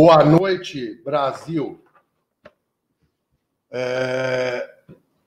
[0.00, 1.82] Boa noite, Brasil.
[3.68, 4.70] É,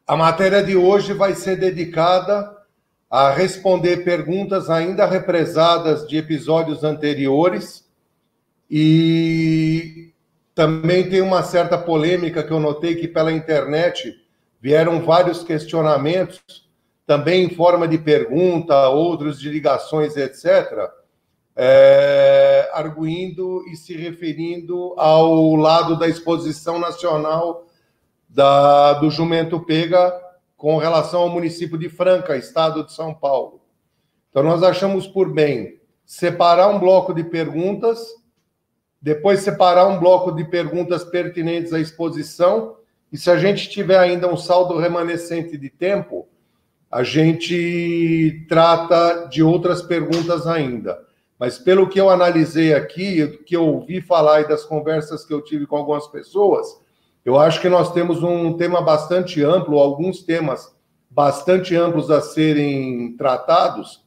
[0.08, 2.55] a matéria de hoje vai ser dedicada
[3.10, 7.86] a responder perguntas ainda represadas de episódios anteriores
[8.70, 10.13] e
[10.55, 14.26] também tem uma certa polêmica que eu notei que pela internet
[14.62, 16.70] vieram vários questionamentos,
[17.06, 21.00] também em forma de pergunta, outros de ligações, etc
[21.55, 27.68] é, arguindo e se referindo ao lado da exposição nacional
[28.29, 30.14] da, do Jumento Pega
[30.56, 33.61] com relação ao município de Franca, estado de São Paulo.
[34.30, 38.00] Então, nós achamos por bem separar um bloco de perguntas,
[39.02, 42.78] depois separar um bloco de perguntas pertinentes à exposição,
[43.11, 46.30] e se a gente tiver ainda um saldo remanescente de tempo,
[46.89, 51.11] a gente trata de outras perguntas ainda.
[51.41, 55.41] Mas pelo que eu analisei aqui, que eu ouvi falar e das conversas que eu
[55.41, 56.80] tive com algumas pessoas,
[57.25, 60.72] eu acho que nós temos um tema bastante amplo, alguns temas
[61.09, 64.06] bastante amplos a serem tratados,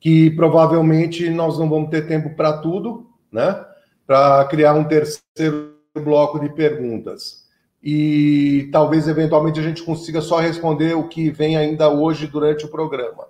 [0.00, 3.62] que provavelmente nós não vamos ter tempo para tudo, né?
[4.06, 7.44] Para criar um terceiro bloco de perguntas.
[7.82, 12.70] E talvez eventualmente a gente consiga só responder o que vem ainda hoje durante o
[12.70, 13.28] programa.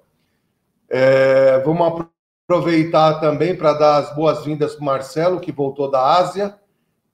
[0.88, 2.06] É, vamos
[2.50, 6.56] Aproveitar também para dar as boas-vindas para o Marcelo, que voltou da Ásia.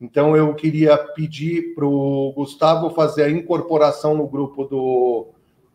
[0.00, 5.26] Então, eu queria pedir para o Gustavo fazer a incorporação no grupo do,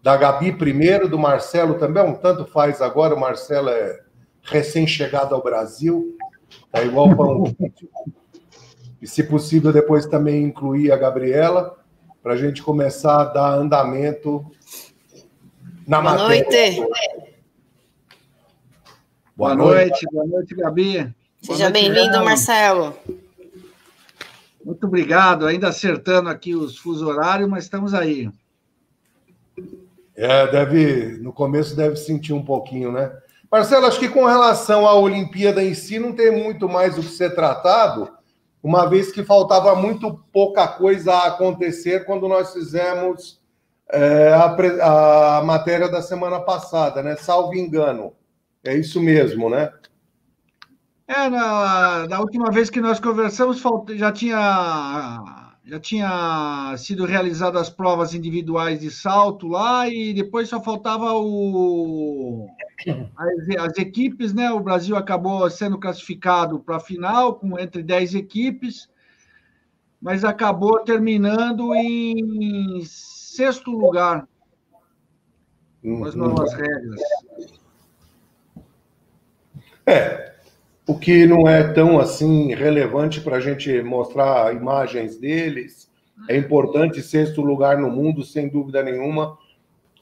[0.01, 2.03] da Gabi primeiro, do Marcelo também.
[2.03, 3.99] Um tanto faz agora, o Marcelo é
[4.41, 6.17] recém-chegado ao Brasil,
[6.73, 7.43] é igual pão.
[8.99, 11.77] e, se possível, depois também incluir a Gabriela,
[12.23, 14.43] para a gente começar a dar andamento
[15.87, 16.79] na Boa matéria.
[16.79, 17.30] Noite.
[19.41, 19.89] Boa, boa noite.
[19.89, 21.15] noite, boa noite, Gabi.
[21.41, 22.95] Seja bem-vindo, Marcelo.
[24.63, 28.29] Muito obrigado, ainda acertando aqui os fuso horários, mas estamos aí.
[30.15, 33.11] É, deve, no começo deve sentir um pouquinho, né?
[33.51, 37.09] Marcelo, acho que com relação à Olimpíada em si, não tem muito mais o que
[37.09, 38.11] ser tratado,
[38.61, 43.41] uma vez que faltava muito pouca coisa a acontecer quando nós fizemos
[43.91, 47.15] é, a, a matéria da semana passada, né?
[47.15, 48.13] Salvo engano.
[48.63, 49.71] É isso mesmo, né?
[51.07, 53.61] É, na, na última vez que nós conversamos,
[53.95, 60.61] já tinha, já tinha sido realizadas as provas individuais de salto lá e depois só
[60.61, 62.47] faltava o,
[63.17, 64.51] as, as equipes, né?
[64.51, 68.87] O Brasil acabou sendo classificado para a final com entre 10 equipes,
[69.99, 74.27] mas acabou terminando em sexto lugar
[75.81, 77.01] com as novas regras.
[79.85, 80.33] É,
[80.87, 85.89] o que não é tão assim relevante para a gente mostrar imagens deles.
[86.29, 89.37] É importante sexto lugar no mundo, sem dúvida nenhuma.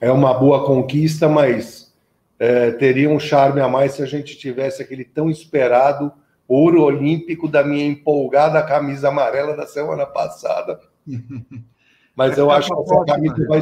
[0.01, 1.93] É uma boa conquista, mas
[2.37, 6.11] é, teria um charme a mais se a gente tivesse aquele tão esperado
[6.47, 10.79] ouro olímpico da minha empolgada camisa amarela da semana passada.
[12.15, 13.61] Mas eu acho que essa camisa vai,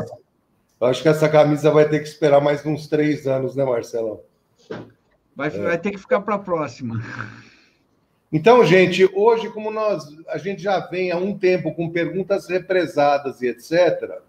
[0.79, 4.21] eu acho que essa camisa vai ter que esperar mais uns três anos, né, Marcelão?
[5.37, 5.51] Vai, é.
[5.51, 6.99] vai ter que ficar para a próxima.
[8.33, 13.41] Então, gente, hoje, como nós a gente já vem há um tempo com perguntas represadas
[13.41, 14.19] e etc.,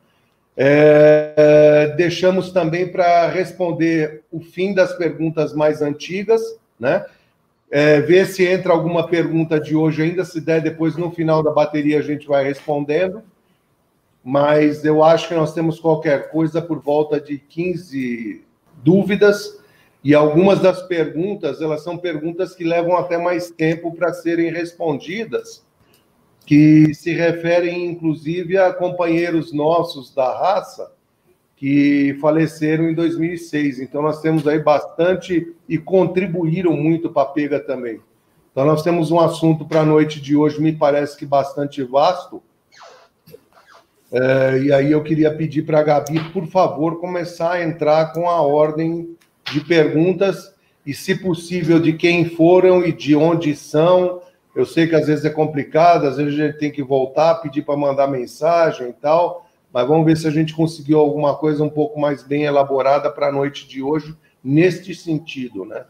[0.55, 6.43] é, deixamos também para responder o fim das perguntas mais antigas,
[6.79, 7.07] né?
[7.71, 11.51] É, ver se entra alguma pergunta de hoje ainda, se der, depois no final da
[11.51, 13.23] bateria a gente vai respondendo.
[14.23, 18.45] Mas eu acho que nós temos qualquer coisa por volta de 15
[18.83, 19.59] dúvidas
[20.03, 25.67] e algumas das perguntas, elas são perguntas que levam até mais tempo para serem respondidas,
[26.47, 30.93] que se referem inclusive a companheiros nossos da raça
[31.57, 33.81] que faleceram em 2006.
[33.81, 38.01] Então nós temos aí bastante e contribuíram muito para a pega também.
[38.53, 42.41] Então nós temos um assunto para a noite de hoje, me parece que bastante vasto.
[44.11, 48.31] É, e aí eu queria pedir para a Gabi, por favor, começar a entrar com
[48.31, 49.18] a ordem
[49.53, 50.53] de perguntas
[50.87, 54.23] e, se possível, de quem foram e de onde são.
[54.55, 57.63] Eu sei que às vezes é complicado, às vezes a gente tem que voltar, pedir
[57.63, 61.71] para mandar mensagem e tal, mas vamos ver se a gente conseguiu alguma coisa um
[61.71, 65.85] pouco mais bem elaborada para a noite de hoje, neste sentido, né?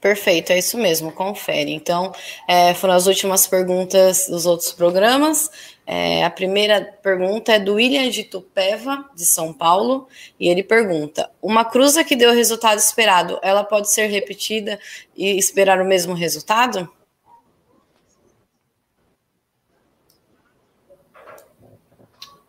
[0.00, 1.72] Perfeito, é isso mesmo, confere.
[1.72, 2.12] Então,
[2.46, 5.50] é, foram as últimas perguntas dos outros programas.
[5.86, 11.30] É, a primeira pergunta é do William de Tupéva, de São Paulo, e ele pergunta:
[11.40, 14.80] Uma cruza que deu o resultado esperado, ela pode ser repetida
[15.16, 16.90] e esperar o mesmo resultado?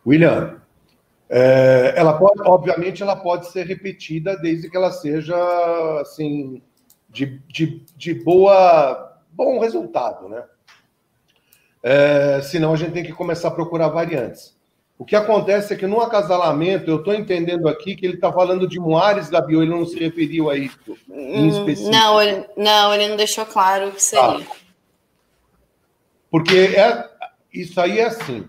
[0.04, 0.60] William,
[1.28, 5.36] é, ela pode, obviamente, ela pode ser repetida desde que ela seja
[6.00, 6.60] assim
[7.08, 10.42] de, de, de boa, bom resultado, né?
[11.82, 14.56] É, senão a gente tem que começar a procurar variantes.
[14.98, 18.66] O que acontece é que no acasalamento, eu estou entendendo aqui que ele está falando
[18.66, 21.90] de Moares, Gabi, ou ele não se referiu a isso em Hum, específico.
[21.90, 24.44] Não, ele, não, ele não deixou claro o que seria.
[26.28, 27.08] Porque é,
[27.54, 28.44] isso aí é assim.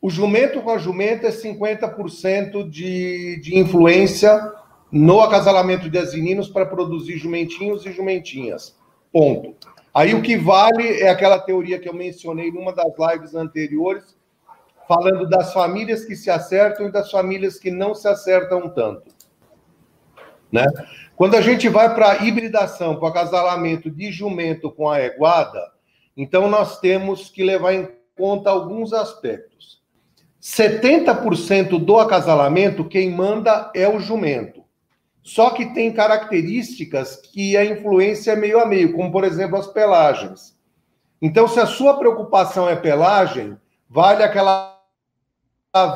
[0.00, 4.52] O jumento com a jumenta é 50% de, de influência
[4.92, 8.76] no acasalamento de asininos para produzir jumentinhos e jumentinhas.
[9.12, 9.68] Ponto.
[9.98, 14.16] Aí o que vale é aquela teoria que eu mencionei numa das lives anteriores,
[14.86, 19.12] falando das famílias que se acertam e das famílias que não se acertam tanto.
[20.52, 20.64] Né?
[21.16, 25.60] Quando a gente vai para a hibridação, para acasalamento de jumento com a eguada,
[26.16, 29.82] então nós temos que levar em conta alguns aspectos.
[30.40, 34.62] 70% do acasalamento, quem manda é o jumento.
[35.28, 39.66] Só que tem características que a influência é meio a meio, como por exemplo as
[39.66, 40.58] pelagens.
[41.20, 43.54] Então, se a sua preocupação é pelagem,
[43.90, 44.80] vale aquela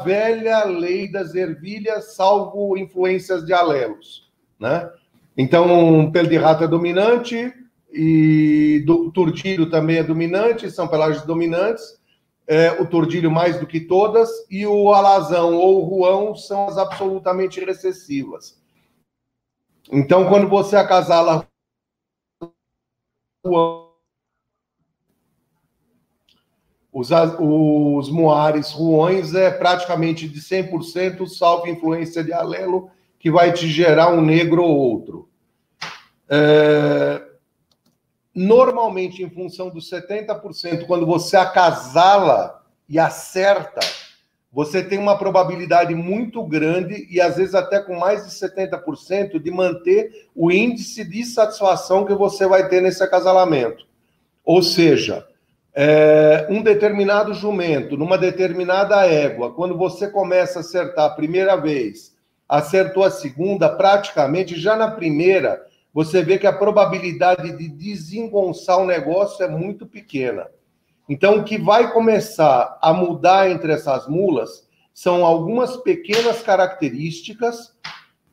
[0.05, 4.31] velha lei das ervilhas, salvo influências de alelos,
[4.61, 4.91] né?
[5.35, 7.55] Então, pelo de rato é dominante
[7.91, 11.83] e do turdilho também é dominante, são pelagens dominantes.
[12.47, 16.77] É, o turdilho mais do que todas e o alazão ou o ruão são as
[16.77, 18.61] absolutamente recessivas.
[19.95, 21.47] Então, quando você acasala
[26.91, 33.69] os, os moares ruões é praticamente de 100%, salvo influência de alelo, que vai te
[33.69, 35.29] gerar um negro ou outro.
[36.27, 37.23] É,
[38.35, 43.81] normalmente, em função dos 70%, quando você acasala e acerta,
[44.53, 49.51] você tem uma probabilidade muito grande, e às vezes até com mais de 70%, de
[49.51, 53.87] manter o índice de satisfação que você vai ter nesse acasalamento.
[54.45, 55.27] Ou seja,
[55.75, 62.15] é, um determinado jumento, numa determinada égua, quando você começa a acertar a primeira vez,
[62.47, 65.65] acertou a segunda, praticamente já na primeira,
[65.95, 70.47] você vê que a probabilidade de desengonçar o negócio é muito pequena.
[71.13, 77.75] Então, o que vai começar a mudar entre essas mulas são algumas pequenas características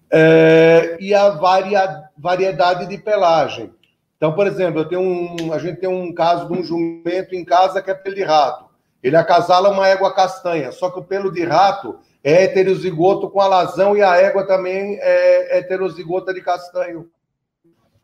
[0.10, 3.70] é, e a varia, variedade de pelagem.
[4.16, 7.44] Então, por exemplo, eu tenho um, a gente tem um caso de um jumento em
[7.44, 8.70] casa que é pelo de rato.
[9.04, 13.98] Ele acasala uma égua castanha, só que o pelo de rato é heterozigoto com alazão
[13.98, 17.10] e a égua também é heterozigota de castanho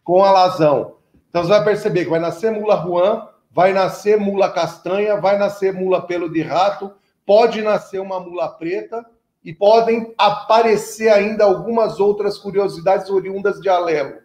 [0.04, 0.96] com alazão.
[1.30, 3.26] Então você vai perceber que vai nascer mula ruan,
[3.56, 6.92] vai nascer mula castanha, vai nascer mula pelo de rato,
[7.26, 9.06] pode nascer uma mula preta
[9.42, 14.18] e podem aparecer ainda algumas outras curiosidades oriundas de alelo.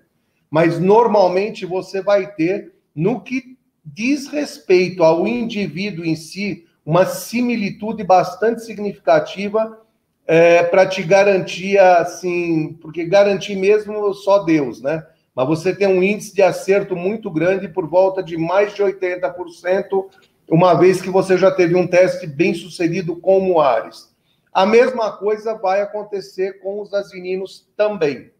[0.50, 8.02] Mas normalmente você vai ter, no que diz respeito ao indivíduo em si, uma similitude
[8.02, 9.78] bastante significativa
[10.26, 15.06] é, para te garantir assim, porque garantir mesmo só Deus, né?
[15.34, 20.06] Mas você tem um índice de acerto muito grande, por volta de mais de 80%,
[20.48, 24.10] uma vez que você já teve um teste bem sucedido com o Moares.
[24.52, 28.32] A mesma coisa vai acontecer com os asininos também.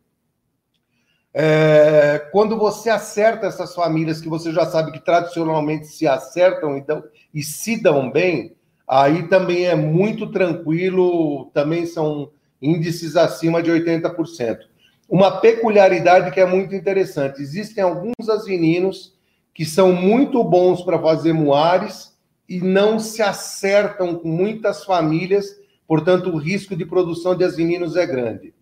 [1.32, 6.80] É, quando você acerta essas famílias que você já sabe que tradicionalmente se acertam e,
[6.80, 13.70] dão, e se dão bem, aí também é muito tranquilo, também são índices acima de
[13.70, 14.69] 80%.
[15.10, 19.12] Uma peculiaridade que é muito interessante: existem alguns asininos
[19.52, 22.16] que são muito bons para fazer muares
[22.48, 25.46] e não se acertam com muitas famílias,
[25.86, 28.54] portanto, o risco de produção de asininos é grande.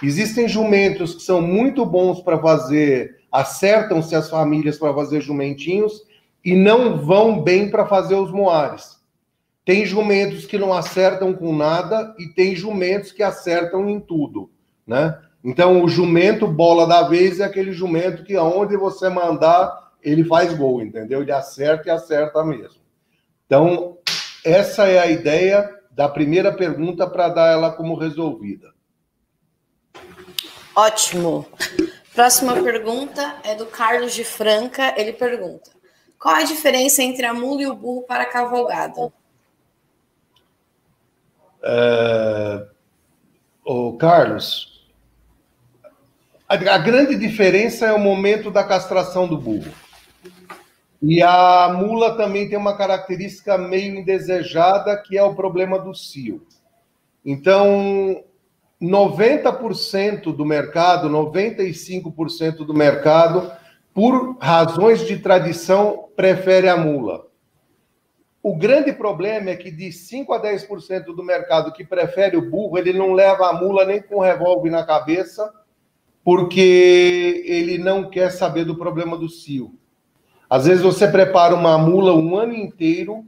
[0.00, 6.02] Existem jumentos que são muito bons para fazer, acertam-se as famílias para fazer jumentinhos
[6.44, 8.96] e não vão bem para fazer os moares.
[9.64, 14.48] Tem jumentos que não acertam com nada e tem jumentos que acertam em tudo,
[14.86, 15.18] né?
[15.46, 20.52] Então, o jumento bola da vez é aquele jumento que aonde você mandar, ele faz
[20.52, 21.22] gol, entendeu?
[21.22, 22.80] Ele acerta e acerta mesmo.
[23.46, 23.96] Então,
[24.44, 28.74] essa é a ideia da primeira pergunta para dar ela como resolvida.
[30.74, 31.46] Ótimo.
[32.12, 34.94] Próxima pergunta é do Carlos de Franca.
[34.96, 35.70] Ele pergunta:
[36.18, 39.12] qual a diferença entre a mula e o burro para cavalgada?
[41.62, 42.66] É...
[43.64, 44.75] O Carlos,
[46.48, 49.72] a, grande diferença é o momento da castração do burro.
[51.02, 56.46] E a mula também tem uma característica meio indesejada, que é o problema do cio.
[57.24, 58.22] Então,
[58.80, 63.50] 90% do mercado, 95% do mercado,
[63.92, 67.26] por razões de tradição, prefere a mula.
[68.42, 72.78] O grande problema é que de 5 a 10% do mercado que prefere o burro,
[72.78, 75.52] ele não leva a mula nem com revólver na cabeça,
[76.26, 79.72] porque ele não quer saber do problema do cio.
[80.50, 83.24] Às vezes você prepara uma mula um ano inteiro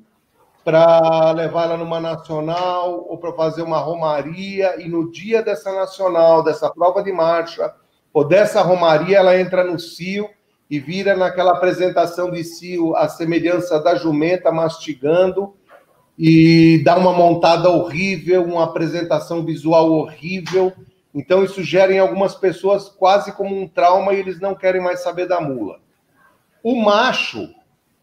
[0.65, 6.43] para levar ela numa nacional ou para fazer uma romaria, e no dia dessa nacional,
[6.43, 7.73] dessa prova de marcha,
[8.13, 10.29] ou dessa romaria, ela entra no cio
[10.69, 15.55] e vira naquela apresentação de cio a semelhança da jumenta mastigando
[16.19, 20.73] e dá uma montada horrível, uma apresentação visual horrível.
[21.19, 25.03] Então, isso gera em algumas pessoas quase como um trauma e eles não querem mais
[25.03, 25.81] saber da mula.
[26.63, 27.53] O macho,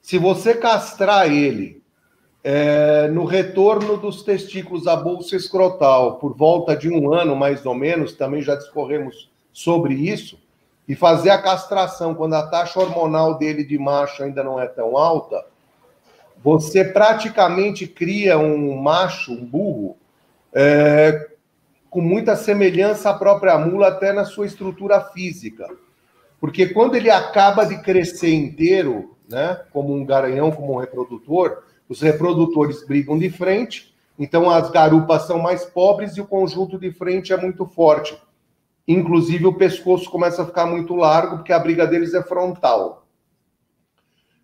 [0.01, 1.81] se você castrar ele
[2.43, 7.73] é, no retorno dos testículos à bolsa escrotal por volta de um ano, mais ou
[7.73, 10.37] menos, também já discorremos sobre isso,
[10.85, 14.97] e fazer a castração quando a taxa hormonal dele de macho ainda não é tão
[14.97, 15.45] alta,
[16.43, 19.95] você praticamente cria um macho, um burro,
[20.53, 21.29] é,
[21.95, 25.65] com muita semelhança à própria mula, até na sua estrutura física.
[26.41, 32.01] Porque quando ele acaba de crescer inteiro, né, como um garanhão, como um reprodutor, os
[32.01, 37.31] reprodutores brigam de frente, então as garupas são mais pobres e o conjunto de frente
[37.31, 38.21] é muito forte.
[38.85, 43.07] Inclusive, o pescoço começa a ficar muito largo, porque a briga deles é frontal.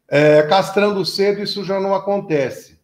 [0.08, 2.80] É, castrando cedo, isso já não acontece.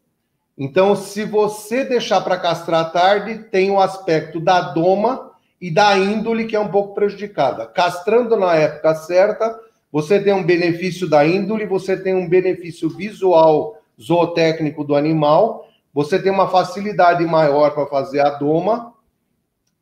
[0.58, 6.48] Então, se você deixar para castrar tarde, tem o aspecto da doma e da índole,
[6.48, 7.68] que é um pouco prejudicada.
[7.68, 9.60] Castrando na época certa,
[9.92, 16.20] você tem um benefício da índole, você tem um benefício visual zootécnico do animal, você
[16.20, 18.94] tem uma facilidade maior para fazer a doma.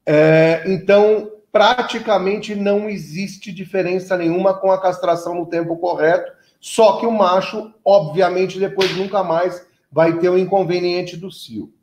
[0.06, 7.06] É, então, praticamente não existe diferença nenhuma com a castração no tempo correto, só que
[7.06, 11.74] o macho, obviamente, depois nunca mais vai ter o inconveniente do cio.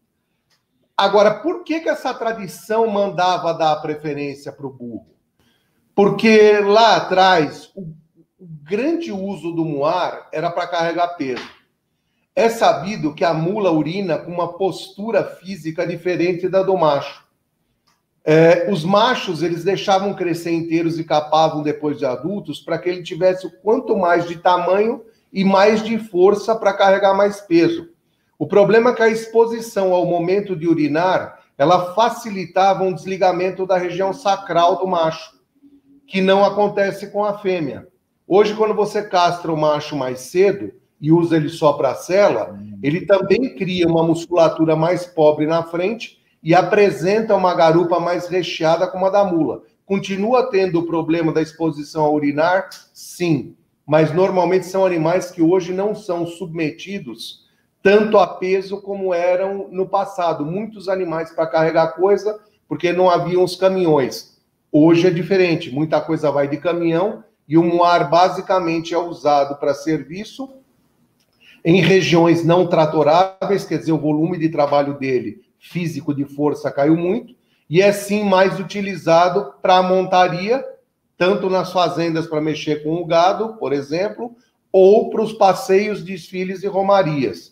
[0.95, 5.07] Agora, por que, que essa tradição mandava dar preferência para o burro?
[5.95, 7.81] Porque lá atrás, o,
[8.39, 11.49] o grande uso do muar era para carregar peso.
[12.37, 17.25] É sabido que a mula urina com uma postura física diferente da do macho.
[18.23, 23.03] É, os machos eles deixavam crescer inteiros e capavam depois de adultos para que ele
[23.03, 25.03] tivesse o quanto mais de tamanho
[25.33, 27.92] e mais de força para carregar mais peso.
[28.43, 33.79] O problema é que a exposição ao momento de urinar ela facilitava um desligamento da
[33.79, 35.39] região sacral do macho,
[36.09, 37.87] que não acontece com a fêmea.
[38.27, 42.59] Hoje, quando você castra o macho mais cedo e usa ele só para a cela,
[42.83, 48.89] ele também cria uma musculatura mais pobre na frente e apresenta uma garupa mais recheada
[48.89, 49.63] como a da mula.
[49.87, 52.71] Continua tendo o problema da exposição ao urinar?
[52.93, 53.55] Sim,
[53.87, 57.42] mas normalmente são animais que hoje não são submetidos
[57.83, 60.45] tanto a peso como eram no passado.
[60.47, 64.39] Muitos animais para carregar coisa, porque não haviam os caminhões.
[64.71, 69.75] Hoje é diferente, muita coisa vai de caminhão e o moar basicamente é usado para
[69.75, 70.49] serviço
[71.65, 76.97] em regiões não tratoráveis, quer dizer, o volume de trabalho dele físico de força caiu
[76.97, 77.35] muito,
[77.71, 80.65] e é sim mais utilizado para a montaria,
[81.17, 84.35] tanto nas fazendas para mexer com o gado, por exemplo,
[84.73, 87.52] ou para os passeios, desfiles e romarias.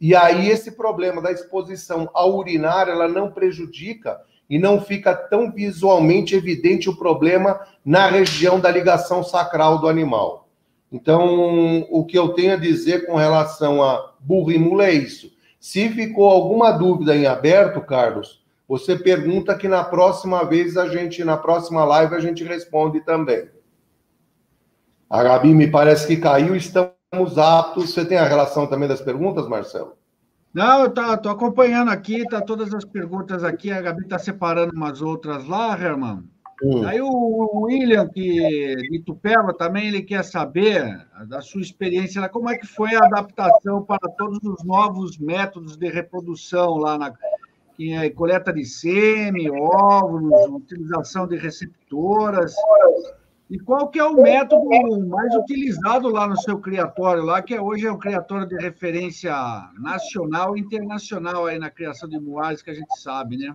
[0.00, 5.50] E aí esse problema da exposição ao urinar, ela não prejudica e não fica tão
[5.50, 10.48] visualmente evidente o problema na região da ligação sacral do animal.
[10.92, 15.32] Então, o que eu tenho a dizer com relação a burro e mula é isso.
[15.58, 21.24] Se ficou alguma dúvida em aberto, Carlos, você pergunta que na próxima vez a gente,
[21.24, 23.48] na próxima live, a gente responde também.
[25.08, 26.95] A Gabi me parece que caiu, estamos
[27.38, 27.90] aptos.
[27.90, 29.96] Você tem a relação também das perguntas, Marcelo?
[30.52, 35.02] Não, eu estou acompanhando aqui, tá todas as perguntas aqui, a Gabi está separando umas
[35.02, 36.24] outras lá, Herman.
[36.62, 36.86] Hum.
[36.86, 42.48] Aí o William, que de Tupéva também, ele quer saber da sua experiência, né, como
[42.48, 47.12] é que foi a adaptação para todos os novos métodos de reprodução lá na
[47.78, 52.54] é coleta de sêmen, óvulos, utilização de receptoras.
[53.48, 54.68] E qual que é o método
[55.06, 59.32] mais utilizado lá no seu criatório, lá que hoje é um criatório de referência
[59.78, 63.54] nacional e internacional aí na criação de moais, que a gente sabe, né?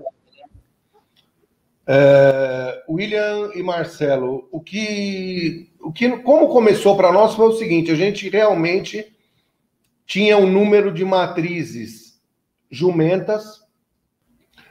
[1.85, 7.91] É, William e Marcelo, o que, o que, como começou para nós foi o seguinte:
[7.91, 9.13] a gente realmente
[10.05, 12.21] tinha um número de matrizes
[12.69, 13.59] jumentas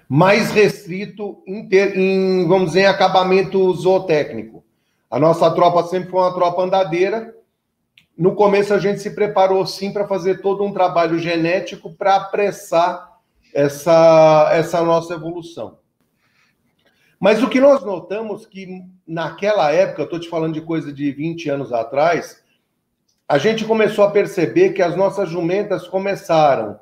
[0.09, 4.65] mais restrito em, ter, em, vamos dizer, em acabamento zootécnico.
[5.11, 7.35] A nossa tropa sempre foi uma tropa andadeira.
[8.17, 13.19] No começo a gente se preparou sim para fazer todo um trabalho genético para apressar
[13.53, 15.79] essa, essa nossa evolução.
[17.19, 21.51] Mas o que nós notamos que naquela época, estou te falando de coisa de 20
[21.51, 22.43] anos atrás,
[23.29, 26.79] a gente começou a perceber que as nossas jumentas começaram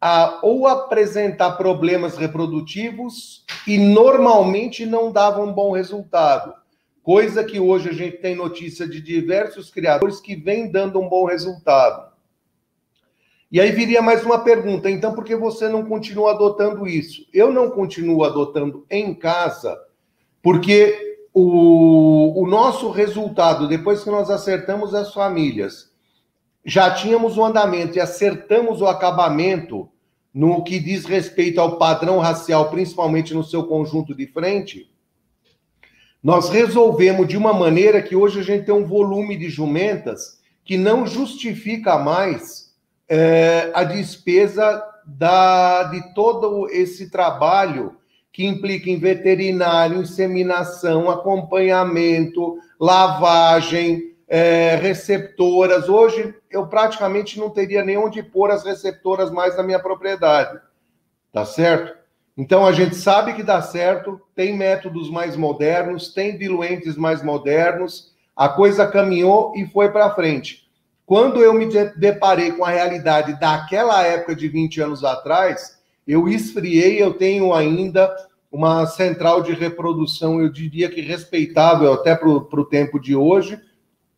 [0.00, 6.61] a ou apresentar problemas reprodutivos e normalmente não davam bom resultado.
[7.02, 11.24] Coisa que hoje a gente tem notícia de diversos criadores que vêm dando um bom
[11.26, 12.12] resultado.
[13.50, 17.26] E aí viria mais uma pergunta, então por que você não continua adotando isso?
[17.34, 19.76] Eu não continuo adotando em casa,
[20.40, 25.90] porque o, o nosso resultado, depois que nós acertamos as famílias,
[26.64, 29.88] já tínhamos o andamento e acertamos o acabamento
[30.32, 34.91] no que diz respeito ao padrão racial, principalmente no seu conjunto de frente,
[36.22, 40.76] nós resolvemos de uma maneira que hoje a gente tem um volume de jumentas que
[40.76, 42.72] não justifica mais
[43.08, 47.96] é, a despesa da, de todo esse trabalho
[48.32, 55.88] que implica em veterinário, inseminação, acompanhamento, lavagem, é, receptoras.
[55.88, 60.60] Hoje eu praticamente não teria nem onde pôr as receptoras mais na minha propriedade.
[61.32, 62.01] Tá certo?
[62.36, 68.12] Então a gente sabe que dá certo, tem métodos mais modernos, tem diluentes mais modernos,
[68.34, 70.62] a coisa caminhou e foi para frente.
[71.04, 77.02] Quando eu me deparei com a realidade daquela época de 20 anos atrás, eu esfriei,
[77.02, 78.10] eu tenho ainda
[78.50, 83.58] uma central de reprodução, eu diria que respeitável até para o tempo de hoje,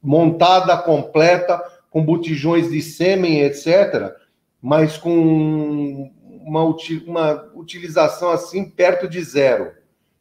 [0.03, 4.13] montada completa, com botijões de sêmen, etc.,
[4.61, 6.11] mas com
[6.45, 6.65] uma,
[7.07, 9.73] uma utilização assim perto de zero.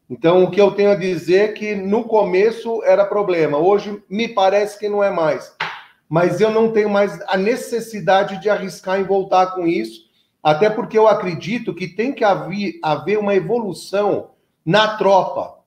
[0.10, 4.28] Então, o que eu tenho a dizer é que no começo era problema, hoje me
[4.28, 5.56] parece que não é mais
[6.14, 10.04] mas eu não tenho mais a necessidade de arriscar em voltar com isso,
[10.44, 14.30] até porque eu acredito que tem que haver, haver uma evolução
[14.64, 15.58] na tropa.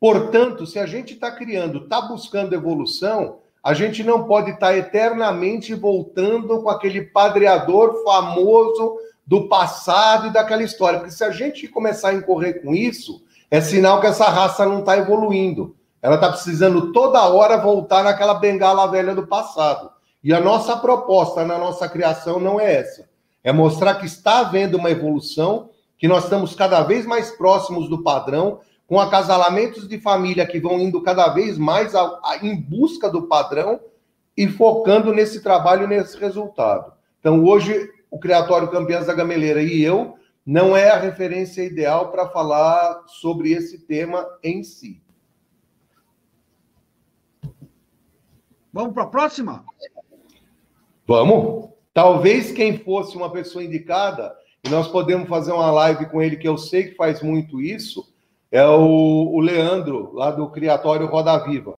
[0.00, 4.78] Portanto, se a gente está criando, está buscando evolução, a gente não pode estar tá
[4.78, 11.00] eternamente voltando com aquele padreador famoso do passado e daquela história.
[11.00, 14.80] Porque se a gente começar a incorrer com isso, é sinal que essa raça não
[14.80, 15.74] está evoluindo.
[16.00, 19.90] Ela está precisando toda hora voltar naquela bengala velha do passado.
[20.22, 23.08] E a nossa proposta na nossa criação não é essa.
[23.42, 28.02] É mostrar que está havendo uma evolução, que nós estamos cada vez mais próximos do
[28.02, 33.10] padrão, com acasalamentos de família que vão indo cada vez mais a, a, em busca
[33.10, 33.80] do padrão
[34.36, 36.92] e focando nesse trabalho, nesse resultado.
[37.18, 42.30] Então, hoje, o Criatório Campeãs da Gameleira e eu não é a referência ideal para
[42.30, 45.02] falar sobre esse tema em si.
[48.72, 49.64] Vamos para a próxima?
[51.06, 51.68] Vamos.
[51.92, 56.48] Talvez quem fosse uma pessoa indicada, e nós podemos fazer uma live com ele, que
[56.48, 58.14] eu sei que faz muito isso,
[58.50, 61.74] é o, o Leandro, lá do Criatório Roda Viva.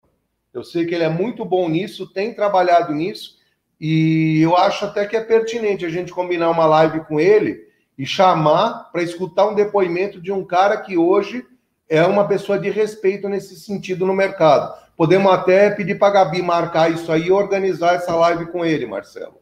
[0.54, 3.37] Eu sei que ele é muito bom nisso, tem trabalhado nisso,
[3.80, 8.04] e eu acho até que é pertinente a gente combinar uma live com ele e
[8.04, 11.44] chamar para escutar um depoimento de um cara que hoje
[11.88, 14.74] é uma pessoa de respeito nesse sentido no mercado.
[14.96, 18.84] Podemos até pedir para a Gabi marcar isso aí e organizar essa live com ele,
[18.84, 19.40] Marcelo.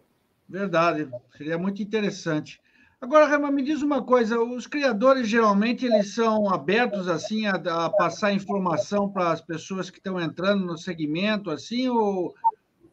[0.49, 2.61] Verdade, seria muito interessante.
[3.01, 7.91] Agora, Rama, me diz uma coisa: os criadores geralmente eles são abertos assim a, a
[7.91, 12.35] passar informação para as pessoas que estão entrando no segmento, assim, ou,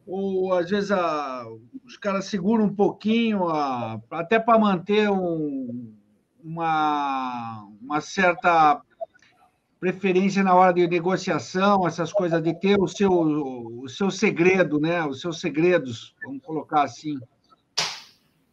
[0.06, 1.46] ou às vezes a,
[1.84, 5.94] os caras seguram um pouquinho, a, até para manter um,
[6.42, 8.80] uma, uma certa
[9.80, 15.04] preferência na hora de negociação, essas coisas de ter o seu, o seu segredo, né?
[15.04, 17.18] Os seus segredos, vamos colocar assim.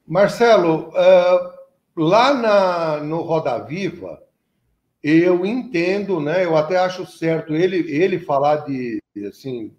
[0.05, 1.53] Marcelo, uh,
[1.95, 4.21] lá na, no Roda Viva,
[5.01, 6.43] eu entendo, né?
[6.43, 9.71] Eu até acho certo ele, ele falar de assim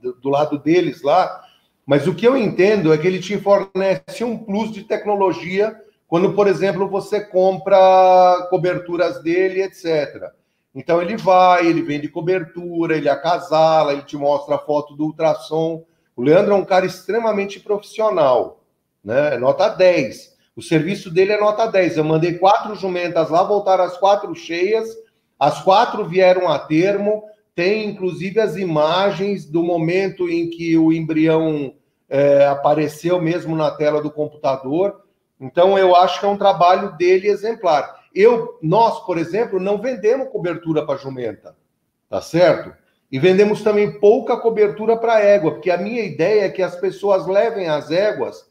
[0.00, 1.42] do, do lado deles lá,
[1.86, 6.32] mas o que eu entendo é que ele te fornece um plus de tecnologia quando,
[6.32, 10.32] por exemplo, você compra coberturas dele, etc.
[10.74, 15.84] Então ele vai, ele vende cobertura, ele acasala, ele te mostra a foto do ultrassom.
[16.16, 18.62] O Leandro é um cara extremamente profissional,
[19.04, 19.34] né?
[19.34, 20.36] É nota 10.
[20.54, 21.96] O serviço dele é nota 10.
[21.96, 24.88] Eu mandei quatro jumentas lá, voltaram as quatro cheias,
[25.38, 27.24] as quatro vieram a termo.
[27.54, 31.74] Tem inclusive as imagens do momento em que o embrião
[32.08, 35.02] é, apareceu mesmo na tela do computador.
[35.40, 38.00] Então eu acho que é um trabalho dele exemplar.
[38.14, 41.56] Eu, nós, por exemplo, não vendemos cobertura para jumenta,
[42.08, 42.74] tá certo?
[43.10, 47.26] E vendemos também pouca cobertura para égua, porque a minha ideia é que as pessoas
[47.26, 48.48] levem as éguas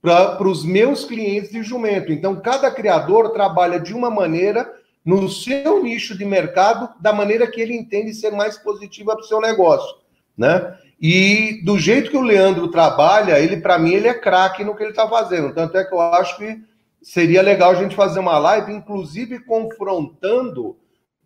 [0.00, 2.10] para os meus clientes de jumento.
[2.10, 4.72] Então, cada criador trabalha de uma maneira
[5.04, 9.26] no seu nicho de mercado, da maneira que ele entende ser mais positiva para o
[9.26, 9.96] seu negócio,
[10.36, 10.76] né?
[11.00, 14.82] E do jeito que o Leandro trabalha, ele para mim ele é craque no que
[14.82, 15.54] ele está fazendo.
[15.54, 16.60] Tanto é que eu acho que
[17.02, 20.76] seria legal a gente fazer uma live, inclusive confrontando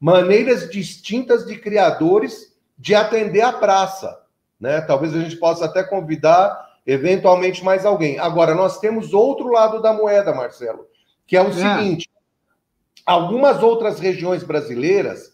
[0.00, 4.16] maneiras distintas de criadores de atender a praça,
[4.60, 4.80] né?
[4.80, 8.18] Talvez a gente possa até convidar eventualmente mais alguém.
[8.18, 10.86] Agora nós temos outro lado da moeda, Marcelo,
[11.26, 11.52] que é o é.
[11.52, 12.08] seguinte:
[13.04, 15.32] algumas outras regiões brasileiras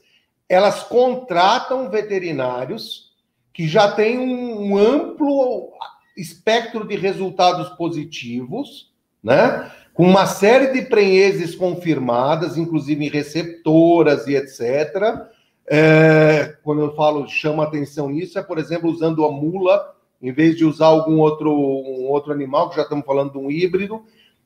[0.48, 3.10] elas contratam veterinários
[3.52, 5.70] que já um, um amplo
[6.16, 9.70] espectro de resultados positivos, né?
[9.94, 15.28] Com uma série de prenheses confirmadas, inclusive em receptoras e etc.
[15.66, 20.56] É, quando eu falo chama atenção nisso, é, por exemplo, usando a mula em vez
[20.56, 24.02] de usar algum outro, um outro animal, que já estamos falando de um híbrido.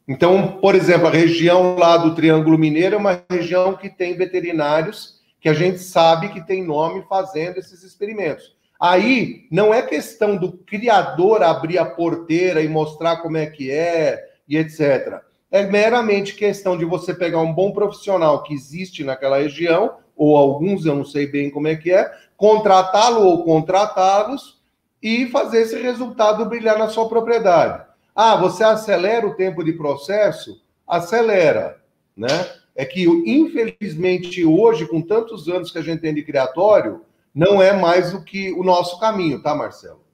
[0.06, 5.14] Então, por exemplo, a região lá do Triângulo Mineiro é uma região que tem veterinários
[5.40, 8.54] que a gente sabe que tem nome fazendo esses experimentos.
[8.80, 14.22] Aí não é questão do criador abrir a porteira e mostrar como é que é
[14.48, 15.20] e etc.
[15.50, 20.84] É meramente questão de você pegar um bom profissional que existe naquela região, ou alguns,
[20.84, 24.60] eu não sei bem como é que é, contratá-lo ou contratá-los
[25.02, 27.84] e fazer esse resultado brilhar na sua propriedade.
[28.14, 30.62] Ah, você acelera o tempo de processo?
[30.86, 31.82] Acelera,
[32.16, 32.28] né?
[32.76, 37.02] É que, infelizmente, hoje, com tantos anos que a gente tem de criatório,
[37.34, 40.04] não é mais do que o nosso caminho, tá, Marcelo?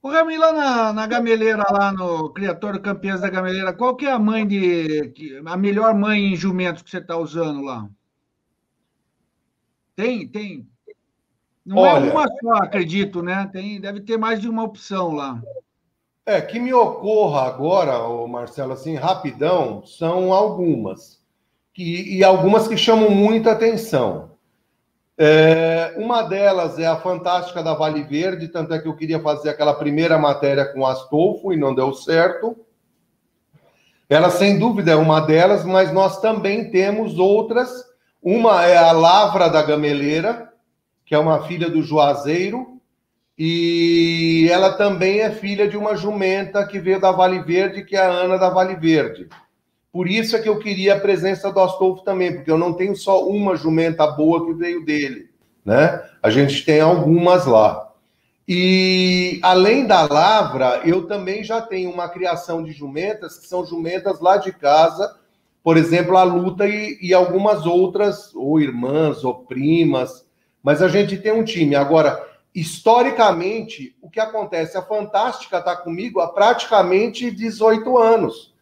[0.00, 4.12] O Rami, lá na, na gameleira, lá no Criatório Campeões da Gameleira, qual que é
[4.12, 5.12] a mãe de.
[5.44, 7.88] a melhor mãe em jumentos que você está usando lá?
[9.96, 10.68] Tem, tem.
[11.66, 13.50] Não é Olha, é uma só, acredito, né?
[13.52, 15.42] Tem, deve ter mais de uma opção lá.
[16.28, 21.22] É, que me ocorra agora, Marcelo, assim, rapidão, são algumas.
[21.72, 24.32] Que, e algumas que chamam muita atenção.
[25.16, 29.48] É, uma delas é a fantástica da Vale Verde, tanto é que eu queria fazer
[29.48, 32.54] aquela primeira matéria com Astolfo e não deu certo.
[34.06, 37.70] Ela, sem dúvida, é uma delas, mas nós também temos outras.
[38.22, 40.52] Uma é a Lavra da Gameleira,
[41.06, 42.77] que é uma filha do Juazeiro,
[43.38, 48.00] e ela também é filha de uma jumenta que veio da Vale Verde, que é
[48.00, 49.28] a Ana da Vale Verde.
[49.92, 52.96] Por isso é que eu queria a presença do Astolfo também, porque eu não tenho
[52.96, 55.30] só uma jumenta boa que veio dele,
[55.64, 56.02] né?
[56.20, 57.92] A gente tem algumas lá.
[58.46, 64.20] E além da lavra, eu também já tenho uma criação de jumentas, que são jumentas
[64.20, 65.16] lá de casa,
[65.62, 70.26] por exemplo, a Luta e, e algumas outras, ou irmãs, ou primas,
[70.62, 71.76] mas a gente tem um time.
[71.76, 74.76] Agora, historicamente, o que acontece?
[74.76, 78.54] A Fantástica está comigo há praticamente 18 anos.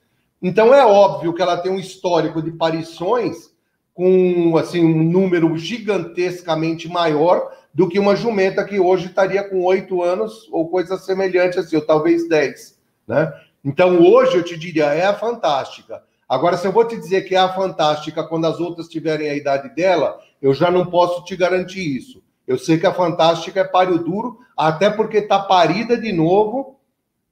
[0.43, 3.55] Então é óbvio que ela tem um histórico de parições
[3.95, 10.03] com assim um número gigantescamente maior do que uma jumenta que hoje estaria com oito
[10.03, 13.33] anos ou coisa semelhante assim, ou talvez dez, né?
[13.65, 16.03] Então hoje eu te diria é a fantástica.
[16.29, 19.35] Agora, se eu vou te dizer que é a fantástica quando as outras tiverem a
[19.35, 22.23] idade dela, eu já não posso te garantir isso.
[22.47, 26.77] Eu sei que a fantástica é páreo duro, até porque está parida de novo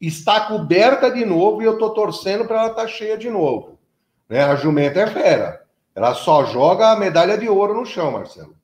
[0.06, 3.78] está coberta de novo e eu estou torcendo para ela estar tá cheia de novo.
[4.28, 4.42] Né?
[4.42, 5.62] A jumenta é fera.
[5.94, 8.54] Ela só joga a medalha de ouro no chão, Marcelo.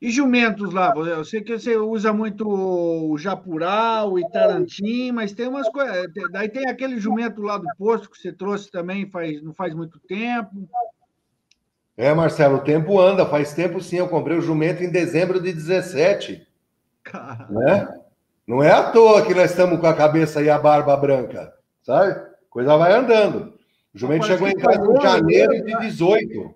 [0.00, 0.92] E jumentos lá?
[0.96, 6.06] Eu sei que você usa muito o Japurá, o Itarantim, mas tem umas coisas.
[6.30, 9.98] Daí tem aquele jumento lá do posto que você trouxe também faz, não faz muito
[10.00, 10.68] tempo.
[11.98, 13.26] É, Marcelo, o tempo anda.
[13.26, 13.96] Faz tempo sim.
[13.96, 16.46] Eu comprei o jumento em dezembro de 17.
[17.02, 17.48] Cara.
[17.50, 17.88] Né?
[18.46, 22.18] Não é à toa que nós estamos com a cabeça e a barba branca, sabe?
[22.48, 23.52] Coisa vai andando.
[23.92, 26.54] O jumento chegou em casa em janeiro de 18.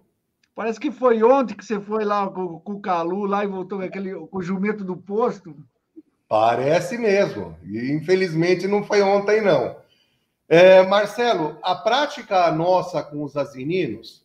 [0.55, 3.79] Parece que foi ontem que você foi lá com, com o Calu lá e voltou
[3.79, 5.57] com, aquele, com o jumento do posto.
[6.29, 7.57] Parece mesmo.
[7.65, 9.77] E infelizmente não foi ontem, não.
[10.49, 14.22] É, Marcelo, a prática nossa com os asininos,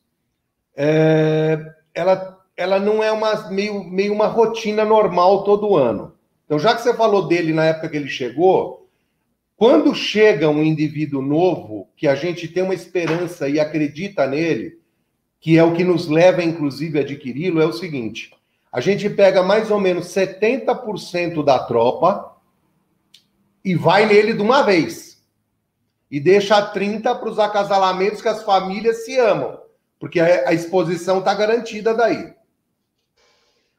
[0.77, 1.59] é,
[1.91, 6.13] ela, ela não é uma, meio, meio uma rotina normal todo ano.
[6.45, 8.87] Então, já que você falou dele na época que ele chegou,
[9.57, 14.79] quando chega um indivíduo novo, que a gente tem uma esperança e acredita nele,
[15.41, 18.31] que é o que nos leva, inclusive, a adquiri-lo, é o seguinte:
[18.71, 22.37] a gente pega mais ou menos 70% da tropa
[23.65, 25.07] e vai nele de uma vez.
[26.09, 29.59] e deixa 30 para os acasalamentos que as famílias se amam,
[29.99, 32.33] porque a, exposição está garantida daí.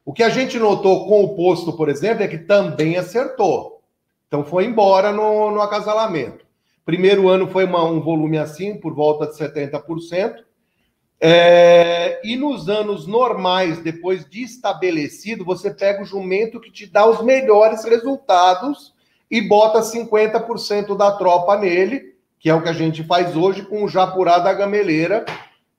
[0.04, 3.82] O que a gente notou com o posto, por exemplo, é que também acertou.
[4.26, 6.46] Então foi embora no, no acasalamento.
[6.84, 10.36] Primeiro ano foi uma, um volume assim, por volta de 70%.
[11.20, 17.06] É, e nos anos normais, depois de estabelecido, você pega o jumento que te dá
[17.06, 18.94] os melhores resultados
[19.30, 23.82] e bota 50% da tropa nele, que é o que a gente faz hoje com
[23.82, 25.24] o Japurá da Gameleira,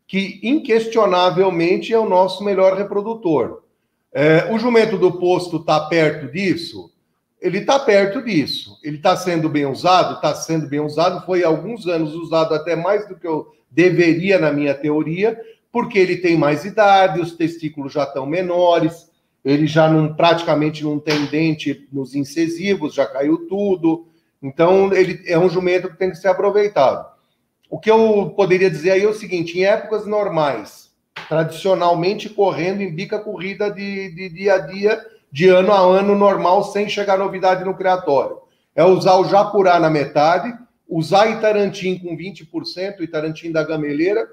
[0.09, 3.61] que inquestionavelmente é o nosso melhor reprodutor.
[4.11, 6.91] É, o jumento do posto está perto disso?
[7.39, 8.79] Ele está perto disso.
[8.83, 10.15] Ele está sendo bem usado?
[10.15, 11.23] Está sendo bem usado.
[11.27, 15.39] Foi há alguns anos usado até mais do que eu deveria na minha teoria,
[15.71, 19.11] porque ele tem mais idade, os testículos já estão menores,
[19.45, 24.07] ele já não praticamente não tem dente nos incisivos, já caiu tudo.
[24.41, 27.18] Então, ele é um jumento que tem que ser aproveitado.
[27.69, 30.91] O que eu poderia dizer aí é o seguinte: em épocas normais,
[31.27, 34.99] tradicionalmente correndo em bica corrida de, de dia a dia,
[35.31, 38.39] de ano a ano normal, sem chegar novidade no criatório.
[38.75, 40.51] É usar o japurá na metade,
[40.87, 44.27] usar Itarantim com 20%, Itarantim da gameleira,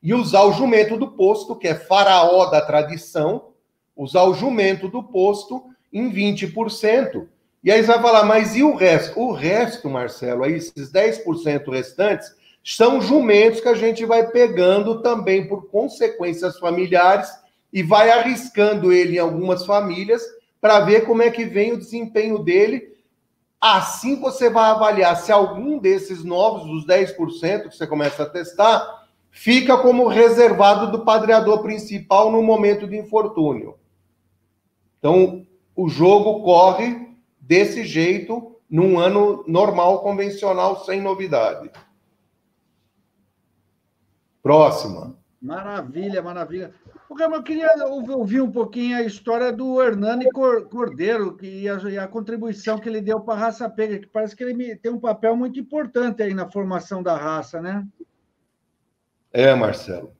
[0.00, 3.48] e usar o jumento do posto, que é faraó da tradição,
[3.96, 7.26] usar o jumento do posto em 20%.
[7.62, 9.20] E aí você vai falar, mas e o resto?
[9.20, 15.46] O resto, Marcelo, aí esses 10% restantes, são jumentos que a gente vai pegando também
[15.46, 17.28] por consequências familiares
[17.72, 20.22] e vai arriscando ele em algumas famílias
[20.60, 22.90] para ver como é que vem o desempenho dele
[23.60, 29.06] Assim você vai avaliar se algum desses novos, dos 10% que você começa a testar,
[29.30, 33.76] fica como reservado do padreador principal no momento de infortúnio.
[34.98, 35.46] Então,
[35.76, 37.09] o jogo corre
[37.50, 41.68] desse jeito num ano normal, convencional, sem novidade.
[44.40, 45.18] Próxima.
[45.42, 46.72] Maravilha, maravilha.
[47.10, 52.78] Eu queria ouvir um pouquinho a história do Hernani Cordeiro e a, e a contribuição
[52.78, 55.58] que ele deu para a raça pega, que parece que ele tem um papel muito
[55.58, 57.84] importante aí na formação da raça, né?
[59.32, 60.12] É, Marcelo.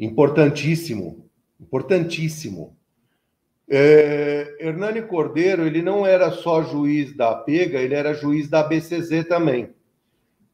[0.00, 2.76] Importantíssimo, importantíssimo.
[3.74, 9.26] É, Hernani Cordeiro, ele não era só juiz da pega, ele era juiz da BCZ
[9.26, 9.70] também.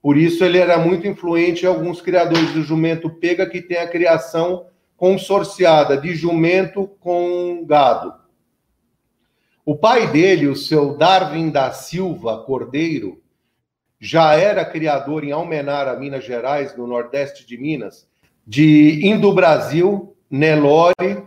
[0.01, 3.89] Por isso ele era muito influente em alguns criadores do jumento pega que tem a
[3.89, 8.15] criação consorciada de jumento com gado.
[9.65, 13.21] O pai dele, o seu Darwin da Silva Cordeiro,
[13.99, 18.09] já era criador em Almenara, Minas Gerais, no nordeste de Minas,
[18.47, 21.27] de Indo Brasil, Nelore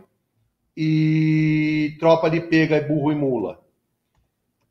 [0.76, 3.60] e tropa de pega e burro e mula.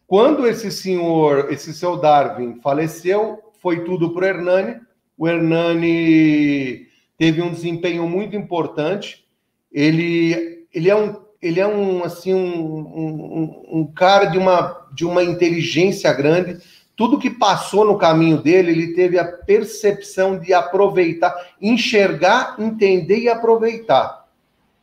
[0.07, 4.81] Quando esse senhor, esse seu Darwin faleceu, foi tudo para o Hernani.
[5.17, 6.87] O Hernani
[7.17, 9.25] teve um desempenho muito importante.
[9.73, 15.07] Ele, ele é um ele é um assim um, um, um, cara de uma de
[15.07, 16.59] uma inteligência grande.
[16.97, 23.29] Tudo que passou no caminho dele, ele teve a percepção de aproveitar, enxergar, entender e
[23.29, 24.20] aproveitar.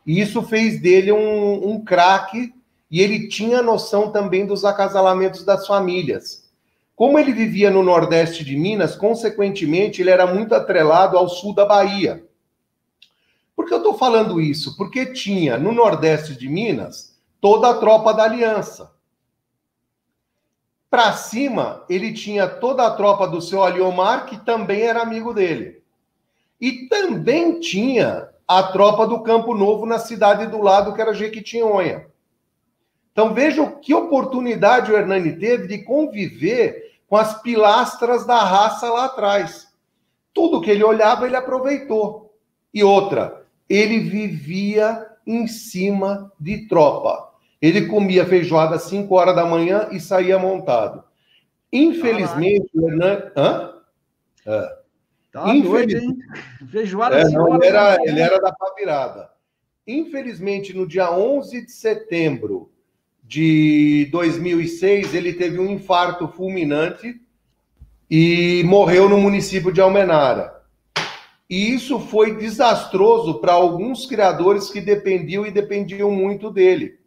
[0.07, 2.55] E isso fez dele um, um craque.
[2.89, 6.49] E ele tinha noção também dos acasalamentos das famílias.
[6.95, 11.65] Como ele vivia no Nordeste de Minas, consequentemente, ele era muito atrelado ao sul da
[11.65, 12.25] Bahia.
[13.53, 14.77] Por que eu estou falando isso?
[14.77, 18.91] Porque tinha no Nordeste de Minas toda a tropa da Aliança.
[20.89, 25.83] Para cima, ele tinha toda a tropa do seu Aliomar, que também era amigo dele.
[26.61, 32.07] E também tinha a tropa do Campo Novo na cidade do lado, que era Jequitinhonha.
[33.12, 39.05] Então veja que oportunidade o Hernani teve de conviver com as pilastras da raça lá
[39.05, 39.67] atrás.
[40.33, 42.33] Tudo que ele olhava, ele aproveitou.
[42.73, 47.33] E outra, ele vivia em cima de tropa.
[47.62, 51.03] Ele comia feijoada às 5 horas da manhã e saía montado.
[51.73, 53.31] Infelizmente, ah, o Hernan...
[53.36, 53.73] Hã?
[54.45, 54.77] É.
[55.31, 56.01] Tá Infeliz...
[56.01, 56.17] doido,
[56.71, 59.29] Feijoada é, não, ele, era, ele era da Pavirada.
[59.85, 62.71] Infelizmente, no dia 11 de setembro
[63.23, 67.19] de 2006, ele teve um infarto fulminante
[68.09, 70.61] e morreu no município de Almenara.
[71.49, 76.99] E isso foi desastroso para alguns criadores que dependiam e dependiam muito dele.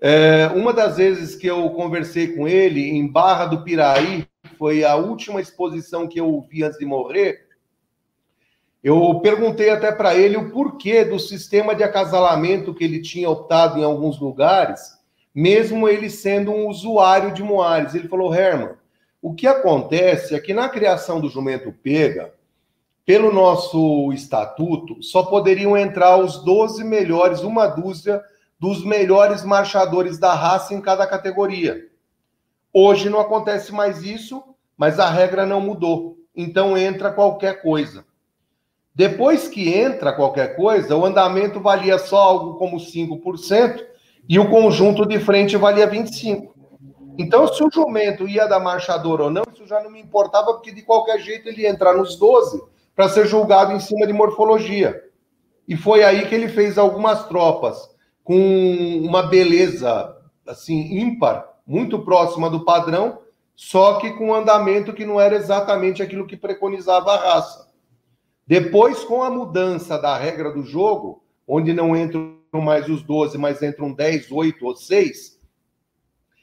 [0.00, 4.96] É, uma das vezes que eu conversei com ele em Barra do Piraí, foi a
[4.96, 7.46] última exposição que eu vi antes de morrer.
[8.82, 13.78] Eu perguntei até para ele o porquê do sistema de acasalamento que ele tinha optado
[13.78, 14.96] em alguns lugares,
[15.34, 17.94] mesmo ele sendo um usuário de Moares.
[17.94, 18.76] Ele falou: Herman,
[19.20, 22.32] O que acontece é que na criação do jumento pega,
[23.04, 28.22] pelo nosso estatuto, só poderiam entrar os 12 melhores, uma dúzia
[28.58, 31.88] dos melhores marchadores da raça em cada categoria.
[32.78, 34.42] Hoje não acontece mais isso,
[34.76, 36.18] mas a regra não mudou.
[36.36, 38.04] Então entra qualquer coisa.
[38.94, 43.82] Depois que entra qualquer coisa, o andamento valia só algo como 5%
[44.28, 46.50] e o conjunto de frente valia 25%.
[47.16, 50.70] Então, se o jumento ia dar marchador ou não, isso já não me importava, porque
[50.70, 52.62] de qualquer jeito ele ia entrar nos 12
[52.94, 55.02] para ser julgado em cima de morfologia.
[55.66, 57.88] E foi aí que ele fez algumas tropas
[58.22, 60.14] com uma beleza
[60.46, 63.18] assim ímpar, muito próxima do padrão,
[63.54, 67.66] só que com um andamento que não era exatamente aquilo que preconizava a raça.
[68.46, 73.62] Depois, com a mudança da regra do jogo, onde não entram mais os 12, mas
[73.62, 75.36] entram 10, 8 ou 6,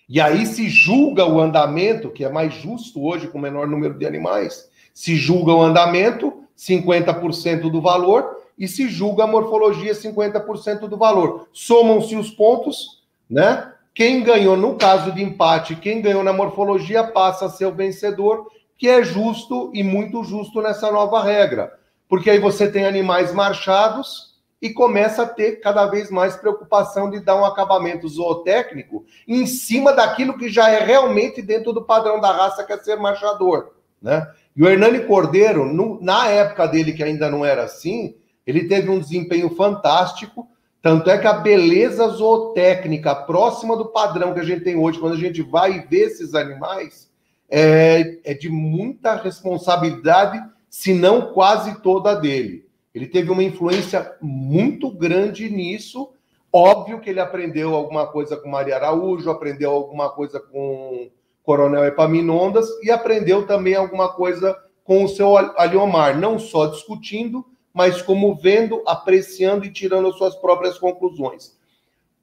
[0.08, 3.98] e aí se julga o andamento, que é mais justo hoje com o menor número
[3.98, 10.88] de animais, se julga o andamento, 50% do valor, e se julga a morfologia, 50%
[10.88, 11.48] do valor.
[11.52, 13.73] Somam-se os pontos, né?
[13.94, 18.48] Quem ganhou, no caso de empate, quem ganhou na morfologia passa a ser o vencedor,
[18.78, 21.72] que é justo e muito justo nessa nova regra.
[22.10, 27.20] Porque aí você tem animais marchados e começa a ter cada vez mais preocupação de
[27.20, 32.32] dar um acabamento zootécnico em cima daquilo que já é realmente dentro do padrão da
[32.32, 33.74] raça, que é ser marchador.
[34.02, 34.26] Né?
[34.56, 38.16] E o Hernani Cordeiro, no, na época dele, que ainda não era assim,
[38.48, 40.48] ele teve um desempenho fantástico
[40.84, 45.14] tanto é que a beleza zootécnica próxima do padrão que a gente tem hoje, quando
[45.14, 47.10] a gente vai ver esses animais,
[47.50, 52.68] é, é de muita responsabilidade, se não quase toda dele.
[52.94, 56.12] Ele teve uma influência muito grande nisso.
[56.52, 61.10] Óbvio que ele aprendeu alguma coisa com Maria Araújo, aprendeu alguma coisa com
[61.44, 68.02] Coronel Epaminondas e aprendeu também alguma coisa com o seu Aliomar, não só discutindo, mas
[68.02, 71.58] como vendo, apreciando e tirando as suas próprias conclusões.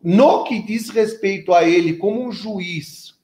[0.03, 3.19] No que diz respeito a ele como um juiz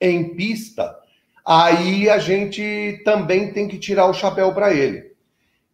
[0.00, 0.98] em pista,
[1.44, 5.12] aí a gente também tem que tirar o chapéu para ele.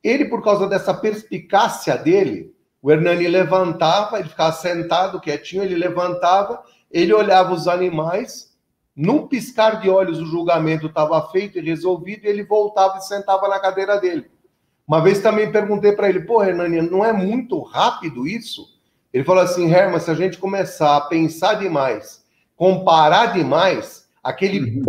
[0.02, 6.62] Ele, por causa dessa perspicácia dele, o Hernani levantava, ele ficava sentado, quietinho, ele levantava,
[6.90, 8.54] ele olhava os animais,
[8.94, 13.48] num piscar de olhos o julgamento estava feito e resolvido, e ele voltava e sentava
[13.48, 14.30] na cadeira dele.
[14.86, 18.68] Uma vez também perguntei para ele, pô, Hernani, não é muito rápido isso?
[19.12, 22.22] Ele falou assim, Herman, se a gente começar a pensar demais,
[22.54, 24.82] comparar demais, aquele uhum.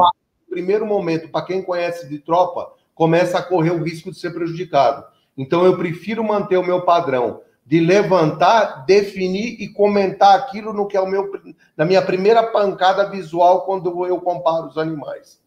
[0.50, 5.06] primeiro momento, para quem conhece de tropa, começa a correr o risco de ser prejudicado.
[5.38, 10.96] Então eu prefiro manter o meu padrão de levantar, definir e comentar aquilo no que
[10.96, 11.32] é o meu
[11.76, 15.42] na minha primeira pancada visual quando eu comparo os animais.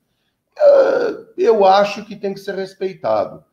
[0.58, 3.44] Ah, eu acho que tem que ser respeitado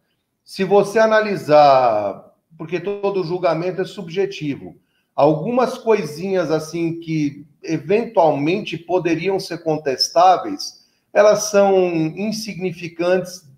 [0.46, 4.78] se você analisar, porque todo julgamento é subjetivo,
[5.16, 11.76] algumas coisinhas assim que eventualmente poderiam ser contestáveis, elas são
[12.16, 13.50] insignificantes,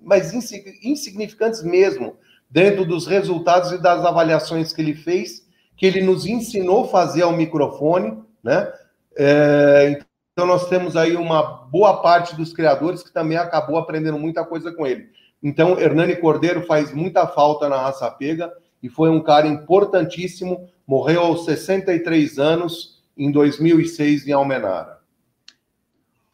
[0.00, 2.16] mas insignificantes mesmo,
[2.48, 5.44] dentro dos resultados e das avaliações que ele fez,
[5.76, 8.72] que ele nos ensinou a fazer ao microfone, né?
[9.18, 10.00] É,
[10.32, 14.70] então nós temos aí uma boa parte dos criadores que também acabou aprendendo muita coisa
[14.70, 15.08] com ele.
[15.46, 20.68] Então, Hernani Cordeiro faz muita falta na raça pega e foi um cara importantíssimo.
[20.84, 24.98] Morreu aos 63 anos em 2006 em Almenara.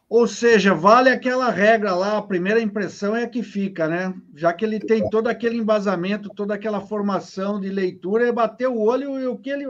[0.08, 4.14] Ou seja, vale aquela regra lá, a primeira impressão é a que fica, né?
[4.34, 8.80] Já que ele tem todo aquele embasamento, toda aquela formação de leitura, é bater o
[8.80, 9.66] olho e o que ele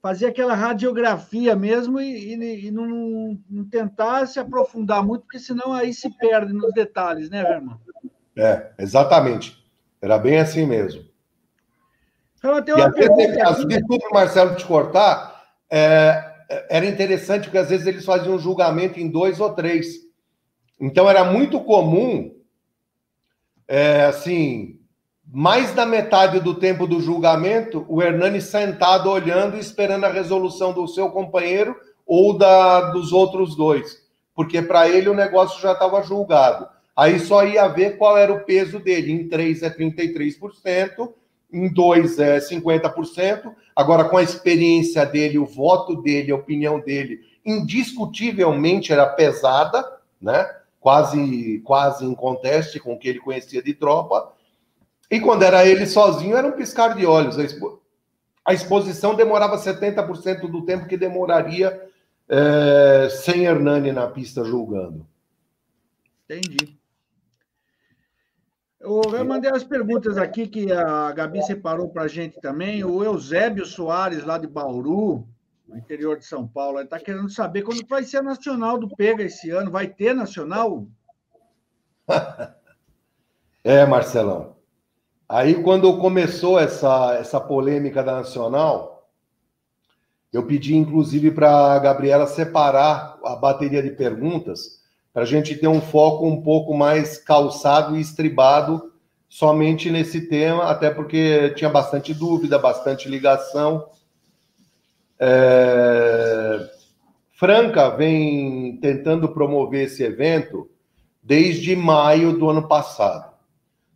[0.00, 5.72] fazer aquela radiografia mesmo e, e, e não, não, tentar se aprofundar muito, porque senão
[5.72, 7.76] aí se perde nos detalhes, né, Herman?
[8.36, 9.58] É, exatamente.
[10.00, 11.04] Era bem assim mesmo.
[12.42, 13.48] Eu tenho uma pergunta.
[13.48, 13.66] Aqui...
[13.66, 15.44] Desculpe, Marcelo, te cortar.
[15.70, 16.30] É,
[16.68, 19.88] era interessante porque às vezes eles faziam um julgamento em dois ou três.
[20.80, 22.34] Então era muito comum,
[23.68, 24.80] é, assim,
[25.32, 30.72] mais da metade do tempo do julgamento, o Hernani sentado olhando e esperando a resolução
[30.72, 31.76] do seu companheiro
[32.06, 33.98] ou da dos outros dois,
[34.34, 36.68] porque para ele o negócio já estava julgado.
[37.00, 39.10] Aí só ia ver qual era o peso dele.
[39.10, 41.10] Em 3 é 33%,
[41.50, 43.54] em 2 é 50%.
[43.74, 49.82] Agora, com a experiência dele, o voto dele, a opinião dele, indiscutivelmente era pesada,
[50.20, 50.46] né?
[50.78, 54.34] Quase, quase em conteste com o que ele conhecia de tropa.
[55.10, 57.38] E quando era ele sozinho, era um piscar de olhos.
[58.44, 61.80] A exposição demorava 70% do tempo que demoraria
[62.28, 65.06] é, sem Hernani na pista julgando.
[66.28, 66.78] Entendi.
[68.80, 72.82] Eu, mandei as perguntas aqui que a Gabi separou para a gente também.
[72.82, 75.28] O Eusébio Soares, lá de Bauru,
[75.68, 79.22] no interior de São Paulo, está querendo saber quando vai ser a Nacional do Pega
[79.22, 79.70] esse ano.
[79.70, 80.86] Vai ter Nacional?
[83.62, 84.56] é, Marcelão.
[85.28, 89.06] Aí, quando começou essa, essa polêmica da Nacional,
[90.32, 94.79] eu pedi, inclusive, para a Gabriela separar a bateria de perguntas
[95.12, 98.92] para a gente ter um foco um pouco mais calçado e estribado
[99.28, 103.88] somente nesse tema, até porque tinha bastante dúvida, bastante ligação.
[105.18, 106.68] É...
[107.32, 110.68] Franca vem tentando promover esse evento
[111.22, 113.30] desde maio do ano passado.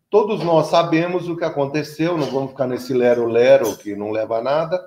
[0.09, 4.43] Todos nós sabemos o que aconteceu, não vamos ficar nesse lero-lero que não leva a
[4.43, 4.81] nada.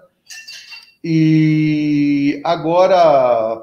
[1.04, 3.62] E agora,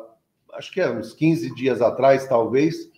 [0.57, 2.91] acho que é uns 15 dias atrás, talvez,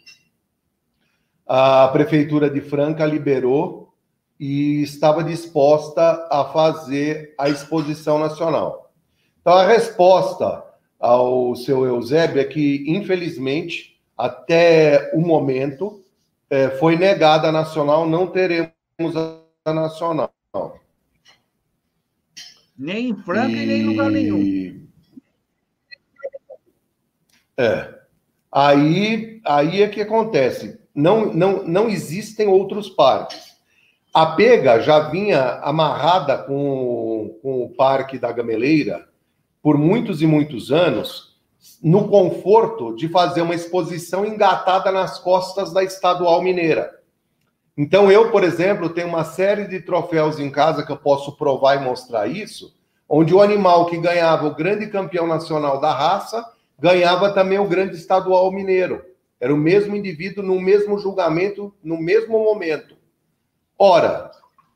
[1.47, 3.95] a Prefeitura de Franca liberou
[4.39, 8.93] e estava disposta a fazer a exposição nacional.
[9.41, 10.65] Então, a resposta
[10.99, 16.03] ao seu Eusébio é que, infelizmente, até o momento,
[16.51, 18.73] é, foi negada a nacional, não teremos
[19.65, 20.33] a nacional.
[22.79, 24.86] Nem em Franca e, e nem em lugar nenhum.
[27.57, 27.95] É.
[28.53, 30.81] Aí, aí é que acontece.
[30.95, 33.57] Não, não, não existem outros parques.
[34.13, 39.07] A Pega já vinha amarrada com, com o Parque da Gameleira
[39.63, 41.37] por muitos e muitos anos,
[41.83, 46.97] no conforto de fazer uma exposição engatada nas costas da Estadual Mineira.
[47.77, 51.75] Então, eu, por exemplo, tenho uma série de troféus em casa que eu posso provar
[51.75, 52.75] e mostrar isso,
[53.07, 56.43] onde o animal que ganhava o grande campeão nacional da raça
[56.79, 59.05] ganhava também o grande estadual mineiro.
[59.41, 62.97] Era o mesmo indivíduo no mesmo julgamento, no mesmo momento.
[63.79, 64.31] Ora,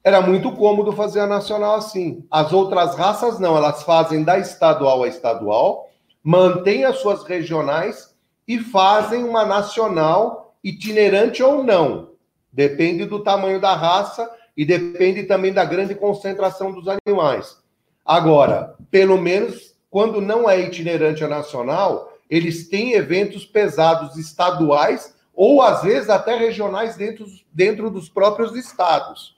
[0.04, 2.24] era muito cômodo fazer a nacional assim.
[2.30, 5.90] As outras raças não, elas fazem da estadual a estadual
[6.22, 8.14] mantêm as suas regionais
[8.46, 12.10] e fazem uma nacional itinerante ou não.
[12.52, 17.56] Depende do tamanho da raça e depende também da grande concentração dos animais.
[18.04, 25.60] Agora, pelo menos quando não é itinerante a nacional, eles têm eventos pesados estaduais ou
[25.60, 29.36] às vezes até regionais dentro, dentro dos próprios estados.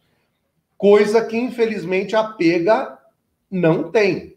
[0.77, 2.99] Coisa que infelizmente a pega
[3.51, 4.37] não tem.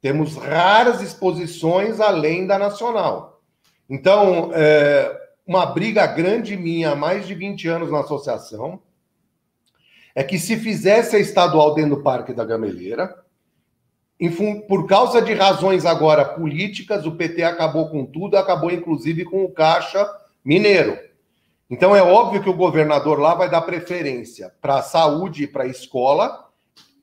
[0.00, 3.40] Temos raras exposições além da nacional.
[3.90, 8.80] Então, é, uma briga grande minha há mais de 20 anos na associação
[10.14, 13.16] é que se fizesse a estadual dentro do Parque da Gameleira,
[14.66, 19.52] por causa de razões agora políticas, o PT acabou com tudo, acabou inclusive com o
[19.52, 20.08] Caixa
[20.44, 20.98] Mineiro.
[21.70, 25.64] Então é óbvio que o governador lá vai dar preferência para a saúde e para
[25.64, 26.46] a escola,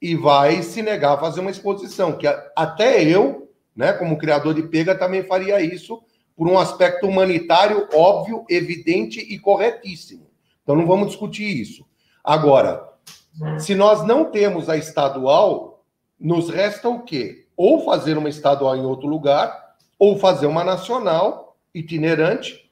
[0.02, 4.64] e vai se negar a fazer uma exposição, que até eu, né, como criador de
[4.64, 6.04] pega, também faria isso
[6.36, 10.28] por um aspecto humanitário óbvio, evidente e corretíssimo.
[10.64, 11.86] Então não vamos discutir isso.
[12.24, 12.88] Agora,
[13.58, 15.75] se nós não temos a estadual,
[16.20, 17.46] nos resta o quê?
[17.56, 22.70] Ou fazer uma estadual em outro lugar, ou fazer uma nacional itinerante,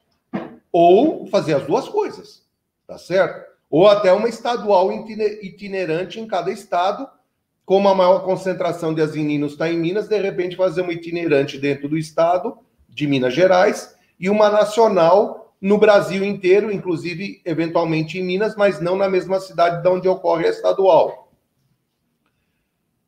[0.72, 2.44] ou fazer as duas coisas,
[2.88, 3.54] tá certo?
[3.74, 7.08] ou até uma estadual itinerante em cada estado,
[7.66, 11.90] como a maior concentração de asininos está em Minas, de repente fazer uma itinerante dentro
[11.90, 12.56] do estado
[12.88, 18.96] de Minas Gerais e uma nacional no Brasil inteiro, inclusive eventualmente em Minas, mas não
[18.96, 21.23] na mesma cidade de onde ocorre a estadual.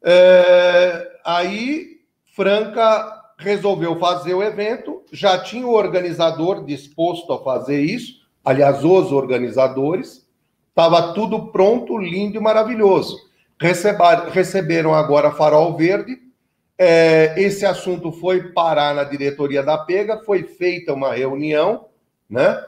[0.06, 1.98] É, aí,
[2.36, 9.12] Franca resolveu fazer o evento, já tinha o organizador disposto a fazer isso, aliás, os
[9.12, 10.26] organizadores,
[10.76, 13.18] Estava tudo pronto, lindo e maravilhoso.
[14.34, 16.18] Receberam agora farol verde.
[16.78, 21.86] É, esse assunto foi parar na diretoria da Pega, foi feita uma reunião,
[22.30, 22.62] né?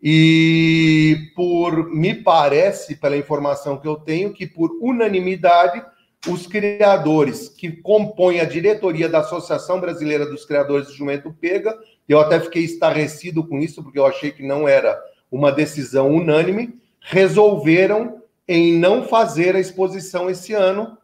[0.00, 5.84] E por me parece, pela informação que eu tenho, que por unanimidade
[6.26, 12.18] os criadores que compõem a diretoria da Associação Brasileira dos Criadores de Jumento Pega, eu
[12.18, 15.00] até fiquei estarrecido com isso, porque eu achei que não era
[15.30, 20.96] uma decisão unânime, resolveram em não fazer a exposição esse ano.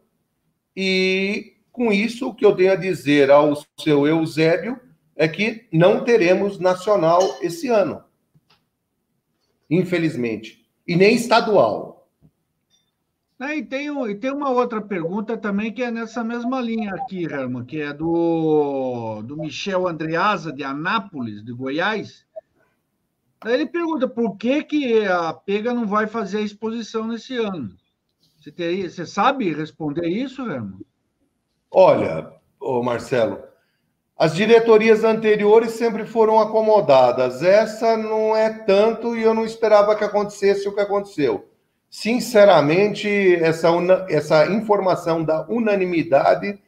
[0.75, 4.79] E com isso, o que eu tenho a dizer ao seu Eusébio
[5.15, 8.03] é que não teremos nacional esse ano.
[9.69, 10.65] Infelizmente.
[10.87, 11.94] E nem estadual.
[13.39, 17.65] E, tem, e tem uma outra pergunta também que é nessa mesma linha aqui, Herman,
[17.65, 22.25] que é do, do Michel Andreasa, de Anápolis, de Goiás
[23.53, 27.75] ele pergunta por que, que a Pega não vai fazer a exposição nesse ano.
[28.39, 30.79] Você, teria, você sabe responder isso, Remo?
[31.69, 33.39] Olha, ô Marcelo,
[34.17, 37.43] as diretorias anteriores sempre foram acomodadas.
[37.43, 41.47] Essa não é tanto e eu não esperava que acontecesse o que aconteceu.
[41.89, 43.69] Sinceramente, essa,
[44.09, 46.59] essa informação da unanimidade,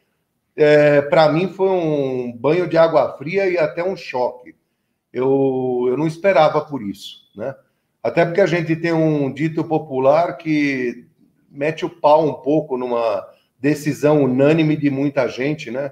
[0.56, 4.56] é, para mim, foi um banho de água fria e até um choque
[5.18, 7.56] eu, eu não esperava por isso, né?
[8.04, 11.08] Até porque a gente tem um dito popular que
[11.50, 13.28] mete o pau um pouco numa
[13.60, 15.92] decisão unânime de muita gente, né?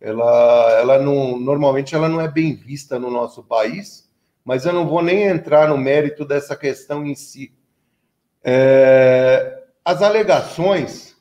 [0.00, 4.10] Ela, ela não, normalmente ela não é bem vista no nosso país,
[4.44, 7.52] mas eu não vou nem entrar no mérito dessa questão em si.
[8.44, 11.16] É, as alegações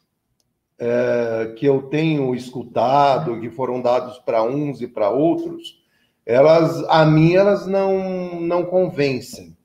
[0.77, 5.81] é, que eu tenho escutado, que foram dados para uns e para outros,
[6.25, 9.55] elas, a mim, elas não, não convencem.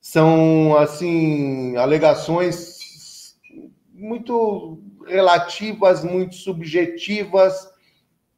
[0.00, 3.34] São, assim, alegações
[3.92, 7.68] muito relativas, muito subjetivas,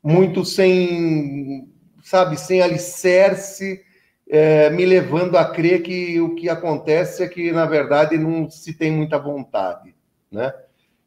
[0.03, 1.69] muito sem,
[2.03, 3.85] sabe, sem alicerce,
[4.33, 8.73] é, me levando a crer que o que acontece é que, na verdade, não se
[8.73, 9.95] tem muita vontade,
[10.31, 10.55] né?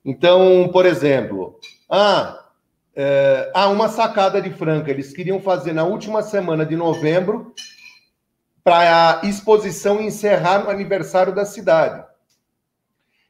[0.05, 1.59] Então, por exemplo,
[1.89, 2.45] ah,
[2.95, 4.91] é, ah, uma sacada de Franca.
[4.91, 7.51] Eles queriam fazer na última semana de novembro
[8.63, 12.05] para a exposição encerrar no aniversário da cidade.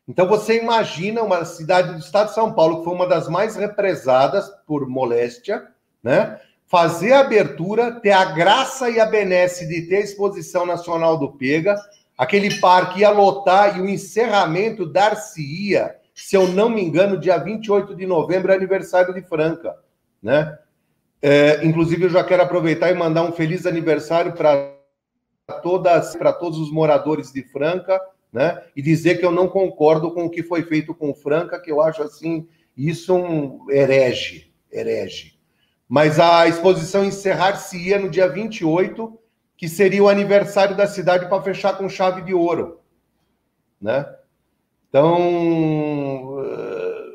[0.06, 3.56] Então você imagina uma cidade do estado de São Paulo, que foi uma das mais
[3.56, 5.66] represadas por moléstia,
[6.04, 6.38] né?
[6.68, 11.32] Fazer a abertura, ter a graça e a benesse de ter a exposição nacional do
[11.32, 11.76] Pega,
[12.18, 17.93] aquele parque ia lotar e o encerramento dar-se-ia se eu não me engano, dia 28
[17.93, 19.76] de novembro é aniversário de Franca,
[20.24, 20.57] né?
[21.22, 24.74] É, inclusive, eu já quero aproveitar e mandar um feliz aniversário para
[25.61, 27.99] todas, para todos os moradores de Franca,
[28.32, 28.63] né?
[28.74, 31.82] E dizer que eu não concordo com o que foi feito com Franca, que eu
[31.82, 32.47] acho assim
[32.78, 35.34] isso um herege, herege.
[35.88, 39.19] Mas a exposição encerrar-se-ia no dia 28,
[39.57, 42.79] que seria o aniversário da cidade para fechar com chave de ouro,
[43.79, 44.05] né?
[44.89, 47.05] Então, eh,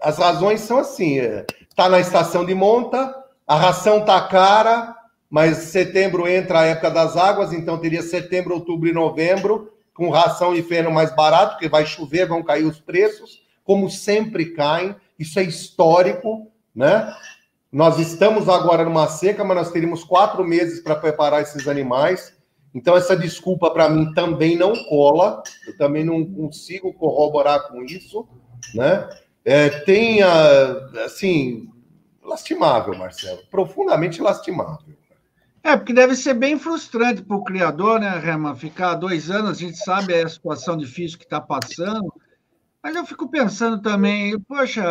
[0.00, 3.14] as razões são assim: está eh, na estação de monta,
[3.46, 4.96] a ração está cara,
[5.30, 10.54] mas setembro entra a época das águas, então teria setembro, outubro e novembro, com ração
[10.54, 15.38] e feno mais barato, porque vai chover, vão cair os preços, como sempre caem, isso
[15.38, 17.12] é histórico, né?
[17.76, 22.34] Nós estamos agora numa seca, mas nós teríamos quatro meses para preparar esses animais.
[22.74, 28.26] Então, essa desculpa para mim também não cola, eu também não consigo corroborar com isso,
[28.74, 29.06] né?
[29.44, 30.22] É, tem,
[31.04, 31.68] assim,
[32.22, 34.78] lastimável, Marcelo, profundamente lastimável.
[35.62, 38.56] É, porque deve ser bem frustrante para o criador, né, Rema?
[38.56, 42.10] Ficar dois anos, a gente sabe a situação difícil que está passando,
[42.82, 44.82] mas eu fico pensando também, poxa,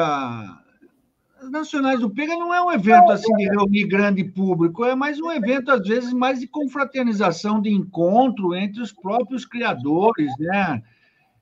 [1.49, 5.31] Nacionais do Pega não é um evento assim de reunir grande público, é mais um
[5.31, 10.83] evento, às vezes, mais de confraternização, de encontro entre os próprios criadores, né?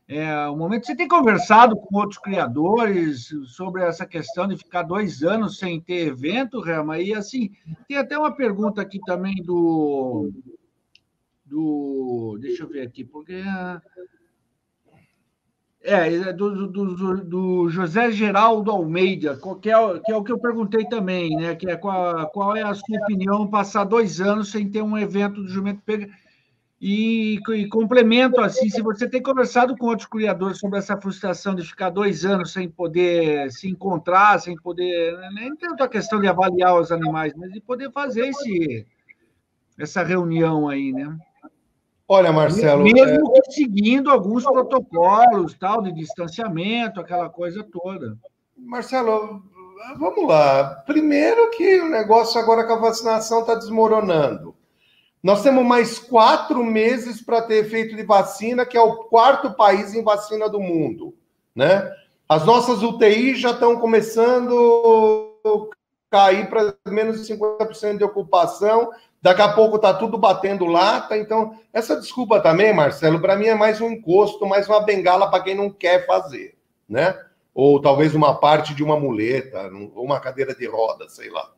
[0.08, 5.24] É, o momento você tem conversado com outros criadores sobre essa questão de ficar dois
[5.24, 7.52] anos sem ter evento, Rama, e assim,
[7.88, 10.30] tem até uma pergunta aqui também do.
[11.46, 13.82] do deixa eu ver aqui, porque é,
[15.84, 20.86] é, do, do, do, José Geraldo Almeida, que é, que é, o que eu perguntei
[20.86, 21.56] também, né?
[21.56, 25.42] Que é qual, qual é a sua opinião passar dois anos sem ter um evento
[25.42, 26.10] do Jumento Pega?
[26.80, 31.64] E, e, complemento assim, se você tem conversado com outros criadores sobre essa frustração de
[31.64, 36.28] ficar dois anos sem poder se encontrar, sem poder, né, nem tanto a questão de
[36.28, 38.86] avaliar os animais, mas de poder fazer esse,
[39.80, 41.18] essa reunião aí, né?
[42.14, 42.84] Olha, Marcelo.
[42.84, 43.52] Mesmo é...
[43.52, 48.16] seguindo alguns protocolos, tal, de distanciamento, aquela coisa toda.
[48.56, 49.42] Marcelo,
[49.98, 50.84] vamos lá.
[50.86, 54.54] Primeiro que o negócio agora com a vacinação está desmoronando.
[55.24, 59.96] Nós temos mais quatro meses para ter efeito de vacina, que é o quarto país
[59.96, 61.16] em vacina do mundo,
[61.56, 61.92] né?
[62.30, 65.76] As nossas UTIs já estão começando a
[66.12, 68.92] cair para menos de 50% de ocupação.
[69.24, 71.18] Daqui a pouco tá tudo batendo lata.
[71.18, 75.42] Então, essa desculpa também, Marcelo, para mim é mais um encosto, mais uma bengala para
[75.42, 76.58] quem não quer fazer,
[76.90, 77.18] né?
[77.56, 81.50] Ou talvez uma parte de uma muleta, uma cadeira de roda, sei lá.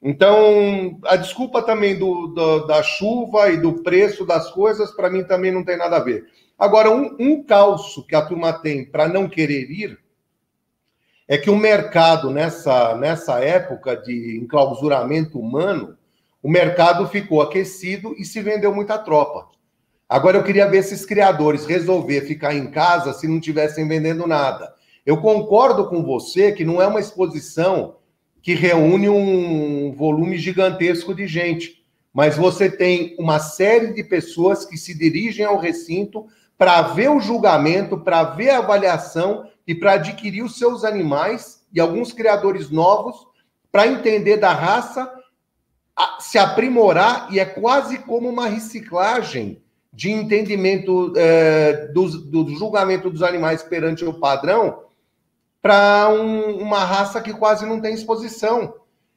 [0.00, 5.24] Então, a desculpa também do, do da chuva e do preço das coisas, para mim
[5.24, 6.28] também não tem nada a ver.
[6.56, 9.98] Agora, um, um calço que a turma tem para não querer ir
[11.26, 15.98] é que o mercado, nessa, nessa época de enclausuramento humano,
[16.42, 19.48] o mercado ficou aquecido e se vendeu muita tropa.
[20.08, 24.74] Agora eu queria ver esses criadores resolver ficar em casa se não tivessem vendendo nada.
[25.04, 27.96] Eu concordo com você que não é uma exposição
[28.42, 34.76] que reúne um volume gigantesco de gente, mas você tem uma série de pessoas que
[34.76, 36.26] se dirigem ao recinto
[36.56, 41.80] para ver o julgamento, para ver a avaliação e para adquirir os seus animais e
[41.80, 43.16] alguns criadores novos
[43.70, 45.10] para entender da raça,
[46.30, 49.60] se aprimorar e é quase como uma reciclagem
[49.92, 54.84] de entendimento é, do, do julgamento dos animais perante o padrão
[55.60, 58.74] para um, uma raça que quase não tem exposição.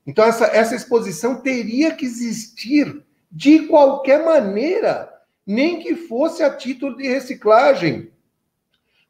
[0.08, 5.08] Então, essa, essa exposição teria que existir de qualquer maneira,
[5.46, 8.10] nem que fosse a título de reciclagem,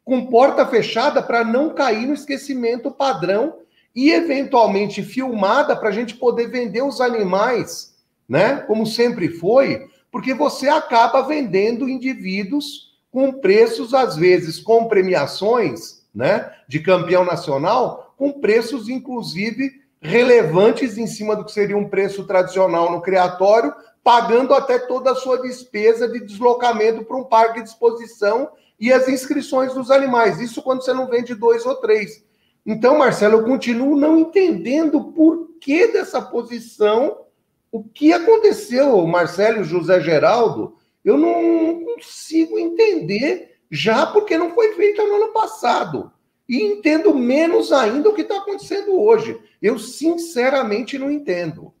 [0.04, 3.60] com porta fechada para não cair no esquecimento padrão
[3.96, 7.93] e, eventualmente, filmada para a gente poder vender os animais,
[8.28, 8.56] né?
[8.66, 16.52] Como sempre foi, porque você acaba vendendo indivíduos com preços, às vezes, com premiações né,
[16.68, 22.92] de campeão nacional, com preços, inclusive, relevantes em cima do que seria um preço tradicional
[22.92, 28.50] no criatório, pagando até toda a sua despesa de deslocamento para um parque de exposição
[28.78, 30.40] e as inscrições dos animais.
[30.40, 32.22] Isso quando você não vende dois ou três.
[32.66, 37.18] Então, Marcelo, eu continuo não entendendo o porquê dessa posição.
[37.74, 45.02] O que aconteceu, Marcelo José Geraldo, eu não consigo entender já porque não foi feita
[45.02, 46.12] no ano passado.
[46.48, 49.36] E entendo menos ainda o que está acontecendo hoje.
[49.60, 51.74] Eu, sinceramente, não entendo.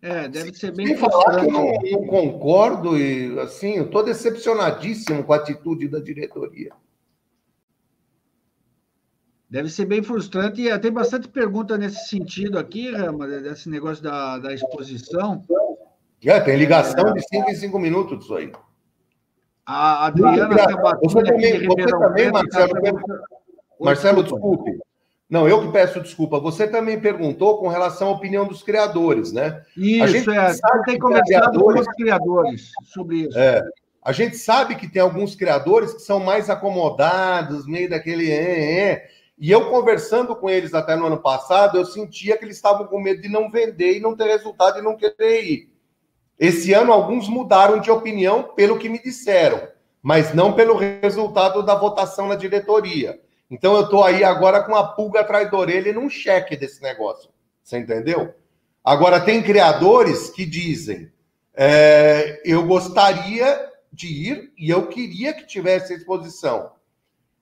[0.00, 0.86] É, deve ser bem.
[0.86, 5.88] Sem falar que eu não, não, concordo e, assim, eu estou decepcionadíssimo com a atitude
[5.88, 6.70] da diretoria.
[9.48, 10.62] Deve ser bem frustrante.
[10.62, 15.44] E tem bastante pergunta nesse sentido aqui, Rama, desse negócio da, da exposição.
[16.24, 18.52] É, tem ligação de 5 em 5 minutos disso aí.
[19.64, 21.12] A Adriana Sabatini.
[21.12, 22.72] Você também, você também Marcelo,
[23.80, 24.78] Marcelo, desculpe.
[25.28, 26.38] Não, eu que peço desculpa.
[26.38, 29.62] Você também perguntou com relação à opinião dos criadores, né?
[29.76, 30.52] Isso, a gente é.
[30.52, 33.38] Você tem conversado com os criadores sobre isso.
[33.38, 33.62] É.
[34.04, 38.30] A gente sabe que tem alguns criadores que são mais acomodados, meio daquele.
[38.30, 39.08] É, é.
[39.38, 43.00] E eu conversando com eles até no ano passado, eu sentia que eles estavam com
[43.00, 45.70] medo de não vender e não ter resultado e não querer ir.
[46.38, 49.68] Esse ano, alguns mudaram de opinião pelo que me disseram,
[50.02, 53.20] mas não pelo resultado da votação na diretoria.
[53.50, 56.82] Então, eu estou aí agora com a pulga atrás da orelha e num cheque desse
[56.82, 57.30] negócio.
[57.62, 58.34] Você entendeu?
[58.82, 61.10] Agora, tem criadores que dizem:
[61.54, 66.75] é, eu gostaria de ir e eu queria que tivesse exposição.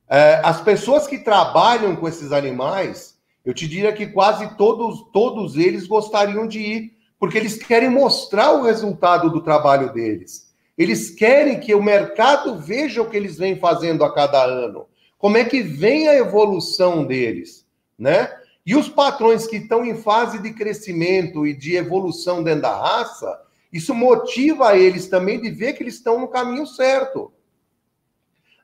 [0.09, 5.57] É, as pessoas que trabalham com esses animais, eu te diria que quase todos, todos
[5.57, 10.53] eles gostariam de ir, porque eles querem mostrar o resultado do trabalho deles.
[10.77, 14.87] Eles querem que o mercado veja o que eles vêm fazendo a cada ano,
[15.19, 17.65] como é que vem a evolução deles,
[17.99, 18.31] né?
[18.67, 23.41] E os patrões que estão em fase de crescimento e de evolução dentro da raça,
[23.73, 27.33] isso motiva eles também de ver que eles estão no caminho certo.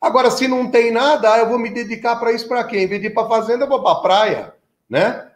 [0.01, 2.79] Agora, se não tem nada, eu vou me dedicar para isso para quê?
[2.79, 4.55] Em vez de ir para fazenda, eu vou para praia,
[4.89, 5.31] né?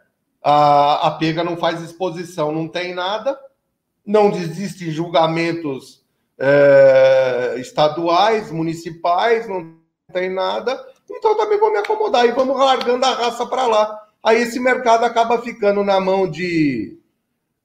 [0.45, 3.35] a, a pega não faz exposição, não tem nada,
[4.05, 6.05] não existem julgamentos
[6.37, 9.73] é, estaduais, municipais, não
[10.13, 13.99] tem nada, então também vou me acomodar e vamos largando a raça para lá.
[14.23, 16.95] Aí esse mercado acaba ficando na mão de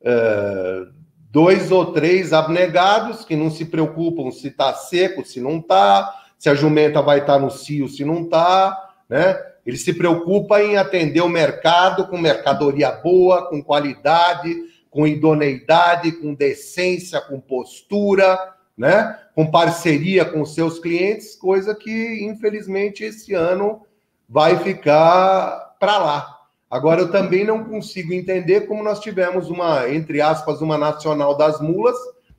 [0.02, 0.86] é,
[1.30, 6.48] dois ou três abnegados que não se preocupam se está seco, se não está, se
[6.48, 9.38] a jumenta vai estar no cio, se não está, né?
[9.66, 14.56] Ele se preocupa em atender o mercado com mercadoria boa, com qualidade,
[14.90, 18.38] com idoneidade, com decência, com postura,
[18.74, 19.18] né?
[19.34, 23.82] com parceria com seus clientes, coisa que, infelizmente, esse ano
[24.26, 26.38] vai ficar para lá.
[26.70, 31.60] Agora, eu também não consigo entender como nós tivemos uma, entre aspas, uma nacional das
[31.60, 31.96] mulas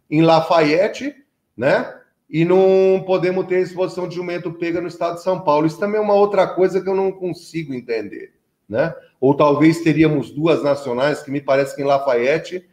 [0.09, 1.15] em Lafayette,
[1.55, 2.00] né?
[2.31, 5.67] E não podemos ter exposição de jumento pega no estado de São Paulo.
[5.67, 8.33] Isso também é uma outra coisa que eu não consigo entender,
[8.69, 8.95] né?
[9.19, 12.65] Ou talvez teríamos duas nacionais, que me parece que em Lafayette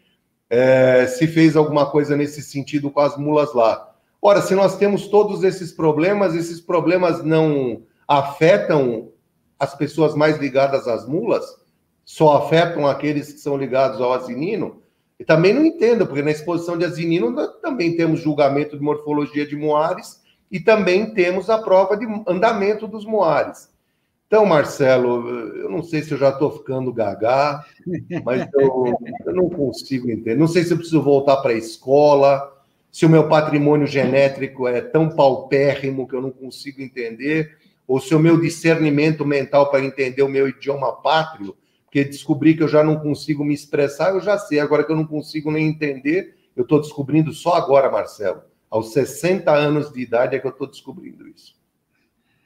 [0.49, 3.93] é, se fez alguma coisa nesse sentido com as mulas lá.
[4.23, 9.11] Ora, se nós temos todos esses problemas, esses problemas não afetam
[9.59, 11.45] as pessoas mais ligadas às mulas,
[12.05, 14.81] só afetam aqueles que são ligados ao asinino,
[15.19, 19.57] e também não entendo, porque na exposição de Azinino também temos julgamento de morfologia de
[19.57, 23.69] moares e também temos a prova de andamento dos moares.
[24.29, 27.64] Então, Marcelo, eu não sei se eu já estou ficando gaga,
[28.25, 28.95] mas eu,
[29.25, 30.37] eu, não consigo entender.
[30.37, 32.53] Não sei se eu preciso voltar para a escola,
[32.93, 37.57] se o meu patrimônio genético é tão paupérrimo que eu não consigo entender,
[37.87, 41.57] ou se o meu discernimento mental para entender o meu idioma pátrio,
[41.89, 44.61] porque descobri que eu já não consigo me expressar, eu já sei.
[44.61, 48.43] Agora que eu não consigo nem entender, eu estou descobrindo só agora, Marcelo.
[48.70, 51.57] Aos 60 anos de idade é que eu estou descobrindo isso.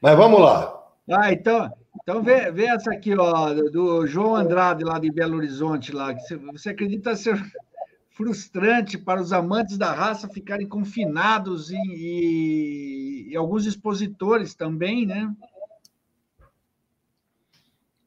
[0.01, 0.81] Mas vamos lá.
[1.11, 1.69] Ah, então,
[2.01, 6.13] então vê, vê essa aqui, ó, do João Andrade, lá de Belo Horizonte, lá.
[6.13, 7.37] Que você acredita ser
[8.11, 15.29] frustrante para os amantes da raça ficarem confinados e, e, e alguns expositores também, né?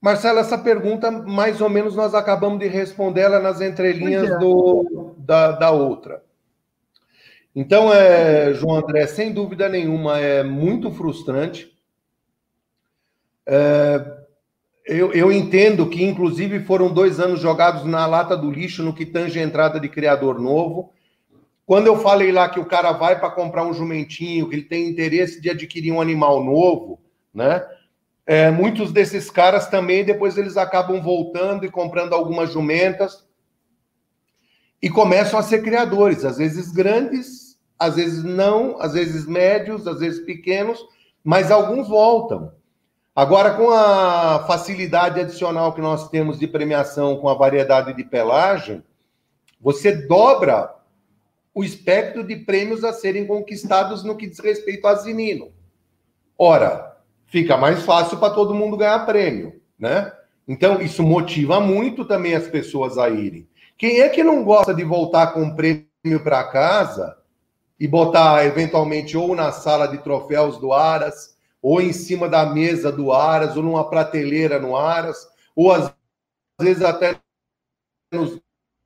[0.06, 4.38] Marcelo, essa pergunta, mais ou menos, nós acabamos de responder ela nas entrelinhas é.
[4.38, 6.22] do, da, da outra.
[7.52, 11.76] Então, é, João André, sem dúvida nenhuma, é muito frustrante
[13.44, 14.00] é,
[14.84, 19.04] eu, eu, entendo que, inclusive, foram dois anos jogados na lata do lixo no que
[19.04, 20.92] tange a entrada de criador novo.
[21.66, 24.88] Quando eu falei lá que o cara vai para comprar um jumentinho, que ele tem
[24.88, 27.00] interesse de adquirir um animal novo,
[27.34, 27.66] né?
[28.26, 33.24] É, muitos desses caras também, depois eles acabam voltando e comprando algumas jumentas
[34.82, 40.00] e começam a ser criadores, às vezes grandes, às vezes não, às vezes médios, às
[40.00, 40.84] vezes pequenos,
[41.22, 42.52] mas alguns voltam.
[43.14, 48.82] Agora, com a facilidade adicional que nós temos de premiação com a variedade de pelagem,
[49.60, 50.74] você dobra
[51.54, 55.50] o espectro de prêmios a serem conquistados no que diz respeito a zinino.
[56.36, 56.95] Ora,
[57.26, 60.12] fica mais fácil para todo mundo ganhar prêmio, né?
[60.48, 63.48] Então, isso motiva muito também as pessoas a irem.
[63.76, 65.86] Quem é que não gosta de voltar com um prêmio
[66.22, 67.16] para casa
[67.78, 72.92] e botar, eventualmente, ou na sala de troféus do Aras, ou em cima da mesa
[72.92, 75.92] do Aras, ou numa prateleira no Aras, ou às
[76.60, 77.18] vezes até
[78.12, 78.40] nos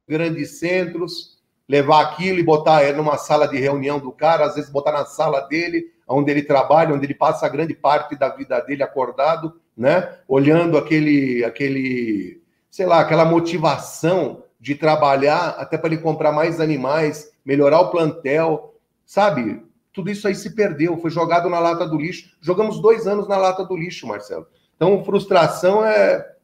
[0.08, 1.38] grandes centros,
[1.68, 5.04] levar aquilo e botar é, numa sala de reunião do cara, às vezes botar na
[5.04, 5.84] sala dele,
[6.14, 10.16] onde ele trabalha, onde ele passa a grande parte da vida dele acordado, né?
[10.26, 17.32] Olhando aquele, aquele, sei lá, aquela motivação de trabalhar até para ele comprar mais animais,
[17.44, 18.74] melhorar o plantel,
[19.06, 19.62] sabe?
[19.92, 22.36] tudo isso aí se perdeu, foi jogado na lata do lixo.
[22.40, 24.46] Jogamos dois anos na lata do lixo, Marcelo.
[24.76, 26.34] Então, frustração é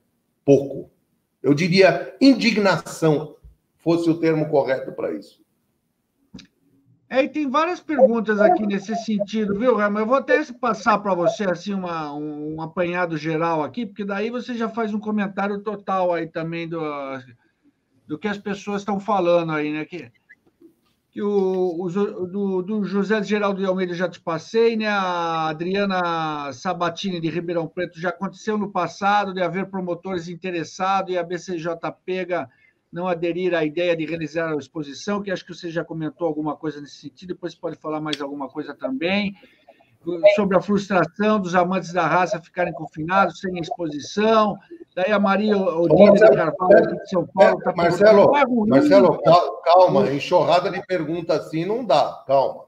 [0.45, 0.91] pouco.
[1.43, 3.37] Eu diria indignação,
[3.79, 5.41] fosse o termo correto para isso.
[7.09, 10.01] É, e tem várias perguntas aqui nesse sentido, viu, Rama?
[10.01, 14.55] Eu vou até passar para você assim uma, um, apanhado geral aqui, porque daí você
[14.55, 16.81] já faz um comentário total aí também do,
[18.09, 19.85] do que as pessoas estão falando aí, né?
[19.85, 20.11] Que,
[21.13, 24.89] que o, o do, do, José Geraldo de Almeida já te passei, né?
[24.89, 31.19] A Adriana Sabatini de Ribeirão Preto já aconteceu no passado de haver promotores interessados e
[31.19, 31.69] a BCJ
[32.05, 32.49] pega
[32.93, 36.57] não aderir à ideia de realizar a exposição, que acho que você já comentou alguma
[36.57, 39.35] coisa nesse sentido, depois pode falar mais alguma coisa também
[40.35, 44.57] sobre a frustração dos amantes da raça ficarem confinados sem exposição.
[44.95, 48.31] Daí a Maria de Carvalho de São Paulo está Marcelo,
[48.67, 49.21] Marcelo,
[49.65, 52.67] calma, enxurrada de pergunta assim não dá, calma.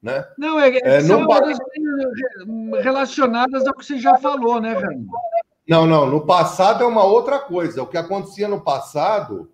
[0.00, 0.24] Né?
[0.38, 2.80] Não, é, é são não...
[2.80, 5.08] relacionadas ao que você já falou, né, Fernando?
[5.68, 7.82] Não, não, no passado é uma outra coisa.
[7.82, 9.50] O que acontecia no passado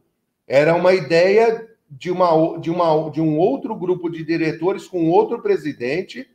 [0.47, 5.41] era uma ideia de, uma, de, uma, de um outro grupo de diretores com outro
[5.41, 6.29] presidente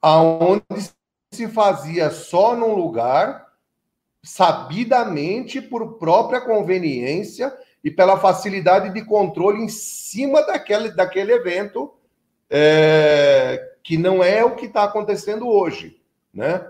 [0.00, 0.64] aonde
[1.32, 3.46] se fazia só num lugar,
[4.22, 11.92] sabidamente por própria conveniência e pela facilidade de controle em cima daquele, daquele evento,
[12.48, 16.00] é, que não é o que está acontecendo hoje,
[16.32, 16.66] né?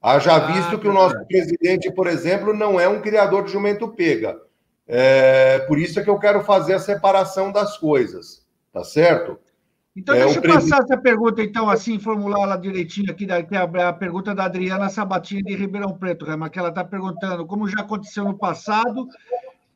[0.00, 3.88] Haja ah, visto que o nosso presidente, por exemplo, não é um criador de jumento
[3.88, 4.38] pega.
[4.86, 9.38] É, por isso é que eu quero fazer a separação das coisas, tá certo?
[9.96, 13.58] Então, é, deixa eu passar essa pergunta, então, assim, formular ela direitinho aqui, que é
[13.82, 17.80] a, pergunta da Adriana Sabatini de Ribeirão Preto, Rema, que ela está perguntando como já
[17.80, 19.06] aconteceu no passado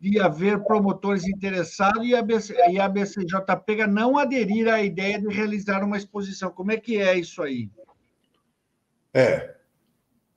[0.01, 5.29] de haver promotores interessados e a, BC, e a BCJPega não aderir à ideia de
[5.29, 6.51] realizar uma exposição.
[6.51, 7.71] Como é que é isso aí?
[9.15, 9.58] É.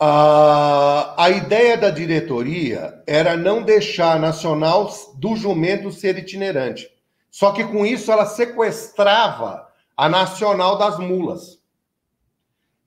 [0.03, 6.89] A, a ideia da diretoria era não deixar a Nacional do Jumento ser itinerante.
[7.29, 11.61] Só que com isso ela sequestrava a Nacional das Mulas.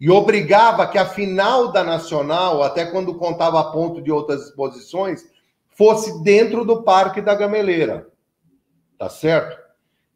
[0.00, 5.24] E obrigava que a final da Nacional, até quando contava a ponto de outras exposições,
[5.68, 8.08] fosse dentro do Parque da Gameleira.
[8.98, 9.56] Tá certo?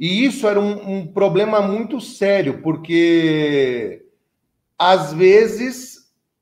[0.00, 4.04] E isso era um, um problema muito sério, porque
[4.76, 5.97] às vezes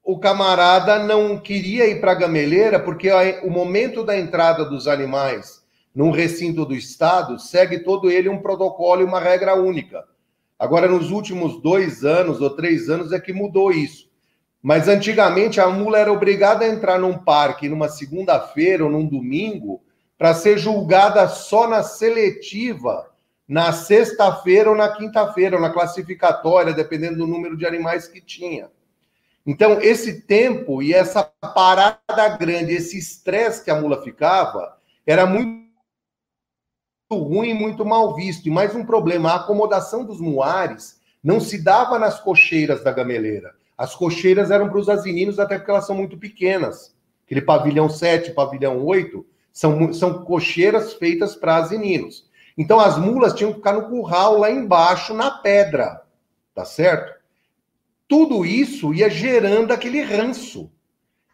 [0.07, 3.11] o camarada não queria ir para a gameleira porque
[3.43, 9.03] o momento da entrada dos animais num recinto do Estado segue todo ele um protocolo
[9.03, 10.05] e uma regra única.
[10.57, 14.09] Agora, nos últimos dois anos ou três anos é que mudou isso.
[14.63, 19.83] Mas antigamente a mula era obrigada a entrar num parque numa segunda-feira ou num domingo
[20.17, 23.11] para ser julgada só na seletiva,
[23.49, 28.71] na sexta-feira ou na quinta-feira, ou na classificatória, dependendo do número de animais que tinha.
[29.47, 34.77] Então, esse tempo e essa parada grande, esse estresse que a mula ficava,
[35.07, 35.65] era muito
[37.13, 38.47] ruim, muito mal visto.
[38.47, 43.55] E mais um problema, a acomodação dos muares não se dava nas cocheiras da gameleira.
[43.79, 46.97] As cocheiras eram para os asininos, até porque elas são muito pequenas.
[47.25, 52.29] Aquele pavilhão 7, pavilhão 8, são, são cocheiras feitas para asininos.
[52.59, 56.03] Então, as mulas tinham que ficar no curral lá embaixo, na pedra.
[56.53, 57.16] Tá certo?
[58.09, 60.71] Tudo isso ia gerando aquele ranço.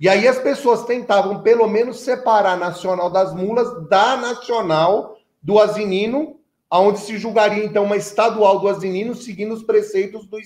[0.01, 5.59] E aí as pessoas tentavam, pelo menos, separar a nacional das mulas da nacional do
[5.59, 10.39] asinino, aonde se julgaria, então, uma estadual do asinino, seguindo os preceitos do,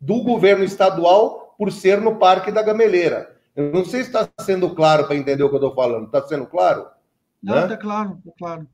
[0.00, 3.36] do governo estadual, por ser no Parque da Gameleira.
[3.54, 6.06] Eu não sei se está sendo claro para entender o que eu estou falando.
[6.06, 6.86] Está sendo claro?
[7.42, 8.68] Não, está claro, está claro.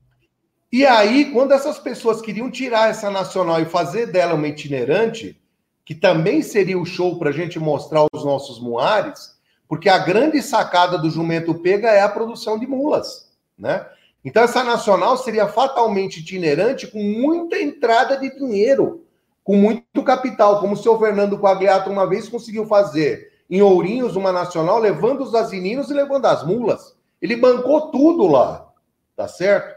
[0.71, 5.41] E aí, quando essas pessoas queriam tirar essa nacional e fazer dela uma itinerante,
[5.85, 9.35] que também seria o show para a gente mostrar os nossos muares,
[9.67, 13.85] porque a grande sacada do jumento pega é a produção de mulas, né?
[14.23, 19.05] Então essa nacional seria fatalmente itinerante com muita entrada de dinheiro,
[19.43, 24.31] com muito capital, como o senhor Fernando Quagliato uma vez conseguiu fazer em Ourinhos uma
[24.31, 26.95] nacional, levando os asininos e levando as mulas.
[27.21, 28.67] Ele bancou tudo lá,
[29.15, 29.75] tá certo?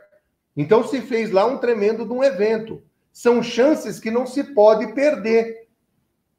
[0.56, 2.82] Então se fez lá um tremendo de um evento.
[3.12, 5.57] São chances que não se pode perder.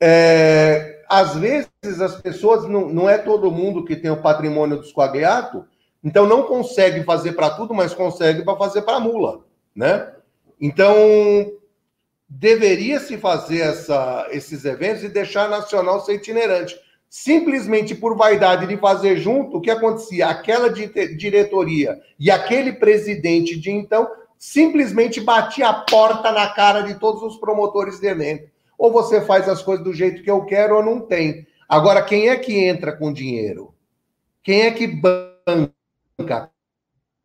[0.02, 4.84] É, às vezes as pessoas, não, não é todo mundo que tem o patrimônio do
[4.84, 5.66] esquagliato,
[6.04, 9.41] então não consegue fazer para tudo, mas consegue para fazer para mula,
[9.76, 10.14] né?
[10.62, 10.95] Então
[12.30, 16.80] deveria se fazer essa, esses eventos e deixar a nacional ser itinerante.
[17.10, 20.28] Simplesmente por vaidade de fazer junto, o que acontecia?
[20.28, 27.24] Aquela diretoria e aquele presidente de então simplesmente batia a porta na cara de todos
[27.24, 28.47] os promotores de evento
[28.80, 31.45] ou você faz as coisas do jeito que eu quero ou não tem.
[31.67, 33.75] Agora, quem é que entra com dinheiro?
[34.41, 36.49] Quem é que banca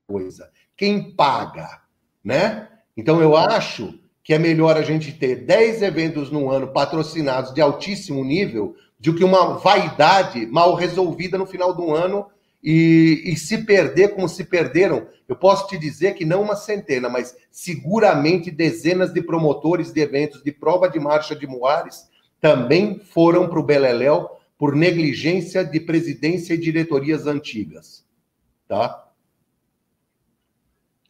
[0.09, 0.51] coisa?
[0.77, 1.81] Quem paga,
[2.23, 2.69] né?
[2.97, 7.61] Então, eu acho que é melhor a gente ter 10 eventos no ano patrocinados de
[7.61, 12.27] altíssimo nível do que uma vaidade mal resolvida no final do ano
[12.65, 17.11] e, e, se perder como se perderam, eu posso te dizer que não uma centena,
[17.11, 22.09] mas seguramente dezenas de promotores de eventos de prova de marcha de Moares
[22.41, 28.03] também foram para o Beleléu por negligência de presidência e diretorias antigas.
[28.67, 29.09] Tá?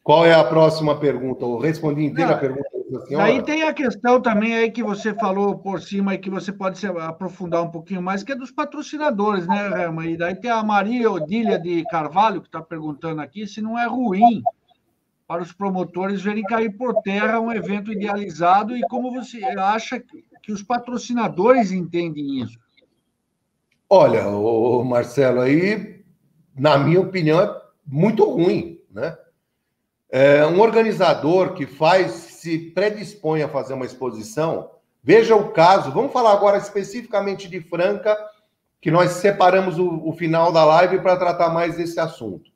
[0.03, 1.45] Qual é a próxima pergunta?
[1.45, 2.69] Eu respondi inteira não, a pergunta
[3.09, 6.77] Daí tem a questão também aí que você falou por cima e que você pode
[6.77, 10.05] se aprofundar um pouquinho mais, que é dos patrocinadores, né, Rema?
[10.05, 13.87] E daí tem a Maria Odília de Carvalho, que está perguntando aqui se não é
[13.87, 14.43] ruim
[15.27, 19.99] para os promotores verem cair por terra um evento idealizado e como você acha
[20.41, 22.59] que os patrocinadores entendem isso?
[23.89, 26.03] Olha, o Marcelo, aí,
[26.55, 29.17] na minha opinião, é muito ruim, né?
[30.09, 34.69] É um organizador que faz se predispõe a fazer uma exposição,
[35.03, 38.15] veja o caso, vamos falar agora especificamente de Franca,
[38.79, 42.51] que nós separamos o, o final da live para tratar mais desse assunto.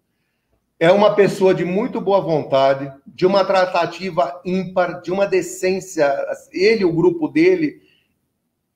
[0.79, 6.15] É uma pessoa de muito boa vontade, de uma tratativa ímpar, de uma decência,
[6.51, 7.81] ele, o grupo dele,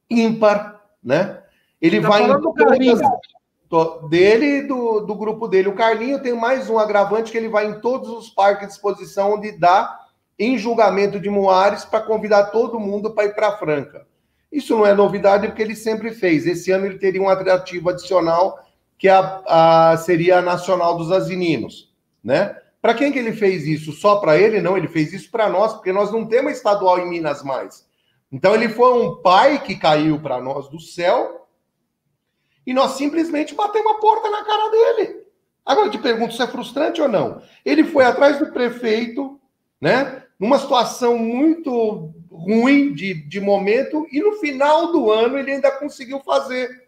[0.09, 1.43] ímpar, né?
[1.79, 2.41] Ele tá vai em
[3.69, 5.69] todas, dele e do, do grupo dele.
[5.69, 9.35] O Carlinho tem mais um agravante que ele vai em todos os parques de exposição
[9.35, 10.02] onde dá
[10.37, 14.05] em julgamento de Moares para convidar todo mundo para ir para Franca.
[14.51, 16.45] Isso não é novidade, porque ele sempre fez.
[16.45, 18.59] Esse ano ele teria um atrativo adicional,
[18.97, 21.91] que a, a, seria a Nacional dos Asininos.
[22.23, 22.55] Né?
[22.81, 23.91] Para quem que ele fez isso?
[23.91, 24.61] Só para ele?
[24.61, 27.87] Não, ele fez isso para nós, porque nós não temos estadual em Minas mais.
[28.31, 31.47] Então ele foi um pai que caiu para nós do céu
[32.65, 35.23] e nós simplesmente batemos a porta na cara dele.
[35.65, 37.41] Agora eu te pergunto se é frustrante ou não.
[37.63, 39.39] Ele foi atrás do prefeito,
[39.79, 40.22] né?
[40.39, 46.19] Numa situação muito ruim de, de momento, e no final do ano ele ainda conseguiu
[46.19, 46.87] fazer.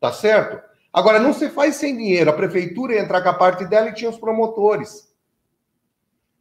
[0.00, 0.62] Tá certo?
[0.92, 2.30] Agora, não se faz sem dinheiro.
[2.30, 5.12] A prefeitura ia entrar com a parte dela e tinha os promotores.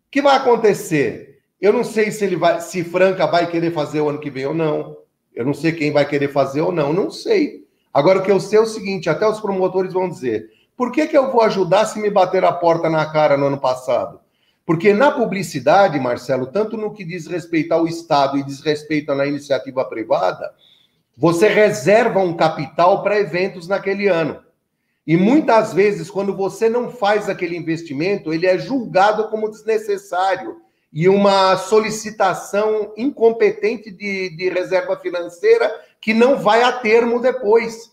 [0.07, 1.41] O que vai acontecer?
[1.59, 4.45] Eu não sei se ele vai, se Franca vai querer fazer o ano que vem
[4.45, 4.97] ou não.
[5.33, 7.67] Eu não sei quem vai querer fazer ou não, não sei.
[7.93, 11.07] Agora, o que eu sei é o seguinte: até os promotores vão dizer, por que,
[11.07, 14.20] que eu vou ajudar se me bater a porta na cara no ano passado?
[14.65, 19.25] Porque na publicidade, Marcelo, tanto no que diz respeito ao Estado e diz respeito na
[19.25, 20.53] iniciativa privada,
[21.17, 24.41] você reserva um capital para eventos naquele ano.
[25.05, 30.61] E muitas vezes, quando você não faz aquele investimento, ele é julgado como desnecessário
[30.93, 37.91] e uma solicitação incompetente de, de reserva financeira que não vai a termo depois.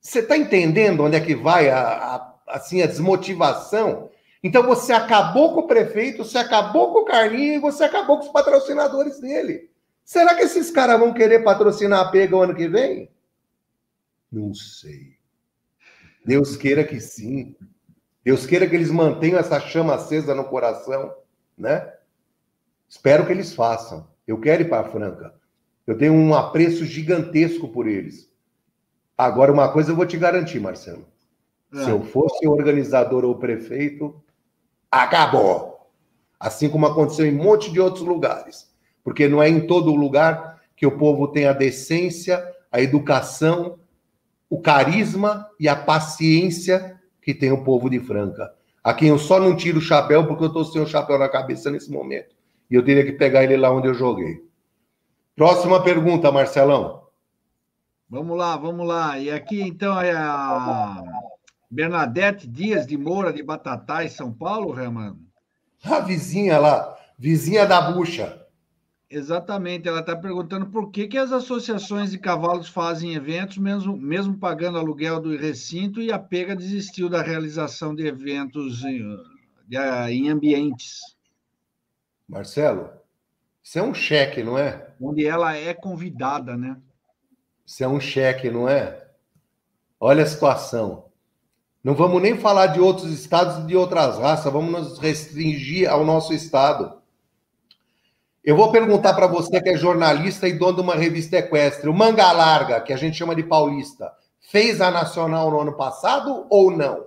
[0.00, 4.10] Você está entendendo onde é que vai a, a, assim, a desmotivação?
[4.48, 8.24] Então você acabou com o prefeito, você acabou com o Carlinho e você acabou com
[8.24, 9.70] os patrocinadores dele.
[10.02, 13.10] Será que esses caras vão querer patrocinar a pega o ano que vem?
[14.32, 15.18] Não sei.
[16.24, 17.54] Deus queira que sim.
[18.24, 21.14] Deus queira que eles mantenham essa chama acesa no coração,
[21.56, 21.92] né?
[22.88, 24.08] Espero que eles façam.
[24.26, 25.34] Eu quero ir para a Franca.
[25.86, 28.32] Eu tenho um apreço gigantesco por eles.
[29.16, 31.06] Agora, uma coisa eu vou te garantir, Marcelo.
[31.74, 31.84] É.
[31.84, 34.22] Se eu fosse organizador ou prefeito,
[34.90, 35.90] acabou.
[36.38, 38.72] Assim como aconteceu em um monte de outros lugares.
[39.02, 43.78] Porque não é em todo lugar que o povo tem a decência, a educação,
[44.48, 48.52] o carisma e a paciência que tem o povo de Franca.
[48.82, 51.28] A quem eu só não tiro o chapéu porque eu estou sem o chapéu na
[51.28, 52.34] cabeça nesse momento.
[52.70, 54.46] E eu teria que pegar ele lá onde eu joguei.
[55.34, 57.02] Próxima pergunta, Marcelão.
[58.08, 59.18] Vamos lá, vamos lá.
[59.18, 61.02] E aqui, então, é a
[61.70, 65.18] Bernadette Dias de Moura, de Batatais, São Paulo, Reman?
[65.84, 68.46] A vizinha lá, vizinha da bucha.
[69.10, 74.36] Exatamente, ela está perguntando por que, que as associações de cavalos fazem eventos, mesmo, mesmo
[74.36, 79.16] pagando aluguel do recinto, e a Pega desistiu da realização de eventos em,
[80.10, 81.00] em ambientes.
[82.28, 82.90] Marcelo,
[83.62, 84.90] isso é um cheque, não é?
[85.00, 86.76] Onde ela é convidada, né?
[87.64, 89.08] Isso é um cheque, não é?
[89.98, 91.07] Olha a situação.
[91.82, 96.04] Não vamos nem falar de outros estados e de outras raças, vamos nos restringir ao
[96.04, 96.98] nosso estado.
[98.44, 101.94] Eu vou perguntar para você que é jornalista e dono de uma revista equestre, o
[101.94, 106.70] Manga Larga, que a gente chama de paulista, fez a nacional no ano passado ou
[106.70, 107.06] não?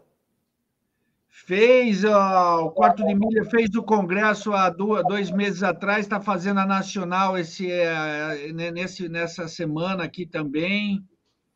[1.27, 6.21] Fez ó, o quarto de milha, fez o congresso há duas, dois meses atrás, está
[6.21, 11.03] fazendo a nacional esse, é, nesse, nessa semana aqui também.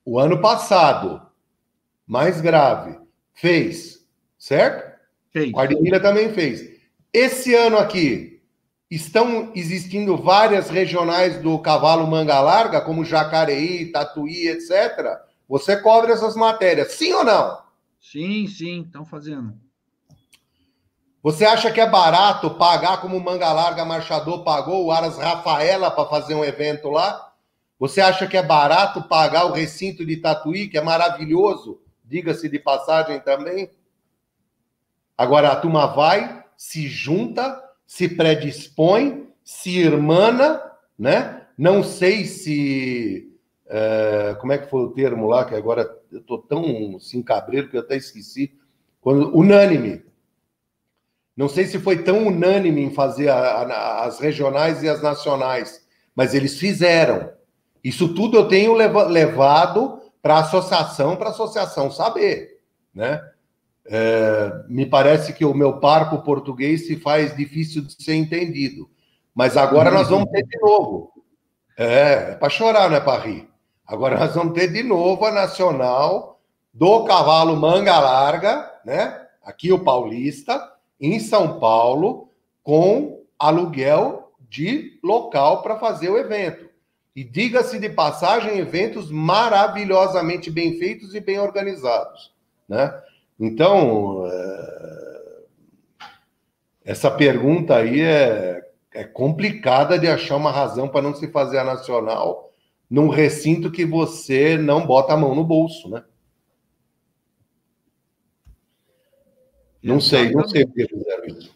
[0.03, 1.21] O ano passado,
[2.07, 3.04] mais grave,
[3.35, 4.03] fez,
[4.39, 4.99] certo?
[5.29, 5.51] Fez.
[5.53, 6.75] O também fez.
[7.13, 8.35] Esse ano aqui,
[8.89, 15.17] Estão existindo várias regionais do cavalo manga larga, como Jacareí, Tatuí, etc.
[15.49, 17.59] Você cobre essas matérias, sim ou não?
[17.99, 19.53] Sim, sim, estão fazendo.
[21.23, 26.07] Você acha que é barato pagar como manga larga marchador pagou o Aras Rafaela para
[26.07, 27.33] fazer um evento lá?
[27.79, 32.59] Você acha que é barato pagar o recinto de Tatuí, que é maravilhoso, diga-se de
[32.59, 33.69] passagem também?
[35.17, 40.61] Agora a turma vai, se junta se predispõe, se irmana,
[40.97, 41.43] né?
[41.57, 43.31] Não sei se.
[43.67, 47.69] É, como é que foi o termo lá, que agora eu estou tão assim, cabreiro
[47.69, 48.53] que eu até esqueci.
[49.01, 50.03] Quando, unânime.
[51.35, 55.85] Não sei se foi tão unânime em fazer a, a, as regionais e as nacionais,
[56.15, 57.29] mas eles fizeram.
[57.83, 62.59] Isso tudo eu tenho levado para a associação, para a associação saber,
[62.91, 63.21] né?
[63.85, 68.89] É, me parece que o meu parco português se faz difícil de ser entendido.
[69.35, 71.11] Mas agora nós vamos ter de novo.
[71.77, 73.47] É, é para chorar, não é para rir.
[73.85, 76.41] Agora nós vamos ter de novo a nacional
[76.73, 79.27] do cavalo manga larga, né?
[79.43, 82.31] Aqui o paulista, em São Paulo,
[82.63, 86.64] com aluguel de local para fazer o evento.
[87.15, 92.33] E diga-se de passagem, eventos maravilhosamente bem feitos e bem organizados,
[92.67, 93.01] né?
[93.39, 95.43] Então, é...
[96.83, 101.63] essa pergunta aí é, é complicada de achar uma razão para não se fazer a
[101.63, 102.51] nacional
[102.89, 106.03] num recinto que você não bota a mão no bolso, né?
[109.81, 111.55] Não sei, não sei o que fizeram isso.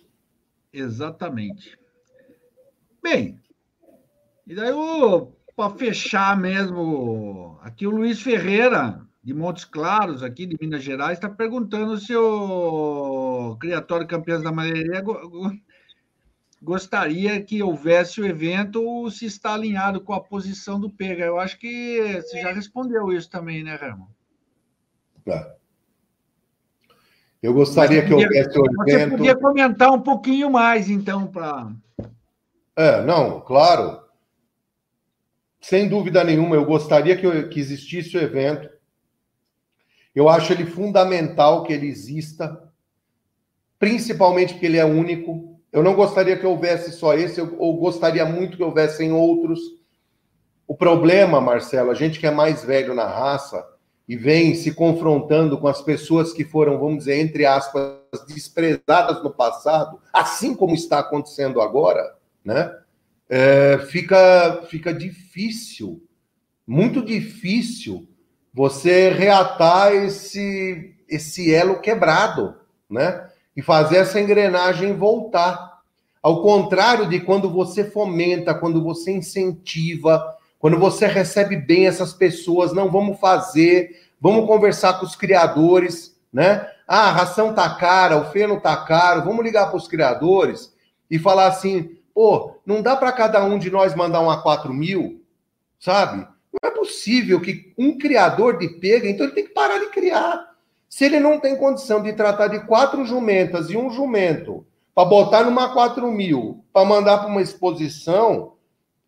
[0.72, 1.78] Exatamente.
[3.02, 3.42] Bem,
[4.46, 4.72] e daí
[5.60, 11.30] para fechar mesmo, aqui o Luiz Ferreira de Montes Claros, aqui de Minas Gerais, está
[11.30, 15.04] perguntando se o Criatório Campeões da Malharia
[16.64, 21.26] gostaria que houvesse o evento ou se está alinhado com a posição do Pega.
[21.26, 24.08] Eu acho que você já respondeu isso também, né, Ramon?
[25.26, 25.56] Tá.
[27.44, 28.86] Eu gostaria que houvesse o evento.
[28.86, 31.70] Você podia comentar um pouquinho mais, então, para.
[32.78, 34.08] É, não, claro.
[35.60, 38.70] Sem dúvida nenhuma, eu gostaria que, que existisse o evento.
[40.16, 42.64] Eu acho ele fundamental que ele exista,
[43.78, 45.60] principalmente porque ele é único.
[45.72, 49.60] Eu não gostaria que houvesse só esse, eu, eu gostaria muito que houvessem outros.
[50.68, 53.66] O problema, Marcelo, a gente que é mais velho na raça
[54.08, 59.30] e vem se confrontando com as pessoas que foram, vamos dizer, entre aspas, desprezadas no
[59.30, 62.76] passado, assim como está acontecendo agora, né?
[63.30, 66.02] É, fica, fica difícil,
[66.66, 68.10] muito difícil
[68.52, 72.56] você reatar esse, esse elo quebrado,
[72.90, 73.30] né?
[73.56, 75.80] E fazer essa engrenagem voltar.
[76.24, 82.74] Ao contrário de quando você fomenta, quando você incentiva, quando você recebe bem essas pessoas,
[82.74, 86.68] não vamos fazer, vamos conversar com os criadores, né?
[86.88, 90.74] Ah, a ração tá cara, o feno tá caro, vamos ligar para os criadores
[91.10, 94.74] e falar assim, pô, não dá para cada um de nós mandar um a 4
[94.74, 95.24] mil,
[95.80, 96.28] sabe?
[96.52, 100.50] Não é possível que um criador de pega, então ele tem que parar de criar.
[100.90, 105.46] Se ele não tem condição de tratar de quatro jumentas e um jumento para botar
[105.46, 108.52] numa 4 mil, para mandar para uma exposição,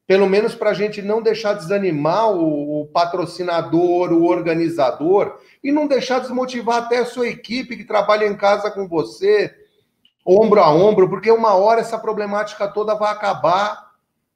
[0.08, 5.86] pelo menos para a gente não deixar desanimar o, o, patrocinador, o organizador, e não
[5.86, 9.54] deixar desmotivar até a sua equipe que trabalha em casa com você,
[10.26, 13.92] ombro a ombro, porque uma hora essa problemática toda vai acabar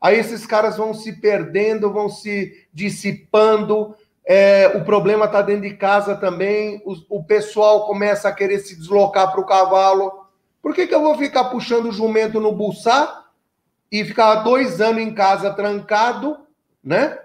[0.05, 3.95] Aí esses caras vão se perdendo, vão se dissipando.
[4.23, 6.79] É, o problema está dentro de casa também.
[6.85, 10.27] O, o, pessoal começa a querer se deslocar para o cavalo.
[10.61, 13.25] Por que, que eu vou ficar puxando o jumento no buçá
[13.91, 16.37] e ficar dois anos em casa trancado,
[16.83, 17.17] né?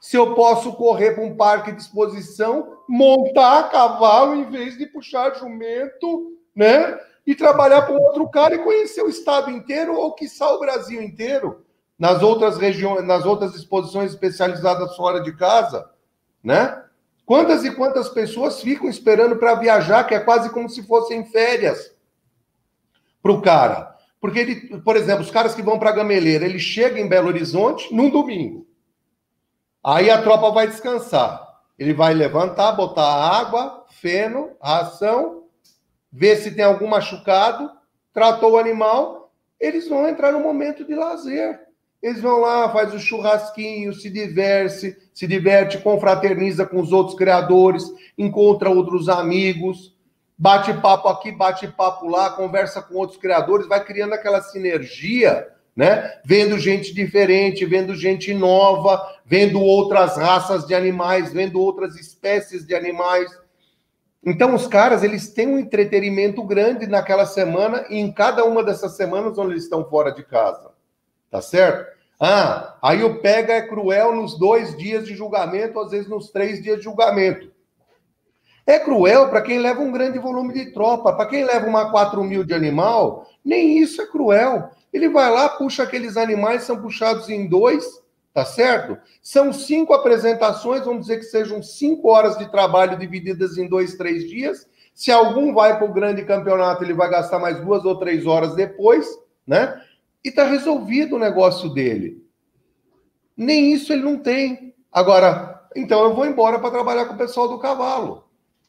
[0.00, 5.34] Se eu posso correr para um parque de exposição, montar cavalo em vez de puxar
[5.34, 6.96] jumento, né?
[7.28, 11.62] E trabalhar com outro cara e conhecer o estado inteiro ou, quiçá, o Brasil inteiro
[11.98, 15.90] nas outras regiões, nas outras exposições especializadas fora de casa,
[16.42, 16.82] né?
[17.26, 21.94] Quantas e quantas pessoas ficam esperando para viajar, que é quase como se fossem férias
[23.20, 23.94] para o cara.
[24.18, 27.94] Porque ele, por exemplo, os caras que vão para Gameleira, ele chega em Belo Horizonte
[27.94, 28.66] num domingo.
[29.84, 31.46] Aí a tropa vai descansar.
[31.78, 35.37] Ele vai levantar, botar água, feno, ração,
[36.10, 37.70] ver se tem algum machucado,
[38.12, 41.68] tratou o animal, eles vão entrar no momento de lazer.
[42.00, 47.84] Eles vão lá, faz o churrasquinho, se diverte, se diverte, confraterniza com os outros criadores,
[48.16, 49.96] encontra outros amigos,
[50.36, 56.20] bate papo aqui, bate papo lá, conversa com outros criadores, vai criando aquela sinergia, né?
[56.24, 62.76] Vendo gente diferente, vendo gente nova, vendo outras raças de animais, vendo outras espécies de
[62.76, 63.28] animais.
[64.30, 68.96] Então os caras, eles têm um entretenimento grande naquela semana e em cada uma dessas
[68.96, 70.70] semanas onde eles estão fora de casa.
[71.30, 71.98] Tá certo?
[72.20, 76.62] Ah, aí o pega é cruel nos dois dias de julgamento, às vezes nos três
[76.62, 77.52] dias de julgamento.
[78.66, 81.14] É cruel para quem leva um grande volume de tropa.
[81.14, 84.70] Para quem leva uma 4 mil de animal, nem isso é cruel.
[84.92, 87.84] Ele vai lá, puxa aqueles animais, são puxados em dois,
[88.32, 88.98] tá certo?
[89.22, 94.28] São cinco apresentações, vamos dizer que sejam cinco horas de trabalho divididas em dois, três
[94.28, 94.68] dias.
[94.94, 98.54] Se algum vai para o grande campeonato, ele vai gastar mais duas ou três horas
[98.54, 99.06] depois,
[99.46, 99.80] né?
[100.24, 102.22] e está resolvido o negócio dele.
[103.36, 104.74] Nem isso ele não tem.
[104.92, 108.24] Agora, então eu vou embora para trabalhar com o pessoal do cavalo.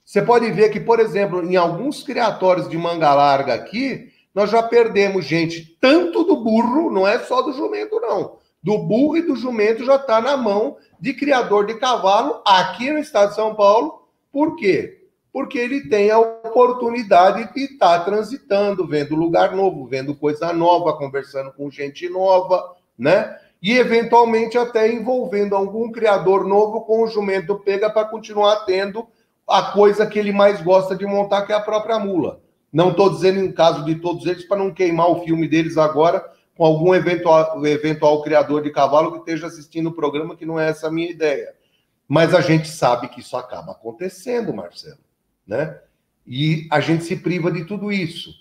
[0.05, 4.63] Você pode ver que, por exemplo, em alguns criatórios de manga larga aqui, nós já
[4.63, 8.38] perdemos gente tanto do burro, não é só do jumento, não.
[8.61, 12.99] Do burro e do jumento já está na mão de criador de cavalo aqui no
[12.99, 14.07] estado de São Paulo.
[14.31, 14.99] Por quê?
[15.31, 21.51] porque ele tem a oportunidade de estar transitando, vendo lugar novo, vendo coisa nova, conversando
[21.51, 23.37] com gente nova, né?
[23.61, 29.07] E eventualmente até envolvendo algum criador novo com o jumento pega para continuar tendo
[29.47, 32.41] a coisa que ele mais gosta de montar, que é a própria mula.
[32.71, 36.23] Não estou dizendo em caso de todos eles para não queimar o filme deles agora
[36.59, 40.67] com algum eventual, eventual criador de cavalo que esteja assistindo o programa, que não é
[40.67, 41.53] essa a minha ideia.
[42.05, 44.99] Mas a gente sabe que isso acaba acontecendo, Marcelo
[45.47, 45.79] né?
[46.27, 48.31] E a gente se priva de tudo isso.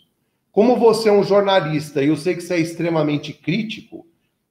[0.51, 4.05] Como você é um jornalista e eu sei que você é extremamente crítico,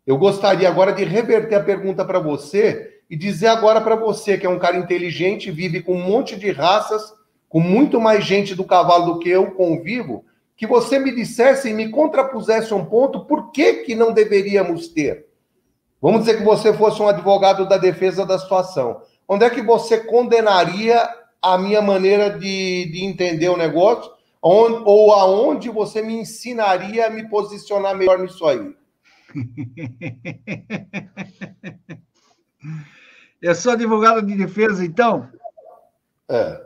[0.05, 4.45] eu gostaria agora de reverter a pergunta para você e dizer agora para você, que
[4.45, 7.13] é um cara inteligente, vive com um monte de raças,
[7.49, 10.23] com muito mais gente do cavalo do que eu convivo,
[10.57, 15.27] que você me dissesse e me contrapusesse um ponto, por que, que não deveríamos ter?
[16.01, 19.03] Vamos dizer que você fosse um advogado da defesa da situação.
[19.27, 21.07] Onde é que você condenaria
[21.39, 24.11] a minha maneira de, de entender o negócio,
[24.41, 28.75] onde, ou aonde você me ensinaria a me posicionar melhor nisso aí?
[33.39, 35.29] Eu sou advogado de defesa, então?
[36.27, 36.65] É.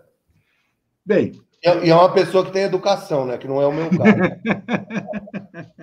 [1.05, 1.33] Bem.
[1.63, 3.37] E é uma pessoa que tem educação, né?
[3.37, 4.17] Que não é o meu caso.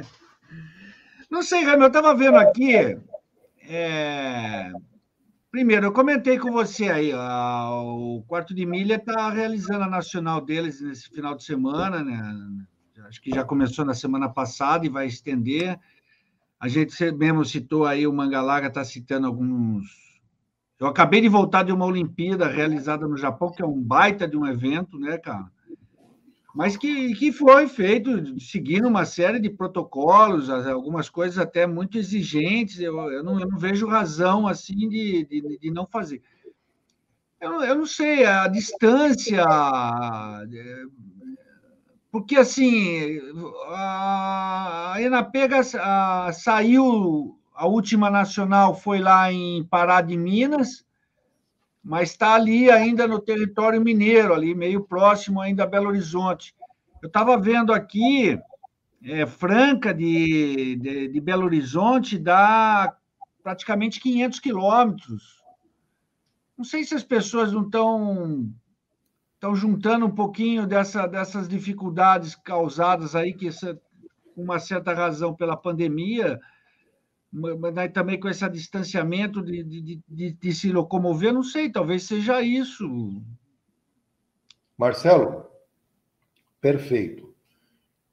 [1.31, 2.99] não sei, Remy, eu estava vendo aqui.
[3.63, 4.73] É...
[5.51, 10.41] Primeiro, eu comentei com você aí, ó, o Quarto de Milha está realizando a nacional
[10.41, 12.67] deles nesse final de semana, né?
[13.07, 15.79] Acho que já começou na semana passada e vai estender.
[16.61, 19.87] A gente mesmo citou aí, o Mangalaga está citando alguns.
[20.79, 24.37] Eu acabei de voltar de uma Olimpíada realizada no Japão, que é um baita de
[24.37, 25.51] um evento, né, cara?
[26.59, 32.81] Mas que, que foi feito seguindo uma série de protocolos, algumas coisas até muito exigentes.
[32.81, 36.21] Eu, eu, não, eu não vejo razão assim de, de, de não fazer.
[37.41, 39.45] Eu, eu, não sei, a distância.
[42.11, 43.21] Porque, assim,
[43.69, 50.85] a Enapega a, saiu, a última nacional foi lá em Pará de Minas,
[51.89, 56.55] mas está ali ainda no território mineiro, ali meio próximo ainda a Belo Horizonte.
[57.01, 58.39] Eu estava vendo aqui,
[59.02, 62.94] é, Franca de, de, de, Belo Horizonte dá
[63.43, 65.43] praticamente 500 quilômetros.
[66.59, 68.52] Não sei se as pessoas não estão
[69.32, 73.48] estão juntando um pouquinho dessa, dessas dificuldades causadas aí, que
[74.36, 76.39] uma certa razão pela pandemia,
[77.33, 82.41] mas também com esse distanciamento de, de, de, de, se locomover, não sei, talvez seja
[82.41, 83.23] isso.
[84.77, 85.47] Marcelo,
[86.61, 87.29] perfeito.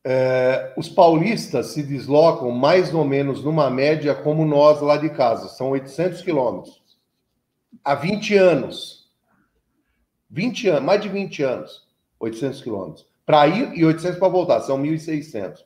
[0.04, 5.48] É, os paulistas se deslocam mais ou menos numa média como nós lá de casa,
[5.48, 6.84] são 800 quilômetros.
[7.84, 9.10] Há 20 anos.
[10.30, 11.88] 20 anos, mais de 20 anos,
[12.20, 13.08] 800 quilômetros.
[13.26, 15.64] Para ir e 800 para voltar, são 1.600.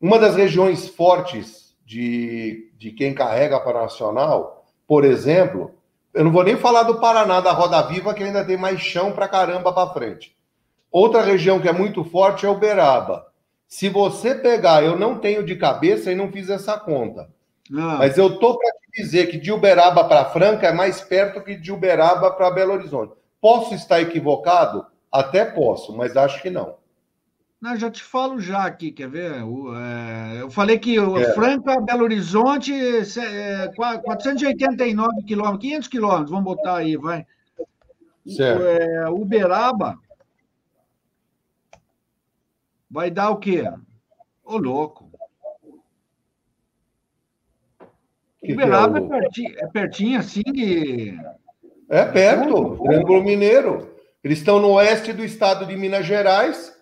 [0.00, 5.74] Uma das regiões fortes de, de quem carrega para nacional, por exemplo,
[6.12, 9.12] eu não vou nem falar do Paraná, da Roda Viva, que ainda tem mais chão
[9.12, 10.36] para caramba para frente.
[10.90, 13.26] Outra região que é muito forte é Uberaba.
[13.66, 17.28] Se você pegar, eu não tenho de cabeça e não fiz essa conta.
[17.72, 17.96] Ah.
[17.98, 21.56] Mas eu tô para te dizer que de Uberaba para Franca é mais perto que
[21.56, 23.14] de Uberaba para Belo Horizonte.
[23.40, 24.86] Posso estar equivocado?
[25.10, 26.76] Até posso, mas acho que não.
[27.64, 29.42] Não, já te falo já aqui, quer ver?
[29.42, 31.32] O, é, eu falei que o é.
[31.32, 37.26] Franca, Belo Horizonte, é, 489 quilômetros, 500 quilômetros, vamos botar aí, vai.
[38.26, 38.62] Certo.
[38.66, 39.98] É, Uberaba
[42.90, 43.64] vai dar o quê?
[44.44, 45.10] Ô, louco.
[48.44, 51.18] Que Uberaba que é, é, pertinho, é pertinho assim de...
[51.88, 53.96] É perto, Triângulo Mineiro.
[54.22, 56.73] Eles estão no oeste do estado de Minas Gerais,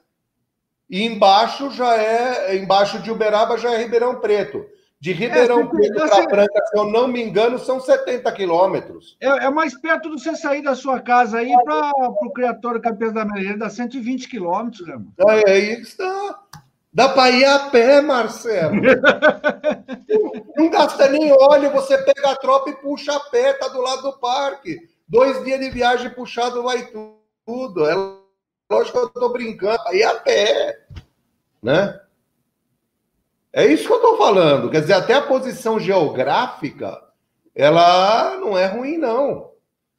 [0.92, 4.66] e embaixo já é, embaixo de Uberaba já é Ribeirão Preto.
[5.00, 6.22] De Ribeirão é, Preto para você...
[6.28, 9.16] Franca, se eu não me engano, são 70 quilômetros.
[9.18, 13.14] É, é, mais perto do você sair da sua casa aí para o Criatório Campeões
[13.14, 15.14] da Merenda, dá 120 quilômetros, Ramo.
[15.26, 16.38] É, aí está.
[16.92, 18.76] Dá para ir a pé, Marcelo.
[20.54, 24.02] não gasta nem óleo, você pega a tropa e puxa a pé, tá do lado
[24.02, 24.78] do parque.
[25.08, 26.86] Dois dias de viagem puxado vai
[27.46, 27.86] tudo.
[27.86, 28.21] É
[28.72, 30.86] Lógico que eu estou brincando, aí a pé,
[31.62, 32.00] né?
[33.52, 34.70] É isso que eu estou falando.
[34.70, 36.98] Quer dizer, até a posição geográfica,
[37.54, 39.50] ela não é ruim, não.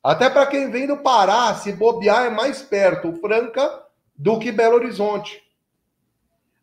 [0.03, 3.83] Até para quem vem do Pará, se bobear, é mais perto Franca
[4.17, 5.43] do que Belo Horizonte.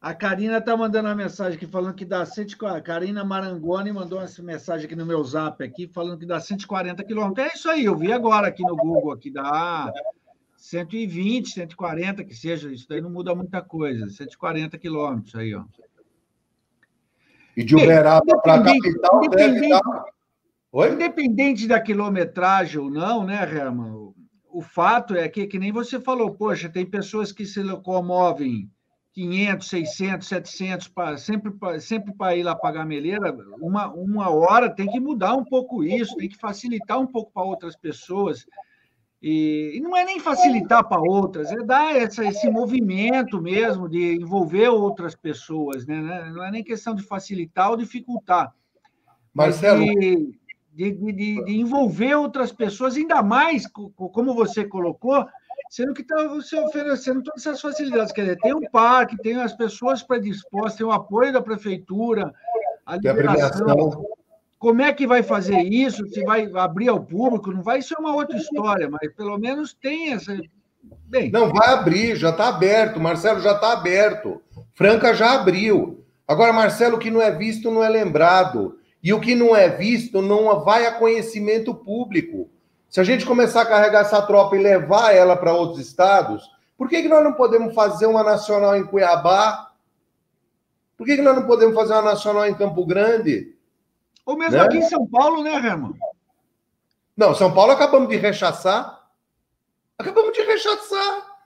[0.00, 2.76] A Karina está mandando uma mensagem aqui falando que dá 140.
[2.76, 7.04] A Karina Marangoni mandou essa mensagem aqui no meu zap aqui, falando que dá 140
[7.04, 7.46] quilômetros.
[7.46, 9.92] É isso aí, eu vi agora aqui no Google, aqui dá
[10.60, 14.06] 120, 140, que seja, isso daí não muda muita coisa.
[14.10, 15.64] 140 quilômetros aí, ó.
[17.56, 19.80] E de Uberaba para a capital deve dar...
[20.70, 20.92] Oi?
[20.92, 24.12] Independente da quilometragem ou não, né, Herman?
[24.52, 28.70] O fato é que, que nem você falou, poxa, tem pessoas que se locomovem
[29.14, 34.68] 500, 600, 700, pra, sempre para sempre ir lá pagar a meleira, uma, uma hora
[34.68, 38.44] tem que mudar um pouco isso, tem que facilitar um pouco para outras pessoas.
[39.22, 44.14] E, e, não é nem facilitar para outras, é dar essa, esse movimento mesmo de
[44.16, 46.30] envolver outras pessoas, né?
[46.32, 48.54] Não é nem questão de facilitar ou dificultar,
[49.34, 49.84] Marcelo.
[49.84, 50.38] mas de,
[50.72, 55.26] de, de, de envolver outras pessoas, ainda mais, como você colocou,
[55.68, 58.12] sendo que está você oferecendo todas essas facilidades.
[58.12, 62.32] Quer dizer, tem um parque, tem as pessoas predispostas, tem o apoio da prefeitura,
[62.86, 64.04] a liberação.
[64.60, 66.06] Como é que vai fazer isso?
[66.10, 67.50] Se vai abrir ao público?
[67.50, 70.38] Não vai ser uma outra história, mas pelo menos tem essa.
[71.06, 73.00] Bem, não vai abrir, já está aberto.
[73.00, 74.42] Marcelo já está aberto.
[74.74, 76.04] Franca já abriu.
[76.28, 78.78] Agora, Marcelo, que não é visto não é lembrado.
[79.02, 82.50] E o que não é visto não vai a conhecimento público.
[82.86, 86.44] Se a gente começar a carregar essa tropa e levar ela para outros estados,
[86.76, 89.70] por que, que nós não podemos fazer uma nacional em Cuiabá?
[90.98, 93.58] Por que, que nós não podemos fazer uma nacional em Campo Grande?
[94.30, 94.62] Ou mesmo né?
[94.62, 95.92] aqui em São Paulo, né, Herman?
[97.16, 99.10] Não, São Paulo acabamos de rechaçar.
[99.98, 101.40] Acabamos de rechaçar.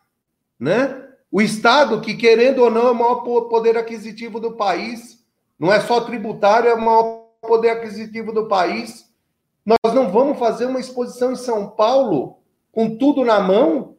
[0.60, 1.08] Né?
[1.32, 5.24] O Estado, que querendo ou não, é o maior poder aquisitivo do país.
[5.58, 9.10] Não é só tributário, é o maior poder aquisitivo do país.
[9.64, 13.96] Nós não vamos fazer uma exposição em São Paulo com tudo na mão?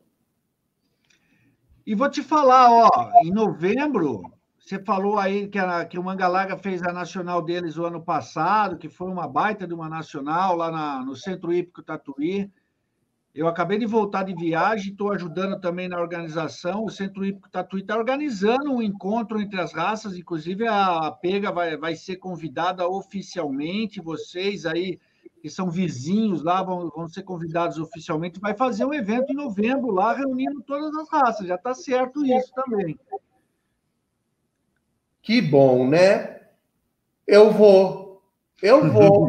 [1.88, 2.90] E vou te falar, ó,
[3.24, 4.22] em novembro,
[4.66, 8.80] você falou aí que, a, que o Mangalaga fez a nacional deles o ano passado,
[8.80, 12.50] que foi uma baita de uma nacional lá na, no Centro Hípico Tatuí.
[13.32, 16.84] Eu acabei de voltar de viagem, estou ajudando também na organização.
[16.84, 21.78] O Centro Hípico Tatuí está organizando um encontro entre as raças, inclusive a Pega vai,
[21.78, 24.02] vai ser convidada oficialmente.
[24.02, 24.98] Vocês aí
[25.44, 29.92] que são vizinhos lá, vão, vão ser convidados oficialmente, vai fazer um evento em novembro
[29.92, 31.46] lá, reunindo todas as raças.
[31.46, 32.98] Já está certo isso também.
[35.26, 36.38] Que bom, né?
[37.28, 38.22] Eu vou.
[38.62, 39.28] Eu vou.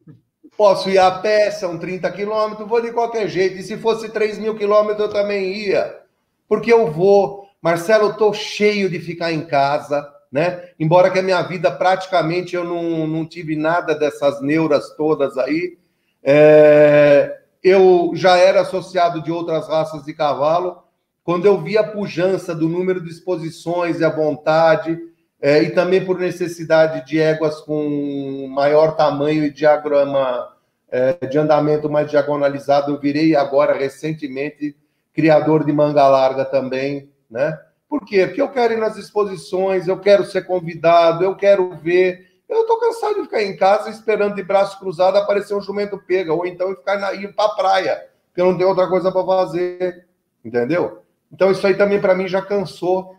[0.56, 3.56] Posso ir a pé, são 30 quilômetros, vou de qualquer jeito.
[3.56, 6.00] E se fosse 3 mil quilômetros, eu também ia.
[6.48, 7.46] Porque eu vou.
[7.60, 10.70] Marcelo, eu tô cheio de ficar em casa né?
[10.80, 15.76] Embora que a minha vida praticamente eu não, não tive nada dessas neuras todas aí.
[16.22, 20.82] É, eu já era associado de outras raças de cavalo.
[21.22, 24.98] Quando eu vi a pujança do número de exposições e a vontade,
[25.42, 30.54] é, e também por necessidade de éguas com maior tamanho e diagrama
[30.88, 34.76] é, de andamento mais diagonalizado, eu virei agora recentemente
[35.12, 37.58] criador de manga larga também, né?
[37.88, 38.24] Por quê?
[38.24, 42.24] Porque eu quero ir nas exposições, eu quero ser convidado, eu quero ver.
[42.48, 46.32] Eu estou cansado de ficar em casa esperando de braço cruzado aparecer um jumento pega,
[46.32, 49.26] ou então ficar na, ir para a praia, porque eu não tenho outra coisa para
[49.26, 50.06] fazer.
[50.44, 51.02] Entendeu?
[51.32, 53.16] Então isso aí também para mim já cansou.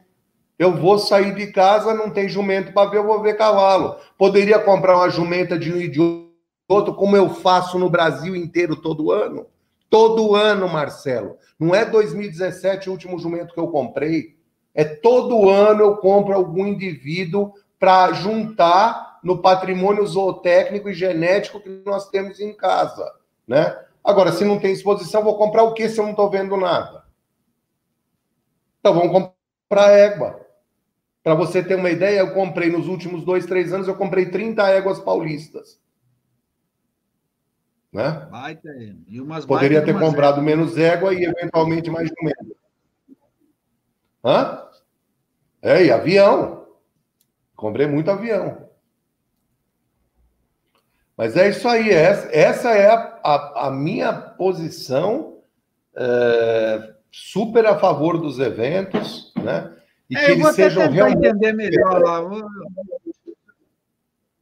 [0.57, 3.97] Eu vou sair de casa, não tem jumento para ver, eu vou ver cavalo.
[4.17, 5.99] Poderia comprar uma jumenta de um e de
[6.67, 9.47] outro, como eu faço no Brasil inteiro todo ano.
[9.89, 11.37] Todo ano, Marcelo.
[11.59, 14.35] Não é 2017 o último jumento que eu comprei.
[14.73, 21.81] É todo ano eu compro algum indivíduo para juntar no patrimônio zootécnico e genético que
[21.85, 23.09] nós temos em casa,
[23.47, 23.77] né?
[24.03, 27.03] Agora, se não tem exposição, vou comprar o que se eu não estou vendo nada?
[28.79, 30.42] Então, vamos comprar égua.
[31.23, 34.67] Para você ter uma ideia, eu comprei nos últimos dois, três anos, eu comprei 30
[34.67, 35.79] éguas paulistas.
[37.91, 38.27] Né?
[38.29, 38.69] Baita,
[39.07, 42.57] e umas Poderia ter comprado menos égua e eventualmente mais jumento.
[44.25, 44.63] Hã?
[45.61, 46.67] É, e avião.
[47.55, 48.67] Comprei muito avião.
[51.15, 55.37] Mas é isso aí, essa, essa é a, a, a minha posição
[55.95, 59.71] é, super a favor dos eventos, né?
[60.13, 61.27] E é, que eles sejam realmente.
[61.27, 62.21] entender melhor lá.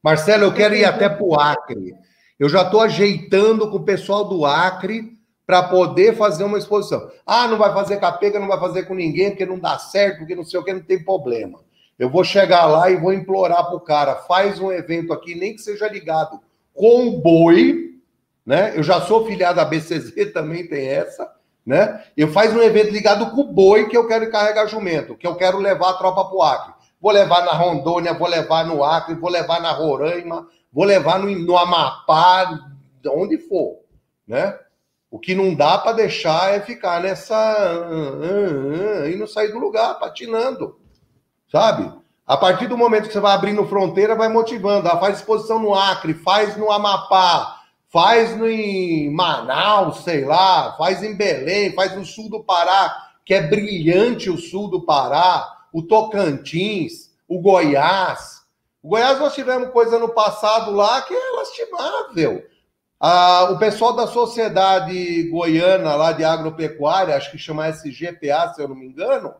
[0.03, 1.93] Marcelo, eu quero ir até para o Acre.
[2.39, 7.11] Eu já estou ajeitando com o pessoal do Acre para poder fazer uma exposição.
[7.25, 10.35] Ah, não vai fazer capega, não vai fazer com ninguém, porque não dá certo, porque
[10.35, 11.59] não sei o que, não tem problema.
[11.99, 15.53] Eu vou chegar lá e vou implorar para o cara, faz um evento aqui, nem
[15.53, 16.39] que seja ligado
[16.73, 17.99] com boi,
[18.45, 18.73] né?
[18.75, 21.31] Eu já sou filiado à BCZ, também tem essa,
[21.65, 22.03] né?
[22.17, 25.57] Eu faz um evento ligado com boi que eu quero carregar jumento, que eu quero
[25.57, 26.73] levar a tropa para o Acre.
[26.99, 31.29] Vou levar na Rondônia, vou levar no Acre, vou levar na Roraima, vou levar no,
[31.29, 32.59] no Amapá,
[33.07, 33.79] onde for,
[34.27, 34.57] né?
[35.09, 37.35] O que não dá para deixar é ficar nessa.
[39.11, 40.79] e não sair do lugar, patinando.
[41.51, 41.91] Sabe?
[42.25, 44.87] A partir do momento que você vai abrindo fronteira, vai motivando.
[44.87, 47.60] Ah, faz exposição no Acre, faz no Amapá,
[47.91, 53.33] faz no, em Manaus, sei lá, faz em Belém, faz no sul do Pará, que
[53.33, 58.41] é brilhante o sul do Pará, o Tocantins, o Goiás.
[58.81, 62.43] O Goiás nós tivemos coisa no passado lá que é lastimável.
[62.99, 68.67] Ah, o pessoal da Sociedade Goiana, lá de Agropecuária, acho que chama SGPA, se eu
[68.67, 69.33] não me engano,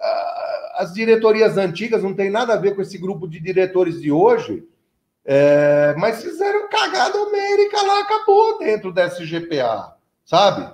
[0.00, 4.12] ah, as diretorias antigas não tem nada a ver com esse grupo de diretores de
[4.12, 4.64] hoje,
[5.26, 10.70] é, mas fizeram cagada América lá, acabou dentro da SGPA, sabe?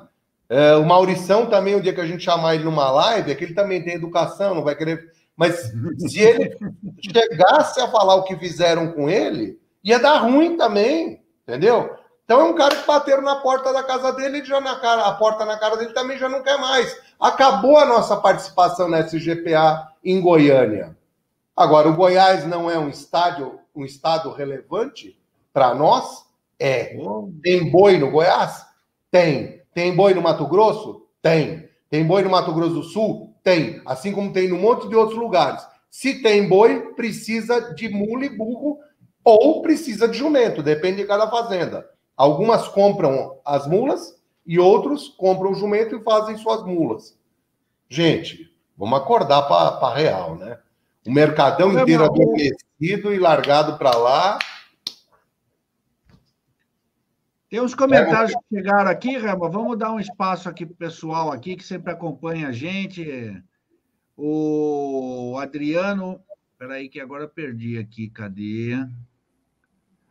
[0.48, 3.44] É, o Maurição também, o dia que a gente chamar ele numa live, é que
[3.44, 5.10] ele também tem educação, não vai querer.
[5.34, 6.54] Mas se ele
[7.00, 11.96] chegasse a falar o que fizeram com ele, ia dar ruim também, entendeu?
[12.24, 15.06] Então é um cara que bateram na porta da casa dele e já na cara,
[15.06, 16.94] a porta na cara dele também já não quer mais.
[17.18, 20.96] Acabou a nossa participação na SGPA em Goiânia.
[21.56, 25.18] Agora, o Goiás não é um estádio, um estado relevante?
[25.52, 26.26] Para nós,
[26.58, 26.96] é.
[27.42, 28.64] Tem boi no Goiás?
[29.10, 29.62] Tem.
[29.74, 31.06] Tem boi no Mato Grosso?
[31.20, 31.68] Tem.
[31.90, 33.34] Tem boi no Mato Grosso do Sul?
[33.42, 33.82] Tem.
[33.84, 35.66] Assim como tem no monte de outros lugares.
[35.90, 38.78] Se tem boi, precisa de mula e burro
[39.24, 41.88] ou precisa de jumento, depende de cada fazenda.
[42.16, 47.16] Algumas compram as mulas e outros compram o jumento e fazem suas mulas.
[47.88, 50.58] Gente, vamos acordar para real, né?
[51.06, 54.38] O mercadão inteiro adormecido e largado para lá.
[57.50, 59.50] Tem uns comentários que chegaram aqui, Rama.
[59.50, 63.42] Vamos dar um espaço aqui para o pessoal aqui que sempre acompanha a gente.
[64.16, 66.22] O Adriano.
[66.52, 68.08] Espera aí que agora perdi aqui.
[68.08, 68.76] Cadê?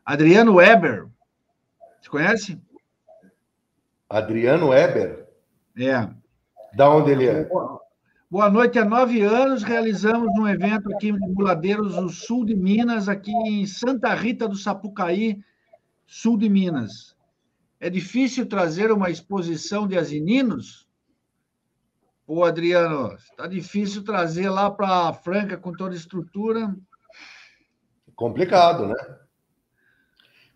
[0.06, 1.08] Adriano Weber.
[2.02, 2.62] Você conhece?
[4.10, 5.28] Adriano Weber?
[5.78, 6.10] É.
[6.76, 7.48] Da onde ele é?
[8.32, 8.80] Boa noite.
[8.80, 13.66] Há nove anos realizamos um evento aqui em Muladeiros, no sul de Minas, aqui em
[13.66, 15.44] Santa Rita do Sapucaí,
[16.08, 17.14] sul de Minas.
[17.78, 20.88] É difícil trazer uma exposição de asininos?
[22.26, 26.74] Pô, Adriano, está difícil trazer lá para Franca com toda a estrutura.
[28.16, 28.96] Complicado, né?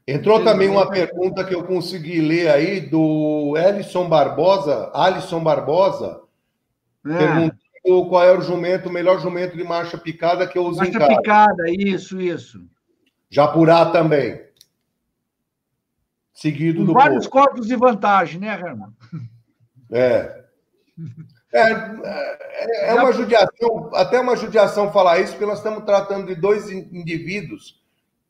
[0.07, 6.21] Entrou também uma pergunta que eu consegui ler aí do Ellison Barbosa, Alisson Barbosa,
[7.05, 7.17] é.
[7.17, 7.64] perguntando
[8.09, 11.17] qual é o jumento, o melhor jumento de marcha picada que eu uso marcha em
[11.17, 12.65] picada, isso, isso.
[13.29, 14.43] Japurá também.
[16.33, 17.45] Seguido Com do vários povo.
[17.45, 18.89] corpos de vantagem, né, Herman?
[19.91, 20.43] É.
[21.53, 26.35] É, é, é uma judiação, até uma judiação falar isso, porque nós estamos tratando de
[26.35, 27.81] dois indivíduos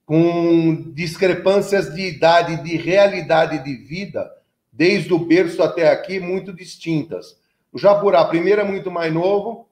[0.06, 4.30] com discrepâncias de idade, de realidade de vida,
[4.72, 7.36] desde o berço até aqui, muito distintas.
[7.76, 9.68] O Japurá, primeiro, é muito mais novo.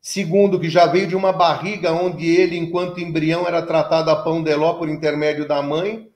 [0.00, 4.40] Segundo, que já veio de uma barriga onde ele, enquanto embrião, era tratado a pão
[4.40, 6.08] de ló por intermédio da mãe.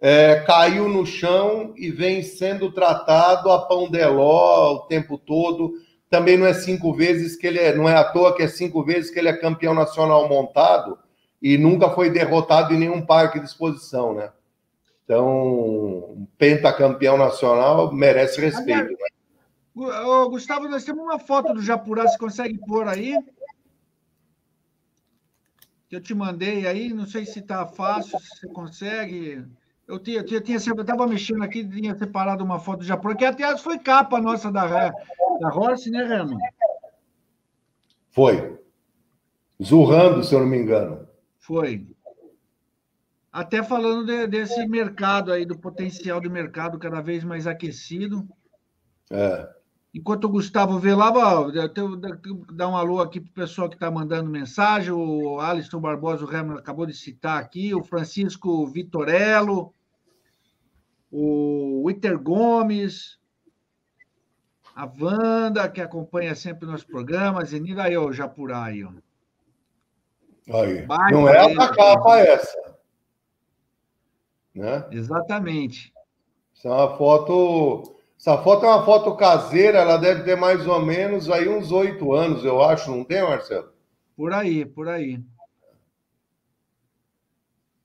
[0.00, 5.74] É, caiu no chão e vem sendo tratado a pão de ló o tempo todo.
[6.08, 8.82] Também não é cinco vezes que ele é, não é à toa que é cinco
[8.82, 10.98] vezes que ele é campeão nacional montado
[11.42, 14.30] e nunca foi derrotado em nenhum parque de exposição, né?
[15.04, 18.88] Então, um pentacampeão nacional merece respeito.
[18.88, 19.12] Né?
[19.74, 23.18] Gustavo, nós temos uma foto do Japurá, você consegue pôr aí?
[25.88, 29.44] Que eu te mandei aí, não sei se está fácil, se você consegue.
[29.88, 33.24] Eu tinha, eu tinha, eu estava mexendo aqui, tinha separado uma foto do Japurá, que
[33.24, 34.90] até foi capa nossa da,
[35.40, 36.38] da Horse, né, Remo?
[38.10, 38.58] Foi.
[39.62, 41.08] Zurrando, se eu não me engano.
[41.38, 41.86] Foi.
[43.32, 48.28] Até falando de, desse mercado aí, do potencial do mercado cada vez mais aquecido.
[49.10, 49.61] É.
[49.94, 51.96] Enquanto o Gustavo vê lá, eu
[52.52, 54.90] dar um alô aqui para o pessoal que está mandando mensagem.
[54.90, 59.74] O Alisson Barbosa, o Remo acabou de citar aqui, o Francisco Vitorello,
[61.10, 63.18] o Witter Gomes,
[64.74, 68.92] a Wanda, que acompanha sempre nos programas, Zenira aí, o Japurá aí, ó.
[70.58, 70.86] Aí.
[71.12, 72.78] Não é a capa essa.
[74.54, 74.86] Né?
[74.90, 75.92] Exatamente.
[76.56, 77.96] Essa é uma foto.
[78.22, 82.12] Essa foto é uma foto caseira, ela deve ter mais ou menos aí uns oito
[82.12, 83.72] anos, eu acho, não tem, Marcelo?
[84.16, 85.20] Por aí, por aí.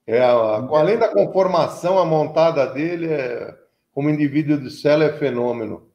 [0.05, 3.57] É, além da conformação, a montada dele é,
[3.91, 5.89] como indivíduo de cela é fenômeno.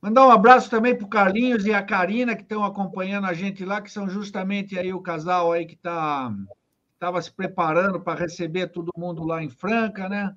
[0.00, 3.66] Mandar um abraço também para o Carlinhos e a Karina, que estão acompanhando a gente
[3.66, 6.32] lá, que são justamente aí o casal aí que tá,
[6.94, 10.34] estava se preparando para receber todo mundo lá em Franca, né?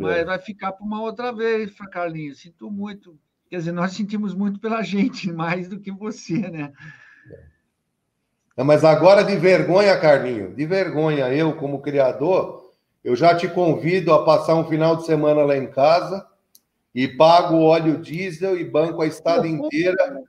[0.00, 0.24] Mas é.
[0.24, 2.40] vai ficar para uma outra vez, Carlinhos.
[2.40, 3.18] Sinto muito.
[3.48, 6.72] Quer dizer, nós sentimos muito pela gente, mais do que você, né?
[8.56, 8.64] É.
[8.64, 12.72] Mas agora de vergonha, Carlinho, de vergonha, eu como criador,
[13.02, 16.26] eu já te convido a passar um final de semana lá em casa
[16.94, 20.22] e pago o óleo diesel e banco a estrada inteira,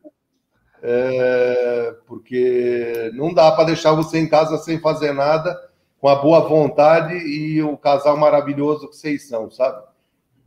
[0.82, 5.60] é, porque não dá para deixar você em casa sem fazer nada,
[6.02, 9.84] com a boa vontade e o casal maravilhoso que vocês são, sabe?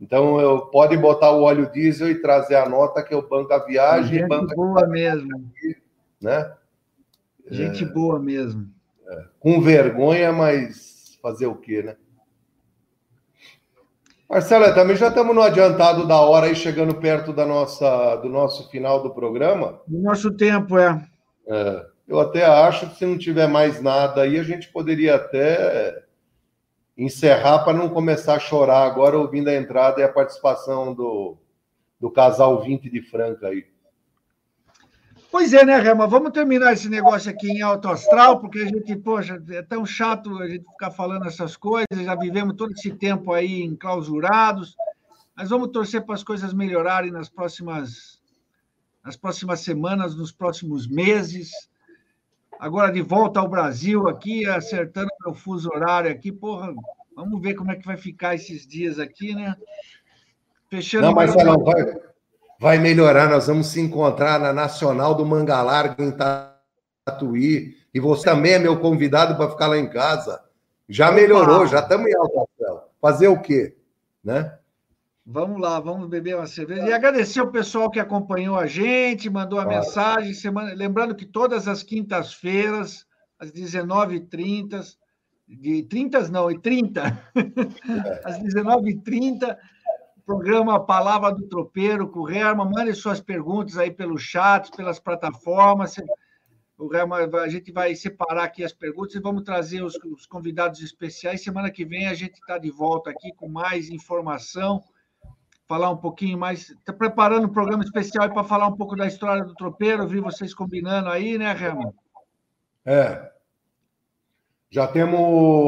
[0.01, 3.59] Então, eu pode botar o óleo diesel e trazer a nota que eu banco a
[3.59, 4.19] viagem.
[4.19, 5.29] Gente banco boa mesmo.
[5.33, 5.77] Aqui,
[6.21, 6.53] né?
[7.49, 8.69] Gente é, boa mesmo.
[9.07, 11.95] É, com vergonha, mas fazer o quê, né?
[14.29, 18.69] Marcela, também já estamos no adiantado da hora aí, chegando perto da nossa, do nosso
[18.69, 19.79] final do programa.
[19.87, 21.07] Do nosso tempo, é.
[21.47, 21.85] é.
[22.07, 26.03] Eu até acho que se não tiver mais nada aí, a gente poderia até
[26.97, 31.37] encerrar para não começar a chorar agora, ouvindo a entrada e a participação do,
[31.99, 33.65] do casal 20 de Franca aí.
[35.31, 36.07] Pois é, né, Rema?
[36.07, 40.37] Vamos terminar esse negócio aqui em alto astral, porque a gente, poxa, é tão chato
[40.37, 44.77] a gente ficar falando essas coisas, já vivemos todo esse tempo aí enclausurados,
[45.35, 48.21] mas vamos torcer para as coisas melhorarem nas próximas,
[49.03, 51.51] nas próximas semanas, nos próximos meses.
[52.59, 56.73] Agora de volta ao Brasil aqui, acertando meu fuso horário aqui, porra,
[57.15, 59.55] vamos ver como é que vai ficar esses dias aqui, né?
[60.69, 61.07] Fechando.
[61.07, 61.83] Não, Marcelo, vai,
[62.59, 63.29] vai melhorar.
[63.29, 66.11] Nós vamos se encontrar na Nacional do Manga Larga, em
[67.05, 67.75] Tatuí.
[67.93, 70.41] E você também é meu convidado para ficar lá em casa.
[70.87, 72.45] Já melhorou, já estamos em alta
[73.01, 73.75] Fazer o quê?
[74.23, 74.57] Né?
[75.27, 76.85] Vamos lá, vamos beber uma cerveja.
[76.87, 79.79] E agradecer o pessoal que acompanhou a gente, mandou a claro.
[79.79, 80.33] mensagem.
[80.35, 80.71] Semana...
[80.75, 83.07] Lembrando que todas as quintas-feiras,
[83.39, 84.95] às 19h30,
[85.47, 88.21] de 30 não, e 30, é.
[88.23, 89.57] às 19h30,
[90.23, 92.69] programa Palavra do Tropeiro com o Herman.
[92.69, 95.95] Mande suas perguntas aí pelo chat, pelas plataformas.
[96.77, 100.81] O Herman, a gente vai separar aqui as perguntas e vamos trazer os, os convidados
[100.81, 101.43] especiais.
[101.43, 104.83] Semana que vem a gente está de volta aqui com mais informação,
[105.67, 106.69] falar um pouquinho mais.
[106.69, 110.07] Está preparando um programa especial para falar um pouco da história do tropeiro.
[110.07, 111.91] vi vocês combinando aí, né, Herman?
[112.85, 113.31] É.
[114.69, 115.19] Já temos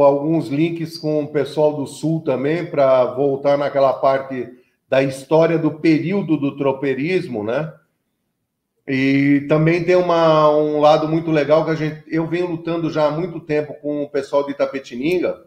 [0.03, 4.53] alguns links com o pessoal do Sul também para voltar naquela parte
[4.89, 7.73] da história do período do tropeirismo, né?
[8.87, 13.07] E também tem uma, um lado muito legal que a gente, eu venho lutando já
[13.07, 15.45] há muito tempo com o pessoal de Itapetininga,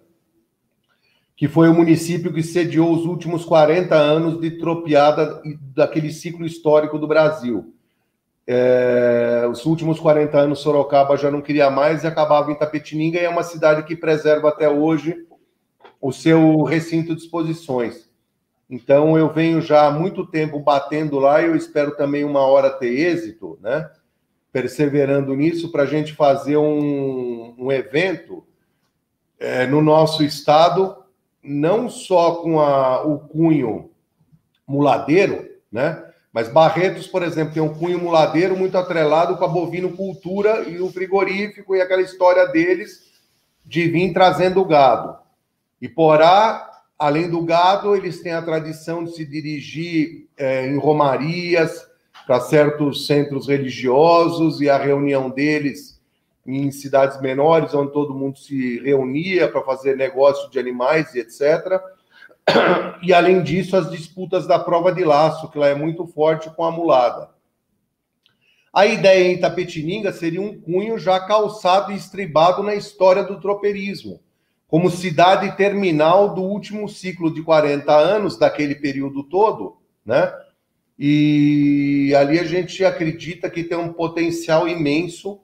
[1.41, 5.41] que foi o município que sediou os últimos 40 anos de tropeada
[5.75, 7.73] daquele ciclo histórico do Brasil.
[8.47, 13.25] É, os últimos 40 anos, Sorocaba já não queria mais e acabava em Tapetininga, e
[13.25, 15.17] é uma cidade que preserva até hoje
[15.99, 18.11] o seu recinto de exposições.
[18.69, 22.69] Então, eu venho já há muito tempo batendo lá e eu espero também uma hora
[22.69, 23.89] ter êxito, né?
[24.53, 28.45] Perseverando nisso, para a gente fazer um, um evento
[29.39, 31.00] é, no nosso estado,
[31.43, 33.91] não só com a, o cunho
[34.67, 36.05] muladeiro, né?
[36.33, 40.91] Mas Barretos, por exemplo, tem um cunho muladeiro muito atrelado com a bovinocultura e o
[40.91, 43.11] frigorífico e aquela história deles
[43.67, 45.19] de vir trazendo gado.
[45.83, 51.85] E Porá, além do gado, eles têm a tradição de se dirigir é, em romarias
[52.27, 56.00] para certos centros religiosos e a reunião deles
[56.47, 61.81] em cidades menores, onde todo mundo se reunia para fazer negócio de animais e etc.
[63.03, 66.65] E, além disso, as disputas da prova de laço, que lá é muito forte com
[66.65, 67.31] a mulada.
[68.73, 74.21] A ideia em Itapetininga seria um cunho já calçado e estribado na história do tropeirismo,
[74.69, 80.33] como cidade terminal do último ciclo de 40 anos, daquele período todo, né?
[80.97, 85.41] E ali a gente acredita que tem um potencial imenso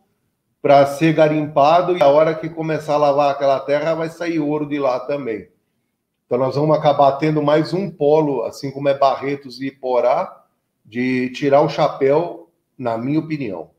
[0.67, 4.67] para ser garimpado, e a hora que começar a lavar aquela terra, vai sair ouro
[4.67, 5.49] de lá também.
[6.27, 10.45] Então, nós vamos acabar tendo mais um polo, assim como é Barretos e Porá,
[10.85, 13.71] de tirar o chapéu, na minha opinião.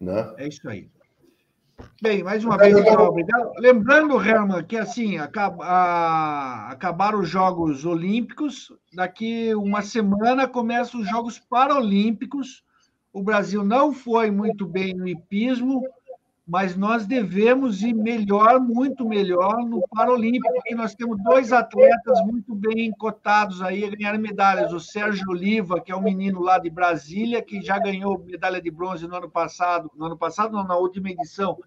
[0.00, 0.34] Né?
[0.36, 0.90] É isso aí.
[2.02, 3.52] Bem, mais uma vez, então, obrigado.
[3.56, 11.08] Lembrando, Herman, que assim, acaba, a, acabaram os Jogos Olímpicos, daqui uma semana começam os
[11.08, 12.64] Jogos Paralímpicos.
[13.18, 15.82] O Brasil não foi muito bem no hipismo,
[16.46, 22.54] mas nós devemos ir melhor, muito melhor no Paralímpico, porque nós temos dois atletas muito
[22.54, 24.72] bem cotados aí a ganhar medalhas.
[24.72, 28.70] O Sérgio Oliva, que é um menino lá de Brasília, que já ganhou medalha de
[28.70, 31.58] bronze no ano passado, no ano passado, não, na última edição,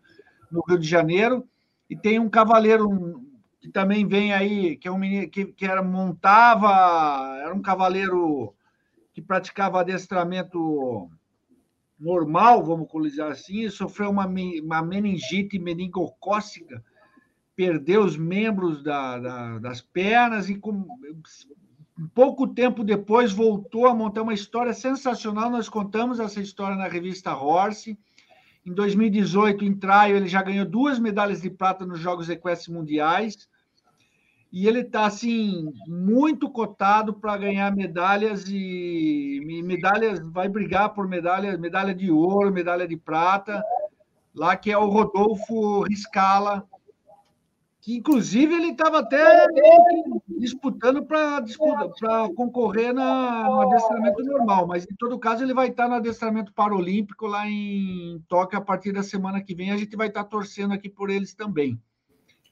[0.49, 1.45] no Rio de Janeiro,
[1.89, 3.21] e tem um cavaleiro
[3.59, 8.55] que também vem aí, que é um menino que, que era, montava, era um cavaleiro
[9.13, 11.11] que praticava adestramento
[12.01, 16.83] normal, vamos dizer assim, sofreu uma, uma meningite meningocócica,
[17.55, 20.85] perdeu os membros da, da, das pernas e com,
[22.15, 25.49] pouco tempo depois voltou a montar uma história sensacional.
[25.51, 27.97] Nós contamos essa história na revista Horse.
[28.65, 33.47] Em 2018, em Traio, ele já ganhou duas medalhas de prata nos Jogos Equestres Mundiais
[34.51, 41.57] e ele está assim muito cotado para ganhar medalhas e medalhas vai brigar por medalha
[41.57, 43.63] medalha de ouro medalha de prata
[44.35, 46.67] lá que é o Rodolfo Riscala
[47.79, 49.47] que inclusive ele estava até
[50.27, 51.43] disputando para
[51.97, 56.51] para concorrer na, no adestramento normal mas em todo caso ele vai estar no adestramento
[56.53, 60.73] paralímpico lá em Tóquio a partir da semana que vem a gente vai estar torcendo
[60.73, 61.79] aqui por eles também.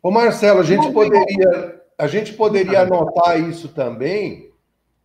[0.01, 4.49] Ô Marcelo, a gente poderia a gente poderia anotar isso também.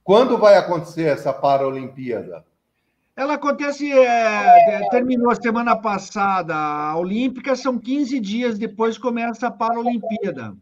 [0.05, 2.45] Quando vai acontecer essa Paralimpíada?
[3.17, 9.51] Ela acontece, é, terminou a semana passada a Olímpica, são 15 dias depois começa a
[9.51, 10.57] Paralimpíada.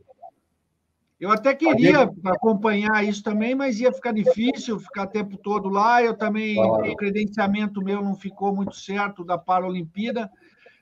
[1.20, 6.02] Eu até queria acompanhar isso também, mas ia ficar difícil ficar o tempo todo lá.
[6.02, 10.30] Eu também, o credenciamento meu não ficou muito certo da Paralimpíada.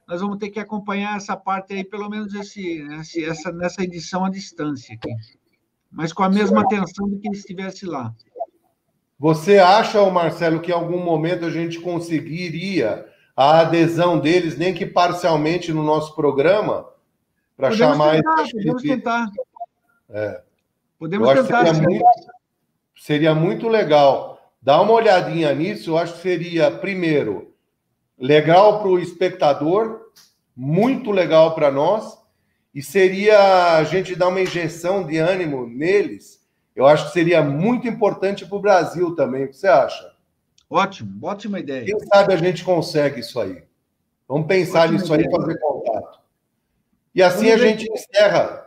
[0.09, 4.25] Nós vamos ter que acompanhar essa parte aí, pelo menos esse, esse essa, nessa edição
[4.25, 5.11] à distância aqui.
[5.91, 8.15] Mas com a mesma atenção do que estivesse lá.
[9.19, 13.07] Você acha, Marcelo, que em algum momento a gente conseguiria
[13.37, 16.89] a adesão deles, nem que parcialmente, no nosso programa,
[17.57, 18.17] para chamar.
[18.17, 19.31] Tentar, podemos tentar.
[20.09, 20.43] É.
[20.99, 21.67] Podemos tentar.
[21.67, 22.05] Seria muito,
[22.97, 24.53] seria muito legal.
[24.62, 27.55] Dá uma olhadinha nisso, eu acho que seria, primeiro,
[28.19, 30.01] legal para o espectador,
[30.55, 32.19] muito legal para nós,
[32.75, 36.41] e seria a gente dar uma injeção de ânimo neles.
[36.75, 39.45] Eu acho que seria muito importante para o Brasil também.
[39.45, 40.13] O que você acha?
[40.69, 41.85] Ótimo, ótima ideia.
[41.85, 43.65] Quem sabe a gente consegue isso aí.
[44.29, 45.29] Vamos pensar ótima nisso ideia.
[45.29, 46.21] aí e fazer contato.
[47.13, 48.67] E assim Vamos a gente encerra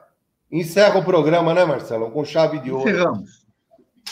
[0.51, 2.11] encerra o programa, né, Marcelo?
[2.11, 2.87] Com chave de ouro.
[2.87, 3.43] Encerramos.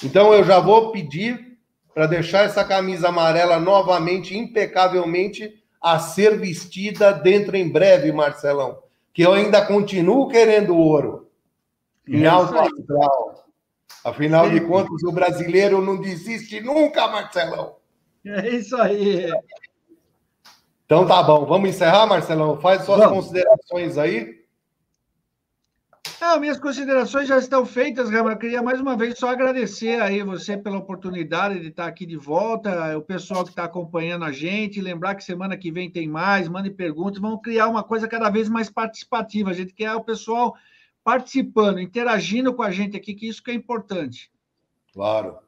[0.03, 1.57] Então eu já vou pedir
[1.93, 8.81] para deixar essa camisa amarela novamente, impecavelmente, a ser vestida dentro em breve, Marcelão.
[9.13, 11.29] Que eu ainda continuo querendo ouro.
[12.07, 13.45] Em é alto astral.
[14.03, 14.53] Afinal Sim.
[14.53, 17.75] de contas, o brasileiro não desiste nunca, Marcelão.
[18.25, 19.31] É isso aí.
[20.85, 22.59] Então tá bom, vamos encerrar, Marcelão?
[22.59, 23.15] Faz suas vamos.
[23.15, 24.40] considerações aí.
[26.23, 28.11] Ah, minhas considerações já estão feitas.
[28.11, 32.15] Eu queria mais uma vez só agradecer aí você pela oportunidade de estar aqui de
[32.15, 36.47] volta, o pessoal que está acompanhando a gente, lembrar que semana que vem tem mais,
[36.47, 39.49] mande perguntas, vamos criar uma coisa cada vez mais participativa.
[39.49, 40.55] A gente quer o pessoal
[41.03, 44.31] participando, interagindo com a gente aqui, que isso que é importante.
[44.93, 45.39] Claro.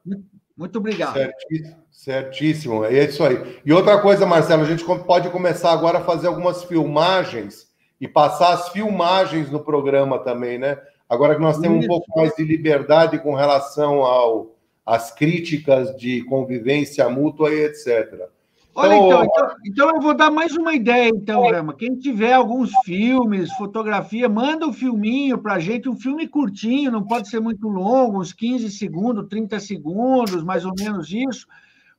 [0.58, 1.14] Muito obrigado.
[1.14, 3.62] Certíssimo, certíssimo, é isso aí.
[3.64, 7.72] E outra coisa, Marcelo, a gente pode começar agora a fazer algumas filmagens
[8.04, 10.78] e passar as filmagens no programa também, né?
[11.10, 11.86] Agora que nós temos Isso.
[11.86, 14.52] um pouco mais de liberdade com relação ao
[14.86, 18.28] às críticas de convivência mútua e etc.
[18.76, 21.74] Olha, então, então, então, então, eu vou dar mais uma ideia, então, Rama.
[21.74, 27.04] Quem tiver alguns filmes, fotografia, manda um filminho para a gente, um filme curtinho, não
[27.04, 31.48] pode ser muito longo, uns 15 segundos, 30 segundos, mais ou menos isso,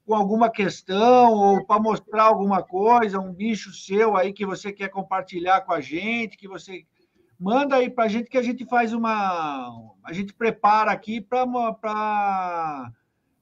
[0.06, 4.88] com alguma questão ou para mostrar alguma coisa, um bicho seu aí que você quer
[4.88, 6.84] compartilhar com a gente, que você
[7.38, 9.70] manda aí para a gente que a gente faz uma,
[10.04, 11.46] a gente prepara aqui para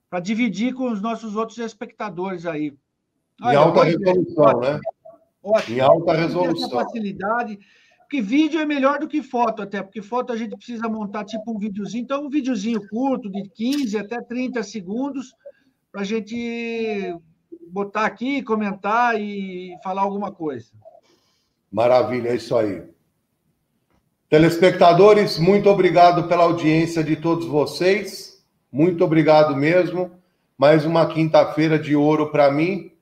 [0.08, 2.74] para dividir com os nossos outros espectadores aí.
[3.40, 4.80] Olha, em alta resolução, né?
[5.42, 5.76] Ótimo.
[5.76, 6.66] Em alta resolução.
[6.66, 7.58] Essa facilidade.
[8.00, 11.50] Porque vídeo é melhor do que foto, até, porque foto a gente precisa montar tipo
[11.50, 12.02] um videozinho.
[12.02, 15.34] Então, um videozinho curto, de 15 até 30 segundos,
[15.92, 17.14] para a gente
[17.70, 20.68] botar aqui, comentar e falar alguma coisa.
[21.70, 22.82] Maravilha, é isso aí.
[24.30, 28.42] Telespectadores, muito obrigado pela audiência de todos vocês.
[28.72, 30.10] Muito obrigado mesmo.
[30.56, 32.92] Mais uma quinta-feira de ouro para mim.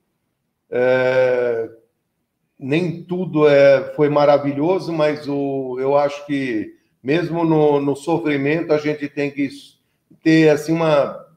[0.68, 1.70] É...
[2.58, 3.92] Nem tudo é...
[3.94, 5.78] foi maravilhoso, mas o...
[5.78, 9.48] eu acho que, mesmo no, no sofrimento, a gente tem que
[10.24, 11.30] ter assim, uma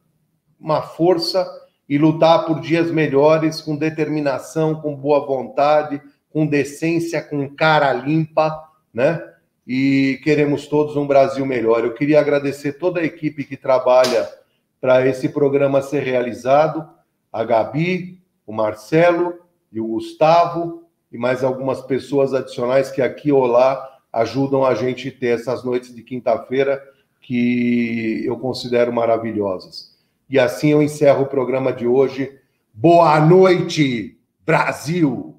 [0.63, 1.45] uma força
[1.87, 8.69] e lutar por dias melhores com determinação, com boa vontade, com decência, com cara limpa,
[8.93, 9.21] né?
[9.67, 11.83] E queremos todos um Brasil melhor.
[11.83, 14.27] Eu queria agradecer toda a equipe que trabalha
[14.79, 16.89] para esse programa ser realizado,
[17.31, 19.39] a Gabi, o Marcelo
[19.71, 25.11] e o Gustavo e mais algumas pessoas adicionais que aqui ou lá ajudam a gente
[25.11, 26.81] ter essas noites de quinta-feira
[27.21, 29.92] que eu considero maravilhosas.
[30.33, 32.39] E assim eu encerro o programa de hoje.
[32.73, 35.32] Boa noite, Brasil!